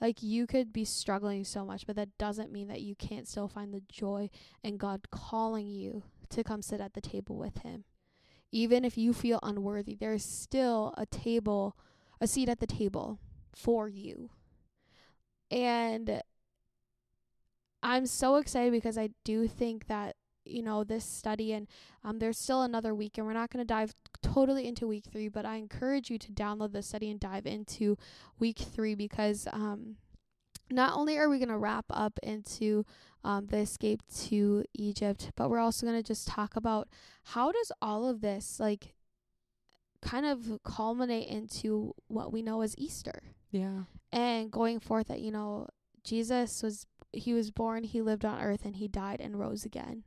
Like 0.00 0.22
you 0.22 0.46
could 0.46 0.72
be 0.72 0.84
struggling 0.84 1.44
so 1.44 1.64
much, 1.64 1.86
but 1.86 1.96
that 1.96 2.16
doesn't 2.18 2.52
mean 2.52 2.68
that 2.68 2.80
you 2.80 2.94
can't 2.94 3.28
still 3.28 3.48
find 3.48 3.72
the 3.72 3.82
joy 3.88 4.30
in 4.62 4.76
God 4.78 5.10
calling 5.10 5.68
you 5.68 6.02
to 6.30 6.44
come 6.44 6.62
sit 6.62 6.80
at 6.80 6.94
the 6.94 7.00
table 7.00 7.36
with 7.36 7.58
him. 7.58 7.84
Even 8.52 8.84
if 8.84 8.98
you 8.98 9.12
feel 9.12 9.38
unworthy, 9.42 9.94
there 9.94 10.12
is 10.12 10.24
still 10.24 10.94
a 10.96 11.06
table, 11.06 11.76
a 12.20 12.26
seat 12.26 12.48
at 12.48 12.60
the 12.60 12.66
table 12.66 13.18
for 13.54 13.88
you. 13.88 14.30
And 15.50 16.22
I'm 17.82 18.06
so 18.06 18.36
excited 18.36 18.72
because 18.72 18.98
I 18.98 19.10
do 19.24 19.46
think 19.46 19.86
that 19.86 20.16
you 20.44 20.62
know 20.62 20.82
this 20.84 21.04
study 21.04 21.52
and 21.52 21.66
um, 22.04 22.18
there's 22.18 22.38
still 22.38 22.62
another 22.62 22.94
week 22.94 23.18
and 23.18 23.26
we're 23.26 23.32
not 23.32 23.50
going 23.50 23.60
to 23.62 23.66
dive 23.66 23.94
totally 24.22 24.66
into 24.66 24.86
week 24.86 25.04
three 25.10 25.28
but 25.28 25.44
i 25.44 25.56
encourage 25.56 26.10
you 26.10 26.18
to 26.18 26.32
download 26.32 26.72
the 26.72 26.82
study 26.82 27.10
and 27.10 27.20
dive 27.20 27.46
into 27.46 27.96
week 28.38 28.58
three 28.58 28.94
because 28.94 29.46
um, 29.52 29.96
not 30.70 30.96
only 30.96 31.18
are 31.18 31.28
we 31.28 31.38
going 31.38 31.48
to 31.48 31.58
wrap 31.58 31.84
up 31.90 32.18
into 32.22 32.84
um, 33.24 33.46
the 33.46 33.58
escape 33.58 34.00
to 34.14 34.64
egypt 34.74 35.30
but 35.36 35.50
we're 35.50 35.58
also 35.58 35.86
going 35.86 35.96
to 35.98 36.06
just 36.06 36.26
talk 36.26 36.56
about 36.56 36.88
how 37.24 37.52
does 37.52 37.70
all 37.82 38.08
of 38.08 38.20
this 38.20 38.58
like 38.58 38.94
kind 40.02 40.24
of 40.24 40.58
culminate 40.64 41.28
into 41.28 41.94
what 42.08 42.32
we 42.32 42.40
know 42.42 42.62
as 42.62 42.74
easter 42.78 43.22
Yeah. 43.50 43.82
and 44.12 44.50
going 44.50 44.80
forth 44.80 45.08
that 45.08 45.20
you 45.20 45.30
know 45.30 45.68
Jesus 46.02 46.62
was 46.62 46.86
he 47.12 47.34
was 47.34 47.50
born, 47.50 47.84
he 47.84 48.00
lived 48.00 48.24
on 48.24 48.40
earth 48.40 48.64
and 48.64 48.76
he 48.76 48.88
died 48.88 49.20
and 49.20 49.38
rose 49.38 49.64
again. 49.66 50.04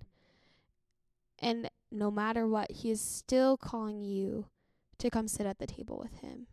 And 1.40 1.70
no 1.92 2.10
matter 2.10 2.48
what, 2.48 2.72
he 2.72 2.92
is 2.92 3.02
still 3.02 3.58
calling 3.58 4.02
you 4.02 4.46
to 5.00 5.10
come 5.10 5.28
sit 5.28 5.46
at 5.46 5.60
the 5.60 5.68
table 5.68 6.00
with 6.02 6.22
him. 6.22 6.48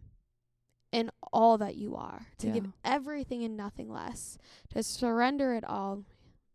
In 0.92 1.10
all 1.32 1.56
that 1.58 1.76
you 1.76 1.94
are, 1.94 2.26
to 2.38 2.48
give 2.48 2.66
everything 2.84 3.44
and 3.44 3.56
nothing 3.56 3.88
less, 3.88 4.38
to 4.70 4.82
surrender 4.82 5.54
it 5.54 5.64
all. 5.64 6.04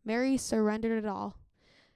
Mary 0.04 0.36
surrendered 0.36 1.04
it 1.04 1.08
all. 1.08 1.38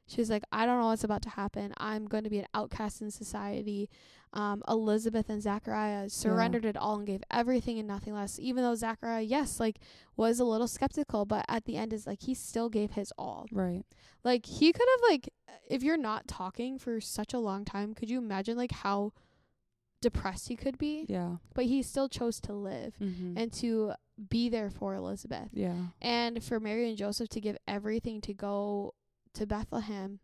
She 0.10 0.20
was 0.22 0.30
like, 0.30 0.44
I 0.52 0.66
don't 0.66 0.80
know 0.80 0.88
what's 0.88 1.04
about 1.04 1.22
to 1.24 1.30
happen. 1.30 1.74
I'm 1.78 2.06
going 2.06 2.24
to 2.26 2.30
be 2.30 2.40
an 2.40 2.48
outcast 2.54 3.02
in 3.02 3.12
society. 3.12 3.90
Um, 4.34 4.62
Elizabeth 4.68 5.30
and 5.30 5.42
Zachariah 5.42 6.10
surrendered 6.10 6.66
it 6.66 6.76
all 6.78 6.98
and 6.98 7.08
gave 7.08 7.24
everything 7.32 7.80
and 7.80 7.88
nothing 7.88 8.14
less. 8.14 8.38
Even 8.40 8.64
though 8.64 8.76
Zachariah, 8.76 9.22
yes, 9.24 9.60
like 9.60 9.80
was 10.18 10.40
a 10.40 10.44
little 10.46 10.68
skeptical, 10.68 11.26
but 11.26 11.46
at 11.48 11.66
the 11.66 11.78
end 11.78 11.94
is 11.94 12.06
like 12.06 12.22
he 12.24 12.34
still 12.36 12.70
gave 12.70 12.92
his 12.92 13.12
all. 13.18 13.48
Right. 13.52 13.84
Like 14.24 14.46
he 14.46 14.72
could 14.74 14.88
have 14.98 15.10
like 15.12 15.30
if 15.68 15.82
you're 15.84 15.98
not 15.98 16.28
talking 16.28 16.78
for 16.78 17.00
such 17.02 17.34
a 17.34 17.40
long 17.40 17.66
time, 17.66 17.94
could 17.96 18.10
you 18.10 18.18
imagine 18.20 18.58
like 18.58 18.72
how 18.72 19.14
depressed 20.02 20.48
he 20.48 20.56
could 20.56 20.78
be, 20.78 21.06
Yeah. 21.10 21.36
but 21.54 21.66
he 21.66 21.82
still 21.84 22.08
chose 22.08 22.40
to 22.42 22.54
live 22.54 22.96
Mm-hmm. 23.02 23.38
and 23.38 23.52
to 23.54 23.94
be 24.30 24.50
there 24.50 24.70
for 24.70 24.94
Elizabeth. 24.96 25.50
yeah. 25.54 25.76
And 26.02 26.44
for 26.44 26.60
Mary 26.60 26.88
and 26.90 26.98
Joseph 26.98 27.30
to 27.30 27.42
give 27.42 27.58
everything 27.68 28.22
to 28.22 28.34
go 28.34 28.94
to 29.34 29.46
Bethlehem, 29.46 30.20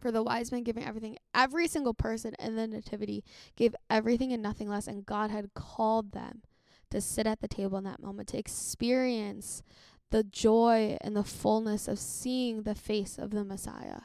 for 0.00 0.12
the 0.12 0.22
wise 0.22 0.52
men 0.52 0.62
giving 0.62 0.84
everything, 0.84 1.16
every 1.34 1.66
single 1.66 1.94
person 1.94 2.34
in 2.38 2.56
the 2.56 2.66
Nativity 2.66 3.24
gave 3.56 3.74
everything 3.90 4.32
and 4.32 4.42
nothing 4.42 4.68
less, 4.68 4.86
and 4.86 5.06
God 5.06 5.30
had 5.30 5.54
called 5.54 6.12
them 6.12 6.42
to 6.90 7.00
sit 7.00 7.26
at 7.26 7.40
the 7.40 7.48
table 7.48 7.78
in 7.78 7.84
that 7.84 8.02
moment, 8.02 8.28
to 8.28 8.38
experience 8.38 9.62
the 10.10 10.22
joy 10.22 10.96
and 11.00 11.16
the 11.16 11.24
fullness 11.24 11.86
of 11.86 11.98
seeing 11.98 12.62
the 12.62 12.74
face 12.74 13.18
of 13.18 13.30
the 13.30 13.44
Messiah. 13.44 14.00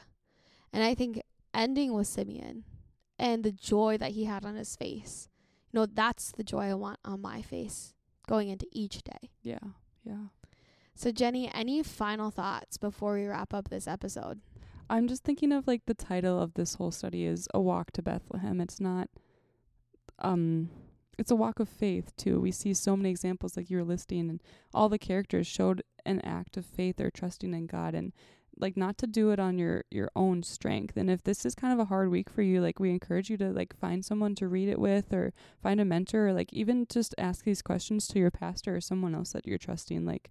And 0.72 0.82
I 0.82 0.94
think 0.94 1.22
ending 1.54 1.94
with 1.94 2.06
Simeon 2.06 2.64
and 3.18 3.42
the 3.42 3.52
joy 3.52 3.96
that 3.98 4.10
he 4.10 4.24
had 4.24 4.44
on 4.44 4.56
his 4.56 4.76
face, 4.76 5.28
you 5.72 5.80
know, 5.80 5.86
that's 5.86 6.32
the 6.32 6.44
joy 6.44 6.70
I 6.70 6.74
want 6.74 6.98
on 7.04 7.22
my 7.22 7.40
face 7.40 7.94
going 8.26 8.48
into 8.48 8.66
each 8.72 9.02
day. 9.02 9.30
Yeah. 9.42 9.58
Yeah. 10.02 10.26
So, 10.94 11.10
Jenny, 11.10 11.50
any 11.52 11.82
final 11.82 12.30
thoughts 12.30 12.76
before 12.76 13.14
we 13.14 13.26
wrap 13.26 13.52
up 13.52 13.68
this 13.68 13.88
episode? 13.88 14.40
I'm 14.88 15.08
just 15.08 15.24
thinking 15.24 15.52
of 15.52 15.66
like 15.66 15.82
the 15.86 15.94
title 15.94 16.40
of 16.40 16.54
this 16.54 16.74
whole 16.74 16.90
study 16.90 17.24
is 17.24 17.48
A 17.52 17.60
Walk 17.60 17.90
to 17.92 18.02
Bethlehem. 18.02 18.60
It's 18.60 18.80
not 18.80 19.08
um 20.20 20.70
it's 21.18 21.30
a 21.30 21.36
walk 21.36 21.60
of 21.60 21.68
faith 21.68 22.14
too. 22.16 22.40
We 22.40 22.50
see 22.50 22.74
so 22.74 22.96
many 22.96 23.10
examples 23.10 23.56
like 23.56 23.70
you 23.70 23.78
were 23.78 23.84
listing 23.84 24.28
and 24.28 24.42
all 24.72 24.88
the 24.88 24.98
characters 24.98 25.46
showed 25.46 25.82
an 26.04 26.20
act 26.20 26.56
of 26.56 26.66
faith 26.66 27.00
or 27.00 27.10
trusting 27.10 27.54
in 27.54 27.66
God 27.66 27.94
and 27.94 28.12
like 28.56 28.76
not 28.76 28.98
to 28.98 29.06
do 29.06 29.30
it 29.30 29.40
on 29.40 29.58
your 29.58 29.84
your 29.90 30.10
own 30.14 30.42
strength. 30.42 30.96
And 30.96 31.10
if 31.10 31.22
this 31.24 31.44
is 31.44 31.54
kind 31.54 31.72
of 31.72 31.78
a 31.78 31.86
hard 31.86 32.10
week 32.10 32.30
for 32.30 32.42
you, 32.42 32.60
like 32.60 32.78
we 32.78 32.90
encourage 32.90 33.30
you 33.30 33.36
to 33.38 33.50
like 33.50 33.76
find 33.76 34.04
someone 34.04 34.34
to 34.36 34.48
read 34.48 34.68
it 34.68 34.78
with 34.78 35.12
or 35.12 35.32
find 35.62 35.80
a 35.80 35.84
mentor 35.84 36.28
or 36.28 36.32
like 36.32 36.52
even 36.52 36.86
just 36.88 37.14
ask 37.18 37.44
these 37.44 37.62
questions 37.62 38.06
to 38.08 38.18
your 38.18 38.30
pastor 38.30 38.76
or 38.76 38.80
someone 38.80 39.14
else 39.14 39.32
that 39.32 39.46
you're 39.46 39.58
trusting. 39.58 40.04
Like 40.04 40.30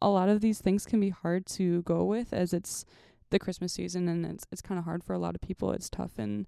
a 0.00 0.08
lot 0.08 0.28
of 0.28 0.40
these 0.40 0.60
things 0.60 0.86
can 0.86 1.00
be 1.00 1.10
hard 1.10 1.46
to 1.46 1.82
go 1.82 2.04
with 2.04 2.32
as 2.32 2.52
it's 2.52 2.84
the 3.30 3.38
Christmas 3.38 3.72
season 3.72 4.08
and 4.08 4.24
it's 4.26 4.46
it's 4.52 4.62
kind 4.62 4.78
of 4.78 4.84
hard 4.84 5.02
for 5.02 5.12
a 5.12 5.18
lot 5.18 5.34
of 5.34 5.40
people. 5.40 5.72
It's 5.72 5.90
tough 5.90 6.18
and 6.18 6.46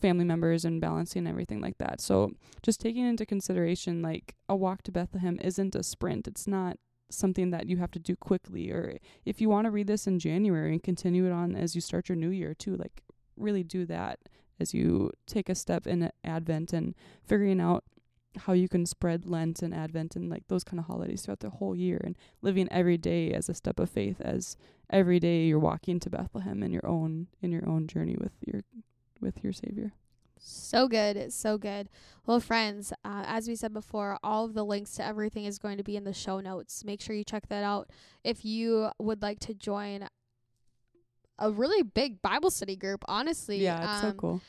family 0.00 0.24
members 0.24 0.64
and 0.64 0.80
balancing 0.80 1.26
everything 1.26 1.60
like 1.60 1.78
that. 1.78 2.00
So 2.00 2.32
just 2.62 2.80
taking 2.80 3.06
into 3.06 3.24
consideration 3.24 4.02
like 4.02 4.34
a 4.48 4.56
walk 4.56 4.82
to 4.82 4.92
Bethlehem 4.92 5.38
isn't 5.40 5.74
a 5.74 5.82
sprint. 5.82 6.26
It's 6.26 6.46
not 6.46 6.76
something 7.10 7.50
that 7.50 7.68
you 7.68 7.76
have 7.76 7.90
to 7.92 7.98
do 7.98 8.16
quickly 8.16 8.70
or 8.70 8.96
if 9.24 9.40
you 9.40 9.48
want 9.48 9.66
to 9.66 9.70
read 9.70 9.86
this 9.86 10.06
in 10.06 10.18
January 10.18 10.72
and 10.72 10.82
continue 10.82 11.26
it 11.26 11.32
on 11.32 11.54
as 11.54 11.74
you 11.74 11.80
start 11.80 12.08
your 12.08 12.16
new 12.16 12.30
year 12.30 12.54
too, 12.54 12.74
like 12.76 13.02
really 13.36 13.62
do 13.62 13.84
that 13.86 14.18
as 14.58 14.72
you 14.74 15.10
take 15.26 15.48
a 15.48 15.54
step 15.54 15.86
in 15.86 16.10
Advent 16.24 16.72
and 16.72 16.94
figuring 17.24 17.60
out 17.60 17.84
how 18.38 18.52
you 18.52 18.68
can 18.68 18.86
spread 18.86 19.26
Lent 19.26 19.62
and 19.62 19.74
Advent 19.74 20.16
and 20.16 20.30
like 20.30 20.48
those 20.48 20.64
kind 20.64 20.78
of 20.78 20.86
holidays 20.86 21.22
throughout 21.22 21.40
the 21.40 21.50
whole 21.50 21.76
year 21.76 22.00
and 22.02 22.16
living 22.40 22.68
every 22.70 22.96
day 22.96 23.32
as 23.32 23.48
a 23.48 23.54
step 23.54 23.78
of 23.78 23.90
faith 23.90 24.20
as 24.20 24.56
every 24.90 25.20
day 25.20 25.44
you're 25.44 25.58
walking 25.58 26.00
to 26.00 26.10
Bethlehem 26.10 26.62
in 26.62 26.72
your 26.72 26.86
own 26.86 27.28
in 27.40 27.52
your 27.52 27.68
own 27.68 27.86
journey 27.86 28.16
with 28.18 28.32
your 28.46 28.62
with 29.20 29.42
your 29.42 29.52
savior. 29.52 29.92
So 30.44 30.88
good, 30.88 31.32
so 31.32 31.56
good. 31.56 31.88
Well, 32.26 32.40
friends, 32.40 32.92
uh, 33.04 33.22
as 33.26 33.46
we 33.46 33.54
said 33.54 33.72
before, 33.72 34.18
all 34.24 34.44
of 34.44 34.54
the 34.54 34.64
links 34.64 34.94
to 34.94 35.04
everything 35.04 35.44
is 35.44 35.58
going 35.58 35.76
to 35.76 35.84
be 35.84 35.96
in 35.96 36.02
the 36.02 36.12
show 36.12 36.40
notes. 36.40 36.84
Make 36.84 37.00
sure 37.00 37.14
you 37.14 37.22
check 37.22 37.48
that 37.48 37.62
out. 37.62 37.90
If 38.24 38.44
you 38.44 38.90
would 38.98 39.22
like 39.22 39.38
to 39.40 39.54
join 39.54 40.08
a 41.38 41.50
really 41.50 41.82
big 41.84 42.20
Bible 42.22 42.50
study 42.50 42.74
group, 42.74 43.04
honestly, 43.06 43.58
Yeah, 43.58 43.92
it's 43.92 44.00
so 44.02 44.08
um, 44.08 44.16
cool. 44.16 44.40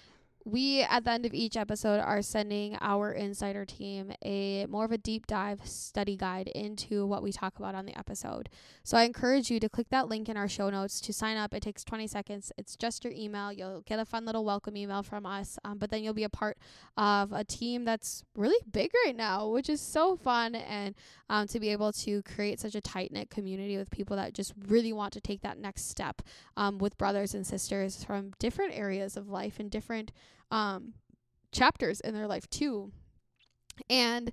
We 0.46 0.82
at 0.82 1.06
the 1.06 1.12
end 1.12 1.26
of 1.26 1.34
each 1.34 1.56
episode 1.56 2.00
are 2.00 2.22
sending 2.22 2.78
our 2.82 3.12
insider 3.12 3.66
team 3.66 4.12
a 4.26 4.66
more 4.66 4.84
of 4.84 4.92
a 4.92 4.98
deep 4.98 5.26
dive 5.26 5.66
study 5.66 6.18
guide 6.18 6.48
into 6.50 7.06
what 7.06 7.24
we 7.24 7.32
talk 7.32 7.58
about 7.58 7.76
on 7.76 7.86
the 7.86 7.98
episode. 7.98 8.50
So 8.84 8.98
i 8.98 9.04
encourage 9.04 9.50
you 9.50 9.60
to 9.60 9.70
click 9.70 9.88
that 9.90 10.10
link 10.10 10.28
in 10.28 10.36
our 10.36 10.50
show 10.50 10.70
notes 10.70 11.00
to 11.02 11.14
sign 11.14 11.38
up. 11.38 11.54
It 11.54 11.64
takes 11.64 11.84
20 11.84 12.08
seconds. 12.08 12.52
It's 12.58 12.76
just 12.76 13.04
your 13.04 13.14
email. 13.14 13.54
You'll 13.54 13.82
get 13.82 14.00
a 14.00 14.06
fun 14.06 14.26
little 14.26 14.44
welcome 14.44 14.76
email 14.76 15.02
from 15.02 15.26
us 15.26 15.58
um, 15.64 15.78
but 15.78 15.90
then 15.90 16.04
you'll 16.04 16.14
be 16.14 16.24
a 16.24 16.30
part 16.30 16.58
of 16.98 17.32
a 17.32 17.44
team 17.44 17.86
that's 17.86 18.24
really 18.36 18.62
big 18.72 18.92
right 19.06 19.16
now 19.16 19.48
which 19.48 19.70
is 19.70 19.80
so 19.80 20.16
fun 20.16 20.56
and 20.56 20.96
um, 21.30 21.48
to 21.48 21.60
be 21.60 21.70
able 21.70 21.92
to 21.94 22.22
create 22.24 22.60
such 22.60 22.76
a 22.76 22.82
tight-knit 22.82 23.30
community 23.30 23.78
with 23.78 23.90
people 23.90 24.16
that 24.18 24.34
just 24.34 24.54
really 24.68 24.94
want 24.94 25.14
to 25.14 25.22
take 25.22 25.42
that 25.42 25.58
next 25.58 25.90
step 25.90 26.22
um, 26.58 26.78
with 26.78 26.98
brothers 26.98 27.34
and 27.34 27.48
sisters 27.48 28.04
from 28.04 28.32
different 28.40 28.78
areas 28.78 29.16
of 29.16 29.30
life 29.30 29.60
and 29.60 29.72
different 29.72 30.12
um, 30.52 30.94
chapters 31.52 32.00
in 32.00 32.14
their 32.14 32.28
life 32.28 32.50
too. 32.50 32.92
And 33.90 34.32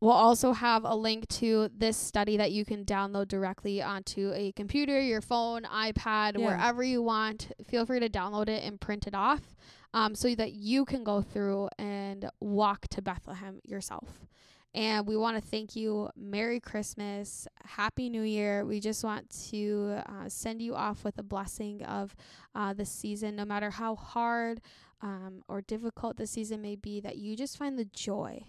we'll 0.00 0.12
also 0.12 0.52
have 0.52 0.84
a 0.84 0.94
link 0.94 1.28
to 1.28 1.70
this 1.76 1.96
study 1.96 2.36
that 2.36 2.52
you 2.52 2.64
can 2.64 2.84
download 2.84 3.28
directly 3.28 3.82
onto 3.82 4.32
a 4.34 4.52
computer, 4.52 5.00
your 5.00 5.20
phone, 5.20 5.62
iPad, 5.62 6.38
Yeah. 6.38 6.46
wherever 6.46 6.82
you 6.82 7.02
want. 7.02 7.52
Feel 7.66 7.86
free 7.86 8.00
to 8.00 8.08
download 8.08 8.48
it 8.48 8.62
and 8.64 8.80
print 8.80 9.06
it 9.06 9.14
off 9.14 9.56
um, 9.94 10.14
so 10.14 10.34
that 10.34 10.52
you 10.52 10.84
can 10.84 11.04
go 11.04 11.22
through 11.22 11.68
and 11.78 12.30
walk 12.40 12.88
to 12.88 13.02
Bethlehem 13.02 13.60
yourself. 13.64 14.26
And 14.74 15.06
we 15.06 15.16
want 15.16 15.36
to 15.36 15.40
thank 15.40 15.74
you. 15.74 16.10
Merry 16.16 16.60
Christmas. 16.60 17.48
Happy 17.64 18.10
New 18.10 18.20
Year. 18.20 18.66
We 18.66 18.78
just 18.78 19.02
want 19.04 19.30
to 19.48 20.02
uh, 20.06 20.28
send 20.28 20.60
you 20.60 20.74
off 20.74 21.02
with 21.02 21.16
a 21.16 21.22
blessing 21.22 21.82
of 21.84 22.14
uh, 22.54 22.74
this 22.74 22.90
season, 22.90 23.36
no 23.36 23.46
matter 23.46 23.70
how 23.70 23.96
hard 23.96 24.60
um, 25.00 25.42
or 25.48 25.60
difficult 25.60 26.16
the 26.16 26.26
season 26.26 26.62
may 26.62 26.76
be, 26.76 27.00
that 27.00 27.16
you 27.16 27.36
just 27.36 27.56
find 27.56 27.78
the 27.78 27.84
joy 27.84 28.44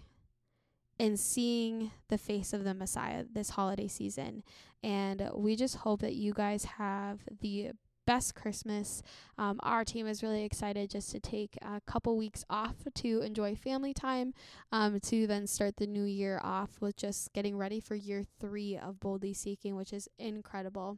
in 0.98 1.16
seeing 1.16 1.92
the 2.08 2.18
face 2.18 2.52
of 2.52 2.64
the 2.64 2.74
Messiah 2.74 3.24
this 3.32 3.50
holiday 3.50 3.88
season. 3.88 4.42
And 4.82 5.30
we 5.34 5.56
just 5.56 5.76
hope 5.76 6.00
that 6.00 6.14
you 6.14 6.32
guys 6.32 6.64
have 6.64 7.20
the 7.40 7.70
best 8.06 8.34
Christmas. 8.34 9.02
Um, 9.36 9.60
our 9.62 9.84
team 9.84 10.06
is 10.06 10.22
really 10.22 10.42
excited 10.42 10.90
just 10.90 11.10
to 11.12 11.20
take 11.20 11.58
a 11.60 11.80
couple 11.86 12.16
weeks 12.16 12.42
off 12.48 12.76
to 12.94 13.20
enjoy 13.20 13.54
family 13.54 13.92
time, 13.92 14.32
um, 14.72 14.98
to 15.00 15.26
then 15.26 15.46
start 15.46 15.76
the 15.76 15.86
new 15.86 16.04
year 16.04 16.40
off 16.42 16.80
with 16.80 16.96
just 16.96 17.32
getting 17.34 17.56
ready 17.58 17.80
for 17.80 17.94
year 17.94 18.24
three 18.40 18.78
of 18.78 18.98
Boldly 18.98 19.34
Seeking, 19.34 19.76
which 19.76 19.92
is 19.92 20.08
incredible. 20.18 20.96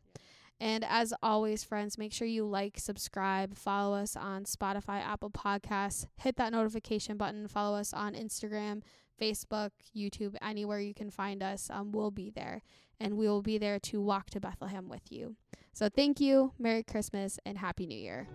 And 0.61 0.85
as 0.87 1.15
always, 1.23 1.65
friends, 1.65 1.97
make 1.97 2.13
sure 2.13 2.29
you 2.29 2.45
like, 2.45 2.79
subscribe, 2.79 3.57
follow 3.57 3.97
us 3.97 4.15
on 4.15 4.45
Spotify, 4.45 5.01
Apple 5.03 5.31
Podcasts, 5.31 6.07
hit 6.17 6.37
that 6.37 6.53
notification 6.53 7.17
button, 7.17 7.49
follow 7.49 7.79
us 7.79 7.95
on 7.95 8.15
Instagram, 8.15 8.83
Facebook, 9.21 9.71
YouTube, 9.97 10.37
anywhere 10.43 10.81
you 10.81 10.93
can 10.93 11.11
find 11.11 11.43
us. 11.43 11.71
Um, 11.71 11.93
we'll 11.93 12.11
be 12.11 12.31
there. 12.31 12.63
And 12.99 13.17
we 13.17 13.27
will 13.27 13.43
be 13.43 13.57
there 13.57 13.79
to 13.79 14.03
walk 14.03 14.29
to 14.31 14.41
Bethlehem 14.41 14.91
with 14.91 15.11
you. 15.11 15.37
So 15.73 15.89
thank 15.89 16.21
you, 16.21 16.53
Merry 16.59 16.83
Christmas, 16.83 17.39
and 17.47 17.57
Happy 17.57 17.87
New 17.87 17.99
Year. 17.99 18.29